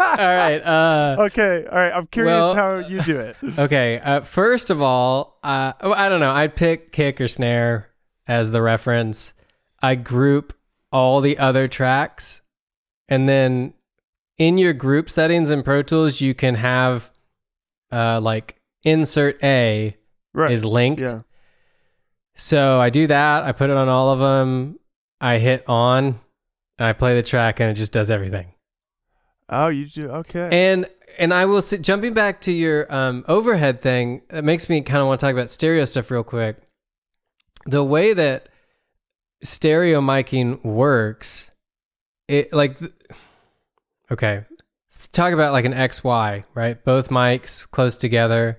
All 0.00 0.16
right. 0.16 0.58
Uh, 0.58 1.16
okay, 1.20 1.64
all 1.70 1.78
right. 1.78 1.92
I'm 1.92 2.08
curious 2.08 2.32
Well- 2.32 2.54
how 2.54 2.78
you 2.78 3.00
do 3.02 3.18
it. 3.20 3.36
okay. 3.58 4.00
Uh, 4.00 4.22
first 4.22 4.70
of 4.70 4.82
all, 4.82 5.38
uh, 5.44 5.74
oh, 5.80 5.92
I 5.92 6.08
don't 6.08 6.18
know. 6.20 6.30
I'd 6.32 6.56
pick 6.56 6.90
kick 6.92 7.20
or 7.20 7.28
snare 7.28 7.90
as 8.26 8.50
the 8.50 8.60
reference. 8.62 9.32
I 9.80 9.94
group 9.94 10.54
all 10.90 11.20
the 11.20 11.38
other 11.38 11.68
tracks. 11.68 12.42
And 13.08 13.28
then 13.28 13.74
in 14.38 14.58
your 14.58 14.72
group 14.72 15.08
settings 15.08 15.50
in 15.50 15.62
Pro 15.62 15.82
Tools, 15.82 16.20
you 16.20 16.34
can 16.34 16.56
have 16.56 17.10
uh, 17.92 18.20
like 18.20 18.56
insert 18.82 19.38
A 19.44 19.96
Right. 20.34 20.50
is 20.50 20.64
linked. 20.64 21.00
yeah. 21.00 21.20
So 22.34 22.80
I 22.80 22.90
do 22.90 23.06
that. 23.06 23.44
I 23.44 23.52
put 23.52 23.70
it 23.70 23.76
on 23.76 23.88
all 23.88 24.10
of 24.10 24.18
them. 24.18 24.78
I 25.20 25.38
hit 25.38 25.64
on 25.68 26.20
and 26.78 26.88
I 26.88 26.92
play 26.92 27.14
the 27.14 27.22
track 27.22 27.60
and 27.60 27.70
it 27.70 27.74
just 27.74 27.92
does 27.92 28.10
everything. 28.10 28.52
Oh, 29.48 29.68
you 29.68 29.86
do. 29.86 30.08
Okay. 30.08 30.48
And 30.50 30.88
and 31.18 31.34
I 31.34 31.44
will 31.44 31.62
say, 31.62 31.78
jumping 31.78 32.14
back 32.14 32.40
to 32.42 32.52
your 32.52 32.92
um, 32.92 33.24
overhead 33.28 33.82
thing, 33.82 34.22
that 34.30 34.44
makes 34.44 34.68
me 34.68 34.80
kind 34.80 35.00
of 35.00 35.06
want 35.06 35.20
to 35.20 35.26
talk 35.26 35.34
about 35.34 35.50
stereo 35.50 35.84
stuff 35.84 36.10
real 36.10 36.24
quick. 36.24 36.56
The 37.66 37.84
way 37.84 38.14
that 38.14 38.48
stereo 39.44 40.00
miking 40.00 40.64
works, 40.64 41.50
it 42.28 42.52
like, 42.52 42.78
okay, 44.10 44.44
let's 44.88 45.08
talk 45.08 45.32
about 45.32 45.52
like 45.52 45.66
an 45.66 45.74
XY, 45.74 46.44
right? 46.54 46.82
Both 46.84 47.10
mics 47.10 47.70
close 47.70 47.96
together. 47.96 48.58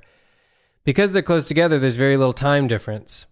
Because 0.85 1.11
they're 1.11 1.21
close 1.21 1.45
together, 1.45 1.79
there's 1.79 1.95
very 1.95 2.17
little 2.17 2.33
time 2.33 2.67
difference. 2.67 3.25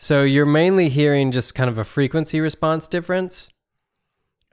So 0.00 0.22
you're 0.22 0.46
mainly 0.46 0.88
hearing 0.88 1.32
just 1.32 1.56
kind 1.56 1.68
of 1.68 1.76
a 1.76 1.84
frequency 1.84 2.40
response 2.40 2.86
difference. 2.86 3.48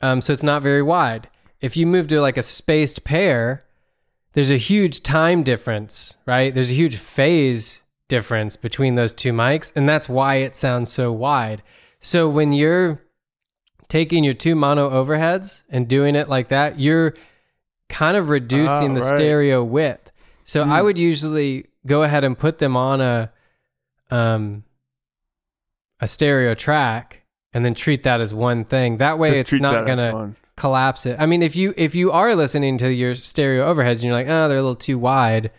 Um, 0.01 0.19
so 0.19 0.33
it's 0.33 0.43
not 0.43 0.63
very 0.63 0.81
wide. 0.81 1.29
If 1.61 1.77
you 1.77 1.85
move 1.85 2.07
to 2.09 2.19
like 2.19 2.35
a 2.37 2.43
spaced 2.43 3.03
pair, 3.03 3.63
there's 4.33 4.49
a 4.49 4.57
huge 4.57 5.03
time 5.03 5.43
difference, 5.43 6.15
right? 6.25 6.53
There's 6.53 6.71
a 6.71 6.75
huge 6.75 6.97
phase 6.97 7.83
difference 8.07 8.55
between 8.55 8.95
those 8.95 9.13
two 9.13 9.31
mics, 9.31 9.71
and 9.75 9.87
that's 9.87 10.09
why 10.09 10.35
it 10.37 10.55
sounds 10.55 10.91
so 10.91 11.11
wide. 11.11 11.61
So 11.99 12.27
when 12.27 12.51
you're 12.51 13.01
taking 13.87 14.23
your 14.23 14.33
two 14.33 14.55
mono 14.55 14.89
overheads 14.89 15.61
and 15.69 15.87
doing 15.87 16.15
it 16.15 16.27
like 16.27 16.49
that, 16.49 16.79
you're 16.79 17.13
kind 17.87 18.17
of 18.17 18.29
reducing 18.29 18.91
Ah, 18.91 18.95
the 18.95 19.01
right. 19.01 19.15
stereo 19.15 19.63
width. 19.63 20.11
So 20.43 20.63
I 20.63 20.79
Mm. 20.81 20.83
would 20.83 20.97
usually 20.99 21.67
go 21.85 22.01
ahead 22.01 22.23
and 22.23 22.37
put 22.37 22.57
them 22.57 22.75
on 22.75 22.99
a 22.99 23.31
um 24.11 24.63
a 26.05 26.07
stereo 26.07 26.53
track 26.53 27.23
and 27.51 27.65
then 27.65 27.73
treat 27.73 28.03
that 28.03 28.21
as 28.21 28.33
one 28.33 28.63
thing. 28.63 28.97
That 28.97 29.17
way 29.19 29.41
Just 29.41 29.53
it's 29.53 29.61
not 29.61 29.85
gonna 29.85 30.35
collapse 30.55 31.05
it. 31.05 31.17
I 31.19 31.25
mean, 31.25 31.41
if 31.41 31.55
you 31.55 31.73
if 31.75 31.95
you 31.95 32.11
are 32.11 32.35
listening 32.35 32.77
to 32.77 32.93
your 32.93 33.15
stereo 33.15 33.73
overheads 33.73 33.95
and 33.95 34.03
you're 34.03 34.13
like, 34.13 34.27
oh, 34.29 34.47
they're 34.47 34.59
a 34.59 34.61
little 34.61 34.75
too 34.75 34.99
wide, 34.99 35.51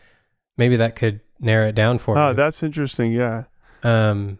maybe 0.57 0.76
that 0.76 0.97
could 0.97 1.20
narrow 1.40 1.68
it 1.68 1.74
down 1.74 1.99
for 1.99 2.16
you. 2.16 2.22
Oh, 2.22 2.28
you. 2.28 2.34
that's 2.34 2.62
interesting. 2.62 3.12
Yeah. 3.12 3.44
um, 3.82 4.38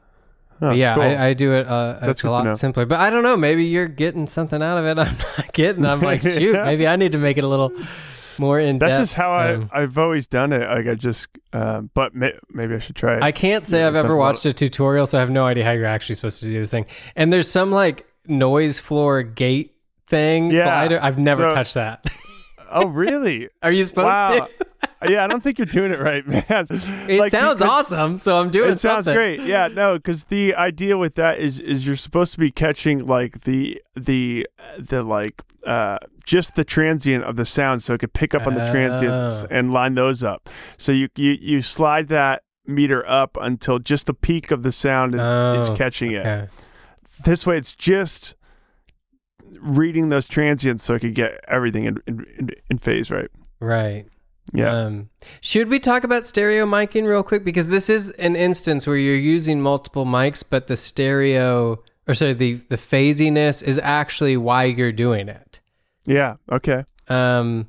yeah, 0.61 0.95
cool. 0.95 1.03
I, 1.03 1.27
I 1.29 1.35
do 1.35 1.53
it. 1.53 1.67
Uh, 1.67 1.99
That's 2.01 2.13
it's 2.13 2.25
a 2.25 2.31
lot 2.31 2.59
simpler. 2.59 2.87
But 2.87 3.01
I 3.01 3.11
don't 3.11 3.23
know. 3.23 3.37
Maybe 3.37 3.67
you're 3.67 3.89
getting 3.89 4.27
something 4.27 4.63
out 4.63 4.79
of 4.79 4.87
it. 4.87 4.99
I'm 5.07 5.19
not 5.19 5.53
getting. 5.53 5.85
I'm 5.85 6.01
like, 6.01 6.23
shoot, 6.23 6.55
Yeah. 6.55 6.65
maybe 6.65 6.87
I 6.87 6.97
need 6.97 7.13
to 7.13 7.19
make 7.19 7.37
it 7.37 7.45
a 7.45 7.49
little 7.49 7.73
more 8.39 8.59
in 8.61 8.79
depth. 8.79 8.91
That's 8.91 8.99
depth. 9.01 9.09
just 9.09 9.15
how 9.15 9.33
I 9.33 9.55
Um, 9.55 9.71
I've 9.73 9.99
always 9.99 10.27
done 10.27 10.53
it. 10.53 10.69
Like 10.69 10.87
I 10.87 10.95
just, 10.95 11.29
um, 11.53 11.91
but 11.95 12.15
may, 12.15 12.33
maybe 12.51 12.75
I 12.75 12.79
should 12.79 12.97
try 12.97 13.17
it. 13.17 13.23
I 13.23 13.33
can't 13.33 13.65
say 13.65 13.81
Yeah, 13.81 13.89
I've 13.89 13.95
ever 13.95 14.09
a 14.13 14.17
lot 14.17 14.19
watched 14.19 14.47
a 14.47 14.53
tutorial, 14.53 15.07
so 15.07 15.19
I 15.19 15.21
have 15.21 15.31
no 15.31 15.45
idea 15.47 15.65
how 15.65 15.73
you're 15.73 15.87
actually 15.87 16.15
supposed 16.17 16.41
to 16.41 16.47
do 16.47 16.59
this 16.59 16.71
thing. 16.71 16.87
And 17.17 17.33
there's 17.33 17.51
some 17.51 17.71
like 17.71 18.07
noise 18.27 18.79
floor 18.79 19.23
gate 19.23 19.75
thing 20.09 20.51
Yeah. 20.51 20.65
slider. 20.65 20.99
I've 21.03 21.19
never 21.19 21.43
So- 21.51 21.55
touched 21.55 21.75
that. 21.75 22.05
oh, 22.71 22.87
really? 22.87 23.49
Are 23.63 23.73
you 23.73 23.85
supposed 23.85 24.07
wow. 24.07 24.31
to? 24.59 24.67
Yeah, 25.09 25.25
I 25.25 25.27
don't 25.27 25.43
think 25.43 25.59
you're 25.59 25.67
doing 25.67 25.93
it 25.93 26.01
right, 26.01 26.27
man. 26.49 26.67
It 27.09 27.19
Like, 27.19 27.31
sounds 27.33 27.59
because- 27.61 27.93
awesome, 27.93 28.19
so 28.19 28.39
I'm 28.41 28.51
doing 28.51 28.73
It 28.73 28.79
sounds 28.79 29.05
something. 29.05 29.15
great. 29.15 29.41
Yeah, 29.41 29.69
no, 29.69 29.95
because 29.97 30.25
the 30.25 30.55
idea 30.55 30.97
with 30.99 31.15
that 31.17 31.39
is 31.39 31.61
is 31.61 31.87
you're 31.87 31.97
supposed 31.97 32.33
to 32.35 32.39
be 32.39 32.51
catching 32.51 33.07
like 33.07 33.43
the 33.43 33.81
the 33.95 34.47
the 34.79 35.03
like 35.03 35.43
uh 35.67 35.99
just 36.25 36.55
the 36.57 36.65
transient 36.65 37.25
of 37.25 37.37
the 37.37 37.45
sound, 37.45 37.83
so 37.83 37.95
it 37.95 37.99
could 38.01 38.13
pick 38.13 38.35
up 38.35 38.47
on 38.47 38.55
the 38.55 38.71
transients 38.71 39.45
Oh. 39.45 39.47
and 39.51 39.73
line 39.73 39.95
those 39.95 40.23
up. 40.23 40.49
So 40.79 40.93
you 40.93 41.09
you 41.17 41.37
you 41.41 41.63
slide 41.63 42.09
that 42.09 42.43
meter 42.67 43.05
up 43.09 43.37
until 43.41 43.79
just 43.79 44.07
the 44.07 44.15
peak 44.15 44.51
of 44.51 44.63
the 44.65 44.73
sound 44.73 45.15
is 45.15 45.21
is 45.21 45.71
Oh, 45.71 45.75
catching 45.77 46.13
it. 46.13 46.21
Okay. 46.27 46.49
This 47.25 47.47
way, 47.47 47.57
it's 47.57 47.75
just 47.75 48.35
reading 49.61 50.09
those 50.09 50.29
transients, 50.29 50.85
so 50.85 50.95
it 50.95 51.01
could 51.01 51.15
get 51.15 51.41
everything 51.49 51.85
in 51.85 51.97
in, 52.07 52.27
in, 52.39 52.51
in 52.71 52.79
phase, 52.79 53.11
right? 53.11 53.29
Right. 53.61 54.07
Yeah. 54.53 54.71
Um, 54.73 55.11
should 55.41 55.69
we 55.69 55.81
talk 55.81 56.05
about 56.05 56.27
stereo 56.27 56.67
miking 56.67 57.07
real 57.07 57.23
quick? 57.23 57.45
Because 57.45 57.69
this 57.69 57.91
is 57.91 58.11
an 58.11 58.37
instance 58.37 58.87
where 58.87 58.97
you're 58.97 59.17
using 59.17 59.61
multiple 59.61 60.05
mics, 60.07 60.45
but 60.49 60.67
the 60.69 60.77
stereo, 60.77 61.83
or 62.07 62.15
sorry, 62.15 62.33
the 62.33 62.55
the 62.69 62.77
phasiness 62.77 63.63
is 63.63 63.81
actually 63.83 64.37
why 64.37 64.65
you're 64.65 64.93
doing 64.93 65.29
it. 65.29 65.61
yeah. 66.07 66.37
Okay. 66.51 66.85
Um, 67.09 67.67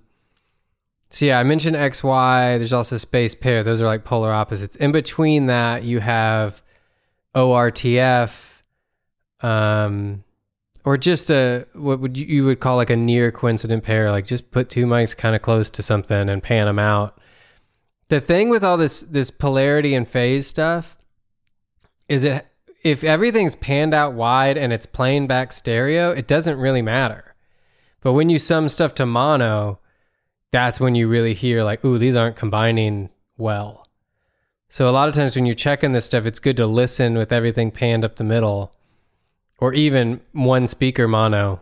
so 1.10 1.26
yeah, 1.26 1.40
I 1.40 1.44
mentioned 1.44 1.76
X 1.76 2.04
Y. 2.04 2.58
There's 2.58 2.74
also 2.74 2.98
space 2.98 3.34
pair. 3.34 3.64
Those 3.64 3.82
are 3.82 3.86
like 3.86 4.04
polar 4.04 4.32
opposites. 4.32 4.76
In 4.76 4.92
between 4.92 5.46
that, 5.48 5.84
you 5.84 6.00
have 6.00 6.62
ORTF, 7.34 8.52
um, 9.42 10.24
or 10.88 10.96
just 10.96 11.30
a 11.30 11.68
what 11.74 12.00
would 12.00 12.16
you, 12.16 12.26
you 12.26 12.46
would 12.46 12.62
call 12.62 12.78
like 12.78 12.90
a 12.90 12.96
near 12.96 13.30
coincident 13.30 13.84
pair. 13.84 14.10
Like 14.10 14.26
just 14.26 14.52
put 14.52 14.70
two 14.70 14.86
mics 14.86 15.18
kind 15.18 15.36
of 15.36 15.42
close 15.42 15.70
to 15.72 15.84
something 15.84 16.30
and 16.30 16.42
pan 16.42 16.66
them 16.66 16.80
out. 16.80 17.20
The 18.08 18.22
thing 18.22 18.48
with 18.48 18.64
all 18.64 18.78
this 18.78 19.02
this 19.02 19.30
polarity 19.30 19.94
and 19.94 20.08
phase 20.08 20.48
stuff 20.48 20.96
is 22.08 22.24
it 22.24 22.48
if 22.84 23.04
everything's 23.04 23.54
panned 23.54 23.94
out 23.94 24.14
wide 24.14 24.58
and 24.58 24.72
it's 24.72 24.86
playing 24.86 25.28
back 25.28 25.52
stereo, 25.52 26.12
it 26.12 26.26
doesn't 26.26 26.58
really 26.58 26.82
matter. 26.82 27.36
But 28.00 28.14
when 28.14 28.30
you 28.30 28.40
sum 28.40 28.70
stuff 28.70 28.96
to 28.96 29.06
mono, 29.06 29.80
that's 30.54 30.80
when 30.80 30.96
you 30.96 31.10
really 31.10 31.34
hear 31.34 31.66
like, 31.66 31.84
ooh, 31.84 31.98
these 31.98 32.16
aren't 32.16 32.38
combining 32.38 33.10
well. 33.38 33.90
So 34.70 34.88
a 34.88 34.92
lot 34.92 35.10
of 35.10 35.16
times 35.16 35.36
when 35.36 35.46
you're 35.46 35.54
checking 35.54 35.92
this 35.92 36.06
stuff, 36.06 36.26
it's 36.26 36.40
good 36.40 36.56
to 36.56 36.66
listen 36.66 37.18
with 37.18 37.34
everything 37.34 37.72
panned 37.72 38.06
up 38.06 38.16
the 38.16 38.24
middle, 38.24 38.72
or 39.60 39.74
even 39.74 40.22
one 40.34 40.68
speaker 40.68 41.08
mono. 41.08 41.60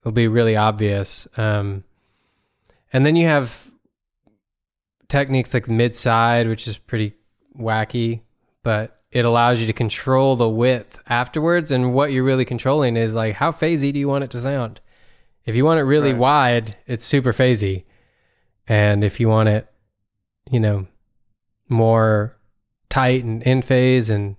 It'll 0.00 0.12
be 0.12 0.28
really 0.28 0.56
obvious. 0.56 1.28
Um, 1.36 1.84
and 2.92 3.04
then 3.04 3.16
you 3.16 3.26
have 3.26 3.70
techniques 5.08 5.52
like 5.54 5.68
mid 5.68 5.94
side, 5.94 6.48
which 6.48 6.66
is 6.66 6.78
pretty 6.78 7.14
wacky, 7.58 8.20
but 8.62 9.02
it 9.10 9.24
allows 9.24 9.60
you 9.60 9.66
to 9.66 9.72
control 9.72 10.36
the 10.36 10.48
width 10.48 10.98
afterwards. 11.08 11.70
And 11.70 11.92
what 11.92 12.12
you're 12.12 12.24
really 12.24 12.44
controlling 12.44 12.96
is 12.96 13.14
like 13.14 13.34
how 13.34 13.52
phasey 13.52 13.92
do 13.92 13.98
you 13.98 14.08
want 14.08 14.24
it 14.24 14.30
to 14.30 14.40
sound? 14.40 14.80
If 15.44 15.56
you 15.56 15.64
want 15.64 15.80
it 15.80 15.84
really 15.84 16.12
Right. 16.12 16.20
wide, 16.20 16.76
it's 16.86 17.04
super 17.04 17.32
phasey. 17.32 17.84
And 18.68 19.02
if 19.02 19.18
you 19.18 19.28
want 19.28 19.48
it, 19.48 19.66
you 20.50 20.60
know, 20.60 20.86
more 21.68 22.36
tight 22.88 23.24
and 23.24 23.42
in 23.42 23.62
phase 23.62 24.10
and 24.10 24.36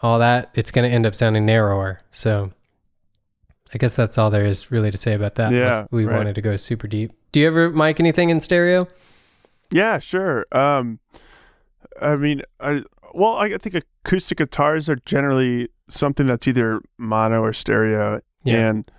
all 0.00 0.18
that, 0.18 0.50
it's 0.54 0.70
going 0.70 0.88
to 0.88 0.94
end 0.94 1.06
up 1.06 1.14
sounding 1.14 1.46
narrower. 1.46 2.00
So 2.10 2.52
I 3.72 3.78
guess 3.78 3.94
that's 3.94 4.18
all 4.18 4.30
there 4.30 4.44
is 4.44 4.70
really 4.70 4.90
to 4.90 4.98
say 4.98 5.14
about 5.14 5.34
that. 5.36 5.52
Yeah, 5.52 5.86
We 5.90 6.04
right. 6.04 6.16
wanted 6.16 6.34
to 6.36 6.42
go 6.42 6.56
super 6.56 6.86
deep. 6.86 7.12
Do 7.32 7.40
you 7.40 7.46
ever 7.46 7.70
mic 7.70 7.98
anything 8.00 8.30
in 8.30 8.40
stereo? 8.40 8.86
Yeah, 9.70 9.98
sure. 9.98 10.46
Um, 10.52 11.00
I 12.00 12.16
mean, 12.16 12.42
I 12.60 12.82
well, 13.12 13.34
I 13.36 13.56
think 13.58 13.74
acoustic 14.04 14.38
guitars 14.38 14.88
are 14.88 14.96
generally 15.06 15.68
something 15.88 16.26
that's 16.26 16.46
either 16.48 16.80
mono 16.98 17.42
or 17.42 17.52
stereo, 17.52 18.20
Yeah. 18.44 18.68
and 18.68 18.90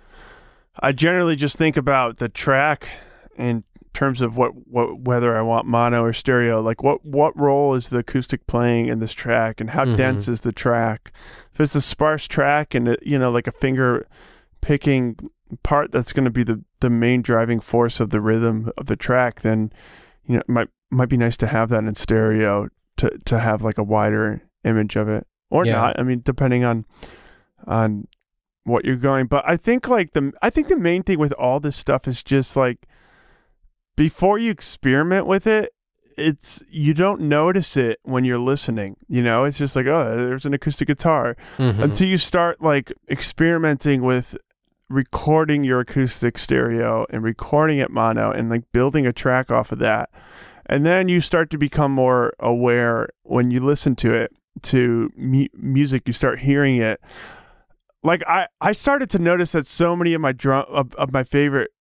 I 0.80 0.92
generally 0.92 1.36
just 1.36 1.56
think 1.56 1.76
about 1.76 2.18
the 2.18 2.28
track 2.28 2.88
in 3.36 3.64
terms 3.96 4.20
of 4.20 4.36
what, 4.36 4.52
what 4.68 5.00
whether 5.00 5.36
I 5.36 5.40
want 5.42 5.66
mono 5.66 6.02
or 6.04 6.12
stereo. 6.12 6.60
Like, 6.60 6.82
what 6.82 7.04
what 7.04 7.36
role 7.38 7.74
is 7.74 7.88
the 7.88 7.98
acoustic 7.98 8.46
playing 8.46 8.86
in 8.88 8.98
this 9.00 9.12
track, 9.12 9.60
and 9.60 9.70
how 9.70 9.84
Mhm. 9.84 9.96
dense 9.96 10.28
is 10.28 10.42
the 10.42 10.52
track? 10.52 11.12
If 11.54 11.60
it's 11.60 11.74
a 11.74 11.80
sparse 11.80 12.28
track 12.28 12.74
and 12.74 12.88
it, 12.88 13.00
you 13.02 13.18
know, 13.18 13.30
like 13.30 13.46
a 13.46 13.52
finger 13.52 14.06
picking 14.60 15.16
part 15.62 15.92
that's 15.92 16.12
going 16.12 16.24
to 16.24 16.30
be 16.30 16.42
the 16.44 16.62
the 16.80 16.90
main 16.90 17.22
driving 17.22 17.60
force 17.60 17.98
of 18.00 18.10
the 18.10 18.20
rhythm 18.20 18.70
of 18.76 18.86
the 18.86 18.96
track, 18.96 19.40
then 19.40 19.72
you 20.26 20.34
know 20.34 20.40
it 20.40 20.48
might 20.48 20.68
might 20.90 21.08
be 21.08 21.16
nice 21.16 21.36
to 21.38 21.46
have 21.46 21.68
that 21.70 21.84
in 21.84 21.94
stereo 21.94 22.68
to 22.98 23.10
to 23.24 23.38
have 23.38 23.62
like 23.62 23.78
a 23.78 23.82
wider 23.82 24.42
image 24.64 24.96
of 24.96 25.08
it 25.08 25.26
or 25.50 25.64
Yeah. 25.64 25.72
not. 25.72 25.98
I 25.98 26.02
mean, 26.02 26.20
depending 26.24 26.64
on 26.64 26.84
on 27.66 28.06
what 28.64 28.84
you're 28.84 28.96
going. 28.96 29.26
But 29.26 29.44
I 29.48 29.56
think 29.56 29.88
like 29.88 30.12
the 30.12 30.32
I 30.42 30.50
think 30.50 30.68
the 30.68 30.76
main 30.76 31.02
thing 31.02 31.18
with 31.18 31.32
all 31.32 31.60
this 31.60 31.76
stuff 31.76 32.06
is 32.08 32.22
just 32.22 32.56
like 32.56 32.86
before 33.96 34.38
you 34.38 34.50
experiment 34.50 35.26
with 35.26 35.46
it, 35.46 35.72
it's 36.18 36.62
you 36.70 36.94
don't 36.94 37.20
notice 37.22 37.76
it 37.76 37.98
when 38.02 38.24
you're 38.24 38.38
listening. 38.38 38.96
You 39.08 39.22
know, 39.22 39.44
it's 39.44 39.58
just 39.58 39.76
like 39.76 39.86
oh, 39.86 40.16
there's 40.16 40.46
an 40.46 40.54
acoustic 40.54 40.88
guitar 40.88 41.36
Mhm. 41.58 41.82
until 41.82 42.08
you 42.08 42.16
start 42.18 42.62
like 42.62 42.92
experimenting 43.10 44.02
with 44.02 44.36
recording 44.88 45.64
your 45.64 45.80
acoustic 45.80 46.38
stereo 46.38 47.04
and 47.10 47.22
recording 47.22 47.78
it 47.78 47.90
mono 47.90 48.30
and 48.30 48.48
like 48.48 48.62
building 48.72 49.06
a 49.06 49.12
track 49.12 49.50
off 49.50 49.72
of 49.72 49.78
that. 49.80 50.08
And 50.66 50.86
then 50.86 51.08
you 51.08 51.20
start 51.20 51.50
to 51.50 51.58
become 51.58 51.92
more 51.92 52.32
aware 52.40 53.08
when 53.22 53.50
you 53.50 53.60
listen 53.60 53.94
to 53.96 54.14
it 54.14 54.32
to 54.62 55.10
mu- 55.16 55.48
music 55.54 56.04
you 56.06 56.12
start 56.12 56.40
hearing 56.40 56.76
it. 56.78 57.00
Like 58.02 58.22
I 58.26 58.46
I 58.60 58.72
started 58.72 59.10
to 59.10 59.18
notice 59.18 59.52
that 59.52 59.66
so 59.66 59.94
many 59.96 60.14
of 60.14 60.20
my 60.20 60.32
drum 60.32 60.64
of, 60.68 60.94
of 60.94 61.12
my 61.12 61.24
favorite 61.24 61.72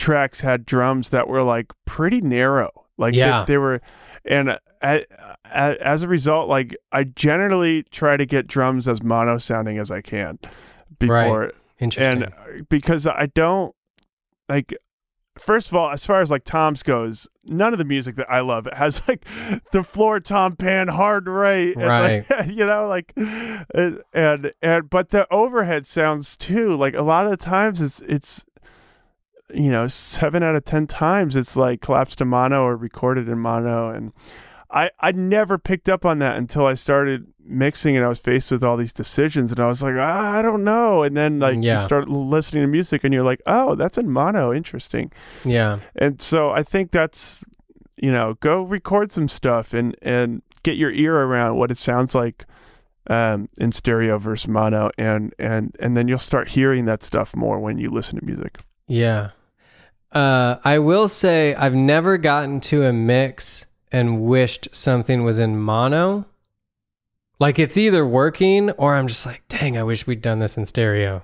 tracks 0.00 0.40
had 0.40 0.64
drums 0.66 1.10
that 1.10 1.28
were 1.28 1.42
like 1.42 1.72
pretty 1.84 2.20
narrow. 2.20 2.70
Like 2.98 3.12
they- 3.14 3.18
Yeah. 3.18 3.44
they, 3.46 3.58
were 3.58 3.80
and 4.24 4.58
as 4.82 6.02
a 6.02 6.08
result 6.08 6.48
like 6.48 6.76
I 6.92 7.04
generally 7.04 7.84
try 7.84 8.16
to 8.16 8.26
get 8.26 8.46
drums 8.46 8.86
as 8.88 9.02
mono 9.02 9.38
sounding 9.38 9.78
as 9.78 9.90
I 9.90 10.00
can 10.02 10.38
before 10.98 11.52
Interesting. 11.78 12.24
and 12.24 12.32
uh, 12.34 12.62
because 12.68 13.06
I 13.06 13.26
don't 13.34 13.74
like 14.48 14.74
first 15.38 15.68
of 15.68 15.74
all 15.74 15.90
as 15.90 16.04
far 16.04 16.20
as 16.20 16.30
like 16.30 16.44
Tom's 16.44 16.82
goes 16.82 17.26
none 17.44 17.72
of 17.72 17.78
the 17.78 17.84
music 17.86 18.16
that 18.16 18.30
I 18.30 18.40
love 18.40 18.68
has 18.74 19.00
like 19.08 19.24
the 19.72 19.82
floor 19.82 20.20
tom 20.20 20.56
pan 20.56 20.88
hard 20.88 21.26
right 21.28 21.74
and, 21.74 21.86
like, 22.28 22.46
you 22.48 22.66
know 22.66 22.86
like 22.86 23.12
and, 23.16 24.02
and 24.12 24.52
and 24.60 24.90
but 24.90 25.08
the 25.10 25.26
overhead 25.32 25.86
sounds 25.86 26.36
too 26.36 26.74
like 26.76 26.94
a 26.94 27.02
lot 27.02 27.24
of 27.24 27.30
the 27.30 27.36
times 27.38 27.80
it's 27.80 28.00
it's 28.02 28.44
you 29.54 29.70
know 29.70 29.86
7 29.88 30.42
out 30.42 30.54
of 30.54 30.64
10 30.64 30.86
times 30.86 31.36
it's 31.36 31.56
like 31.56 31.80
collapsed 31.80 32.18
to 32.18 32.24
mono 32.24 32.62
or 32.64 32.76
recorded 32.76 33.28
in 33.28 33.38
mono 33.38 33.90
and 33.90 34.12
I, 34.72 34.90
I 35.00 35.10
never 35.10 35.58
picked 35.58 35.88
up 35.88 36.04
on 36.06 36.20
that 36.20 36.36
until 36.36 36.64
I 36.64 36.74
started 36.74 37.26
mixing 37.44 37.96
and 37.96 38.04
I 38.04 38.08
was 38.08 38.20
faced 38.20 38.52
with 38.52 38.62
all 38.62 38.76
these 38.76 38.92
decisions 38.92 39.50
and 39.50 39.58
I 39.58 39.66
was 39.66 39.82
like, 39.82 39.96
ah, 39.98 40.38
I 40.38 40.42
don't 40.42 40.62
know. 40.62 41.02
And 41.02 41.16
then 41.16 41.40
like 41.40 41.58
Yeah. 41.60 41.80
you 41.80 41.84
start 41.88 42.08
listening 42.08 42.62
to 42.62 42.68
music 42.68 43.02
and 43.02 43.12
you're 43.12 43.24
like, 43.24 43.42
oh, 43.46 43.74
that's 43.74 43.98
in 43.98 44.08
mono. 44.08 44.54
Interesting. 44.54 45.10
yeah. 45.44 45.80
And 45.96 46.20
so 46.20 46.50
I 46.50 46.62
think 46.62 46.92
that's, 46.92 47.42
you 47.96 48.12
know, 48.12 48.34
go 48.34 48.62
record 48.62 49.10
some 49.10 49.28
stuff 49.28 49.74
and, 49.74 49.96
and 50.02 50.40
get 50.62 50.76
your 50.76 50.92
ear 50.92 51.16
around 51.16 51.56
what 51.56 51.72
it 51.72 51.76
sounds 51.76 52.14
like 52.14 52.46
um, 53.08 53.48
in 53.58 53.72
stereo 53.72 54.18
versus 54.18 54.46
mono. 54.46 54.92
And, 54.96 55.34
and, 55.36 55.74
and 55.80 55.96
then 55.96 56.06
you'll 56.06 56.18
start 56.20 56.46
hearing 56.50 56.84
that 56.84 57.02
stuff 57.02 57.34
more 57.34 57.58
when 57.58 57.76
you 57.78 57.90
listen 57.90 58.20
to 58.20 58.24
music. 58.24 58.60
Yeah. 58.86 59.30
Uh, 60.12 60.56
I 60.64 60.78
will 60.80 61.08
say 61.08 61.54
I've 61.54 61.74
never 61.74 62.18
gotten 62.18 62.60
to 62.62 62.84
a 62.84 62.92
mix 62.92 63.66
and 63.92 64.22
wished 64.22 64.68
something 64.72 65.22
was 65.24 65.38
in 65.38 65.56
mono. 65.58 66.26
Like 67.38 67.58
it's 67.58 67.76
either 67.76 68.06
working 68.06 68.70
or 68.72 68.96
I'm 68.96 69.06
just 69.08 69.24
like, 69.24 69.42
dang, 69.48 69.78
I 69.78 69.82
wish 69.82 70.06
we'd 70.06 70.20
done 70.20 70.40
this 70.40 70.56
in 70.56 70.66
stereo. 70.66 71.22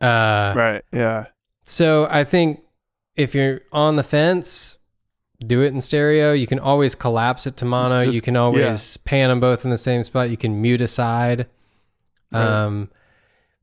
Uh, 0.00 0.52
right. 0.56 0.82
Yeah. 0.92 1.26
So 1.64 2.06
I 2.10 2.24
think 2.24 2.60
if 3.16 3.34
you're 3.34 3.60
on 3.72 3.96
the 3.96 4.02
fence, 4.02 4.76
do 5.46 5.62
it 5.62 5.68
in 5.74 5.80
stereo. 5.80 6.32
You 6.32 6.46
can 6.46 6.58
always 6.58 6.94
collapse 6.94 7.46
it 7.46 7.56
to 7.58 7.64
mono. 7.64 8.04
Just- 8.04 8.14
you 8.14 8.20
can 8.20 8.36
always 8.36 8.96
pan 8.98 9.30
them 9.30 9.40
both 9.40 9.64
in 9.64 9.70
the 9.70 9.76
same 9.78 10.02
spot. 10.02 10.30
You 10.30 10.36
can 10.36 10.60
mute 10.60 10.82
aside. 10.82 11.46
Right. 12.32 12.64
Um, 12.64 12.90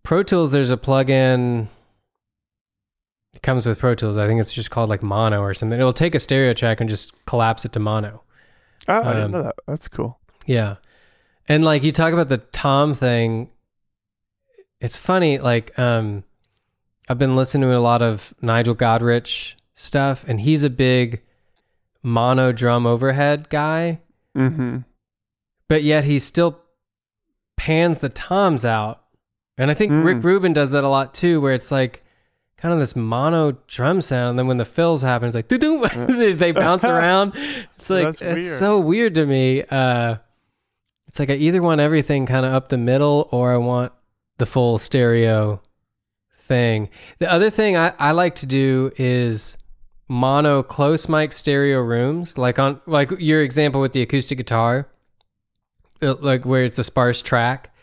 Pro 0.03 0.23
Tools, 0.23 0.51
there's 0.51 0.71
a 0.71 0.77
plugin. 0.77 1.67
It 3.33 3.41
comes 3.41 3.65
with 3.65 3.79
Pro 3.79 3.95
Tools. 3.95 4.17
I 4.17 4.27
think 4.27 4.41
it's 4.41 4.53
just 4.53 4.71
called 4.71 4.89
like 4.89 5.01
mono 5.01 5.41
or 5.41 5.53
something. 5.53 5.79
It'll 5.79 5.93
take 5.93 6.15
a 6.15 6.19
stereo 6.19 6.53
track 6.53 6.81
and 6.81 6.89
just 6.89 7.13
collapse 7.25 7.63
it 7.65 7.71
to 7.73 7.79
mono. 7.79 8.23
Oh, 8.87 9.01
I 9.01 9.13
didn't 9.13 9.23
Um, 9.25 9.31
know 9.31 9.43
that. 9.43 9.55
That's 9.67 9.87
cool. 9.87 10.19
Yeah. 10.45 10.75
And 11.47 11.63
like 11.63 11.83
you 11.83 11.91
talk 11.91 12.13
about 12.13 12.29
the 12.29 12.37
Tom 12.39 12.93
thing, 12.93 13.49
it's 14.79 14.97
funny, 14.97 15.37
like 15.37 15.77
um 15.79 16.23
I've 17.09 17.17
been 17.19 17.35
listening 17.35 17.69
to 17.69 17.75
a 17.77 17.79
lot 17.79 18.01
of 18.01 18.33
Nigel 18.41 18.75
Godrich 18.75 19.55
stuff 19.75 20.23
and 20.27 20.39
he's 20.39 20.63
a 20.63 20.69
big 20.69 21.21
mono 22.03 22.51
drum 22.51 22.85
overhead 22.85 23.49
guy, 23.49 23.99
Mm-hmm. 24.37 24.77
but 25.67 25.83
yet 25.83 26.03
he 26.05 26.19
still 26.19 26.59
pans 27.57 27.99
the 27.99 28.09
toms 28.09 28.63
out. 28.65 29.01
And 29.57 29.69
I 29.69 29.73
think 29.73 29.91
Rick 29.91 30.17
Mm. 30.17 30.23
Rubin 30.23 30.53
does 30.53 30.71
that 30.71 30.83
a 30.83 30.89
lot 30.89 31.13
too, 31.13 31.39
where 31.41 31.53
it's 31.53 31.71
like 31.71 32.00
kind 32.61 32.73
of 32.73 32.79
this 32.79 32.95
mono 32.95 33.57
drum 33.67 34.01
sound, 34.01 34.31
and 34.31 34.39
then 34.39 34.47
when 34.47 34.57
the 34.57 34.65
fills 34.65 35.01
happen, 35.01 35.27
it's 35.27 35.35
like 35.35 35.47
doo-doo, 35.47 35.87
they 36.35 36.51
bounce 36.51 36.83
around. 36.95 37.33
It's 37.77 37.89
like 37.89 38.05
That's 38.05 38.21
it's 38.21 38.45
weird. 38.47 38.59
so 38.59 38.79
weird 38.79 39.15
to 39.15 39.25
me. 39.25 39.63
Uh, 39.63 40.17
it's 41.07 41.19
like 41.19 41.29
I 41.29 41.33
either 41.33 41.61
want 41.61 41.81
everything 41.81 42.25
kind 42.25 42.45
of 42.45 42.53
up 42.53 42.69
the 42.69 42.77
middle, 42.77 43.27
or 43.31 43.51
I 43.51 43.57
want 43.57 43.91
the 44.37 44.45
full 44.45 44.77
stereo 44.77 45.61
thing. 46.33 46.89
The 47.19 47.31
other 47.31 47.49
thing 47.49 47.75
I, 47.77 47.93
I 47.99 48.11
like 48.11 48.35
to 48.35 48.45
do 48.45 48.91
is 48.97 49.57
mono 50.07 50.61
close 50.61 51.07
mic 51.09 51.31
stereo 51.31 51.79
rooms, 51.81 52.37
like 52.37 52.59
on 52.59 52.79
like 52.85 53.11
your 53.19 53.41
example 53.41 53.81
with 53.81 53.93
the 53.93 54.01
acoustic 54.01 54.37
guitar, 54.37 54.87
uh, 56.01 56.15
like 56.15 56.45
where 56.45 56.63
it's 56.63 56.79
a 56.79 56.83
sparse 56.83 57.21
track. 57.21 57.73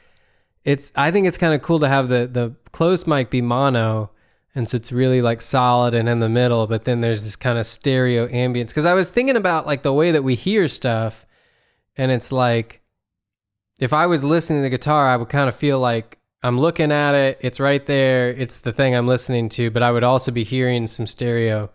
It's 0.65 0.93
I 0.95 1.11
think 1.11 1.27
it's 1.27 1.39
kind 1.39 1.55
of 1.55 1.63
cool 1.63 1.81
to 1.81 1.89
have 1.89 2.09
the 2.09 2.27
the 2.27 2.55
close 2.73 3.07
mic 3.07 3.31
be 3.31 3.41
mono, 3.41 4.11
and 4.59 4.69
so 4.69 4.77
it's 4.77 4.91
really 4.93 5.23
like 5.23 5.41
solid 5.41 5.95
and 5.95 6.09
in 6.09 6.19
the 6.19 6.29
middle. 6.29 6.67
But 6.67 6.85
then 6.85 7.01
there's 7.01 7.23
this 7.25 7.37
kind 7.37 7.59
of 7.59 7.67
stereo 7.67 8.27
ambience 8.29 8.69
because 8.69 8.85
I 8.87 8.93
was 8.95 9.09
thinking 9.09 9.37
about 9.37 9.67
like 9.67 9.83
the 9.83 9.93
way 9.93 10.11
that 10.11 10.25
we 10.25 10.35
hear 10.35 10.67
stuff, 10.69 11.25
and 11.97 12.11
it's 12.11 12.33
like 12.33 12.83
if 13.79 13.93
I 13.93 14.07
was 14.07 14.25
listening 14.25 14.59
to 14.59 14.63
the 14.65 14.71
guitar, 14.77 15.09
I 15.09 15.17
would 15.17 15.29
kind 15.29 15.49
of 15.49 15.55
feel 15.55 15.79
like 15.79 16.19
I'm 16.43 16.59
looking 16.59 16.91
at 16.93 17.15
it. 17.15 17.39
It's 17.41 17.61
right 17.61 17.85
there. 17.87 18.31
It's 18.31 18.61
the 18.61 18.73
thing 18.73 18.95
I'm 18.95 19.07
listening 19.07 19.49
to, 19.51 19.71
but 19.71 19.83
I 19.83 19.93
would 19.93 20.05
also 20.05 20.33
be 20.33 20.45
hearing 20.45 20.87
some 20.89 21.07
stereo 21.07 21.71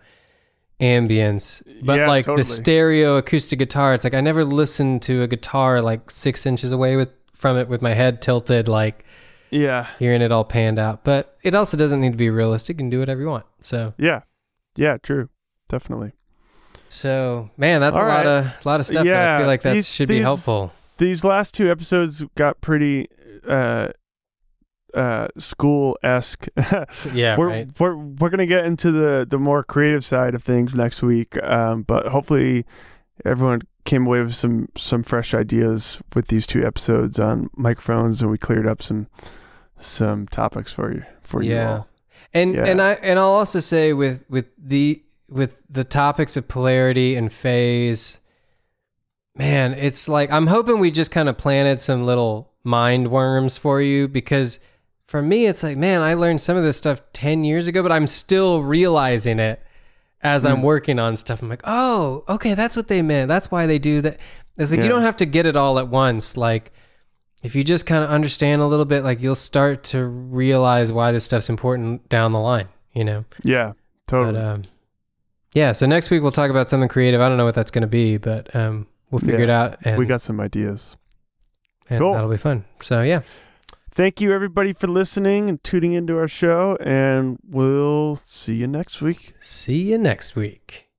ambience. 0.79 1.63
But 1.83 1.99
Yeah, 1.99 2.07
like 2.07 2.25
totally. 2.25 2.43
the 2.43 2.49
stereo 2.49 3.15
acoustic 3.17 3.59
guitar, 3.59 3.93
it's 3.93 4.03
like 4.03 4.13
I 4.13 4.21
never 4.21 4.43
listened 4.43 5.01
to 5.03 5.21
a 5.23 5.27
guitar 5.27 5.81
like 5.81 6.11
six 6.11 6.45
inches 6.45 6.71
away 6.71 6.95
with 6.97 7.09
from 7.33 7.57
it 7.57 7.67
with 7.69 7.81
my 7.81 7.93
head 7.93 8.21
tilted, 8.21 8.67
like 8.67 9.05
Yeah. 9.53 9.87
hearing 9.99 10.21
it 10.21 10.31
all 10.31 10.43
panned 10.43 10.79
out. 10.79 11.03
But 11.03 11.37
it 11.43 11.55
also 11.55 11.77
doesn't 11.77 12.01
need 12.01 12.11
to 12.11 12.17
be 12.17 12.29
realistic 12.29 12.79
and 12.81 12.89
do 12.91 12.99
whatever 12.99 13.21
you 13.21 13.27
want. 13.27 13.45
So 13.61 13.93
Yeah. 13.97 14.21
Yeah. 14.75 14.97
True. 15.01 15.29
Definitely. 15.69 16.11
so 16.89 17.49
man, 17.57 17.81
that's 17.81 17.97
All 17.97 18.05
a 18.05 18.07
lot 18.07 18.25
of 18.27 18.45
a 18.45 18.55
lot 18.65 18.79
of 18.79 18.85
stuff. 18.85 19.05
but 19.05 19.13
I 19.13 19.37
feel 19.39 19.47
like 19.47 19.61
that 19.63 19.73
these- 19.73 19.87
should 19.89 20.07
be 20.09 20.19
helpful. 20.19 20.71
These 20.97 21.23
last 21.23 21.53
two 21.55 21.71
episodes 21.71 22.23
got 22.35 22.61
pretty 22.61 23.07
uh 23.47 23.89
uh 24.93 25.27
school 25.39 25.97
esque. 26.03 26.47
Yeah, 27.13 27.35
we're, 27.37 27.47
right. 27.47 27.69
we're 27.79 27.95
we're 27.95 28.29
gonna 28.29 28.45
get 28.45 28.65
into 28.65 28.91
the 28.91 29.25
the 29.27 29.39
more 29.39 29.63
creative 29.63 30.05
side 30.05 30.35
of 30.35 30.43
things 30.43 30.75
next 30.75 31.01
week. 31.01 31.41
Um, 31.41 31.81
but 31.81 32.07
hopefully 32.07 32.65
everyone 33.25 33.61
came 33.85 34.05
away 34.05 34.21
with 34.21 34.35
some 34.35 34.69
some 34.77 35.01
fresh 35.01 35.33
ideas 35.33 35.99
with 36.13 36.27
these 36.27 36.45
two 36.45 36.63
episodes 36.63 37.17
on 37.19 37.49
microphones, 37.55 38.21
and 38.21 38.29
we 38.29 38.37
cleared 38.37 38.67
up 38.67 38.83
some 38.83 39.07
some 39.79 40.27
topics 40.27 40.71
for 40.71 40.93
you 40.93 41.03
for 41.21 41.41
you 41.41 41.51
Yeah. 41.55 41.71
all. 41.71 41.87
And 42.33 42.55
Yeah. 42.55 42.65
and 42.65 42.81
I 42.81 42.93
and 42.93 43.19
I'll 43.19 43.27
also 43.31 43.59
say 43.59 43.93
with 43.93 44.23
with 44.29 44.45
the 44.57 45.01
with 45.29 45.55
the 45.69 45.83
topics 45.83 46.35
of 46.37 46.47
polarity 46.47 47.15
and 47.15 47.31
phase, 47.31 48.17
man, 49.35 49.73
it's 49.73 50.07
like 50.07 50.31
I'm 50.31 50.47
hoping 50.47 50.79
we 50.79 50.91
just 50.91 51.11
kind 51.11 51.29
of 51.29 51.37
planted 51.37 51.79
some 51.79 52.05
little 52.05 52.51
mind 52.63 53.09
worms 53.11 53.57
for 53.57 53.81
you 53.81 54.07
because 54.07 54.59
for 55.07 55.21
me 55.21 55.45
it's 55.45 55.63
like, 55.63 55.77
man, 55.77 56.01
I 56.01 56.13
learned 56.13 56.41
some 56.41 56.57
of 56.57 56.63
this 56.63 56.77
stuff 56.77 57.01
10 57.13 57.43
years 57.43 57.67
ago, 57.67 57.83
but 57.83 57.91
I'm 57.91 58.07
still 58.07 58.63
realizing 58.63 59.39
it 59.39 59.61
as 60.21 60.45
I'm 60.45 60.57
Mm. 60.59 60.63
working 60.63 60.99
on 60.99 61.17
stuff. 61.17 61.41
I'm 61.41 61.49
like, 61.49 61.61
"Oh, 61.65 62.23
okay, 62.29 62.53
that's 62.53 62.75
what 62.77 62.87
they 62.87 63.01
meant. 63.01 63.27
That's 63.27 63.51
why 63.51 63.65
they 63.65 63.77
do 63.79 64.01
that." 64.01 64.17
It's 64.57 64.71
like 64.71 64.79
you 64.81 64.87
don't 64.87 65.01
have 65.01 65.17
to 65.17 65.25
get 65.25 65.45
it 65.45 65.55
all 65.57 65.77
at 65.79 65.89
once. 65.89 66.37
Like 66.37 66.71
if 67.43 67.55
you 67.55 67.63
just 67.63 67.85
kind 67.85 68.03
of 68.03 68.09
understand 68.09 68.61
a 68.61 68.65
little 68.65 68.85
bit, 68.85 69.03
like 69.03 69.21
you'll 69.21 69.35
start 69.35 69.83
to 69.85 70.05
realize 70.05 70.91
why 70.91 71.11
this 71.11 71.25
stuff's 71.25 71.49
important 71.49 72.07
down 72.09 72.31
the 72.31 72.39
line, 72.39 72.67
you 72.93 73.03
know? 73.03 73.25
Yeah, 73.43 73.73
totally. 74.07 74.33
But 74.33 74.43
um, 74.43 74.61
yeah, 75.51 75.73
so 75.73 75.85
next 75.85 76.09
week 76.09 76.21
we'll 76.23 76.31
talk 76.31 76.49
about 76.49 76.69
something 76.69 76.89
creative. 76.89 77.21
I 77.21 77.27
don't 77.29 77.37
know 77.37 77.45
what 77.45 77.55
that's 77.55 77.69
going 77.71 77.81
to 77.83 77.87
be, 77.87 78.17
but 78.17 78.55
um, 78.55 78.87
we'll 79.11 79.19
figure 79.19 79.39
Yeah, 79.39 79.43
it 79.43 79.49
out 79.49 79.77
and, 79.83 79.97
we 79.97 80.05
got 80.05 80.21
some 80.21 80.39
ideas. 80.39 80.95
and 81.89 81.99
cool. 81.99 82.13
that'll 82.13 82.29
be 82.29 82.37
fun. 82.37 82.65
So 82.81 83.01
yeah, 83.03 83.21
Thank 83.95 84.19
you, 84.19 84.33
everybody, 84.33 84.73
for 84.73 84.87
listening 84.87 85.49
and 85.49 85.63
tuning 85.63 85.93
into 85.93 86.17
our 86.17 86.27
show, 86.27 86.77
and 86.81 87.37
we'll 87.47 88.15
see 88.15 88.55
you 88.55 88.65
next 88.65 89.03
week. 89.03 89.35
See 89.39 89.83
you 89.91 89.99
next 89.99 90.35
week. 90.35 90.89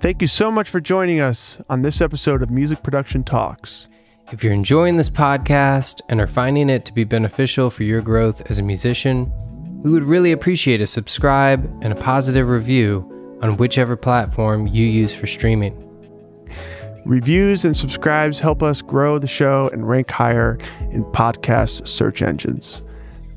Thank 0.00 0.22
you 0.22 0.28
so 0.28 0.50
much 0.50 0.70
for 0.70 0.80
joining 0.80 1.20
us 1.20 1.58
on 1.68 1.82
this 1.82 2.00
episode 2.00 2.42
of 2.42 2.48
Music 2.48 2.82
Production 2.82 3.22
Talks. 3.22 3.86
If 4.32 4.42
you're 4.42 4.54
enjoying 4.54 4.96
this 4.96 5.10
podcast 5.10 6.00
and 6.08 6.22
are 6.22 6.26
finding 6.26 6.70
it 6.70 6.86
to 6.86 6.94
be 6.94 7.04
beneficial 7.04 7.68
for 7.68 7.82
your 7.82 8.00
growth 8.00 8.40
as 8.50 8.58
a 8.58 8.62
musician, 8.62 9.30
we 9.82 9.90
would 9.90 10.04
really 10.04 10.32
appreciate 10.32 10.80
a 10.80 10.86
subscribe 10.86 11.62
and 11.82 11.92
a 11.92 11.96
positive 11.96 12.48
review 12.48 13.38
on 13.42 13.58
whichever 13.58 13.94
platform 13.94 14.66
you 14.66 14.86
use 14.86 15.12
for 15.12 15.26
streaming. 15.26 15.76
Reviews 17.04 17.66
and 17.66 17.76
subscribes 17.76 18.38
help 18.38 18.62
us 18.62 18.80
grow 18.80 19.18
the 19.18 19.28
show 19.28 19.68
and 19.70 19.86
rank 19.86 20.10
higher 20.10 20.56
in 20.92 21.04
podcast 21.04 21.86
search 21.86 22.22
engines. 22.22 22.82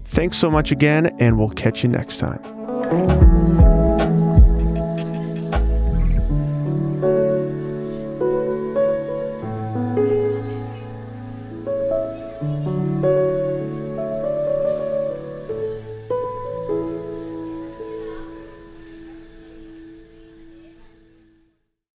Thanks 0.05 0.38
so 0.38 0.49
much 0.49 0.72
again, 0.72 1.07
and 1.20 1.38
we'll 1.38 1.49
catch 1.49 1.84
you 1.84 1.89
next 1.89 2.20
time. 2.20 3.22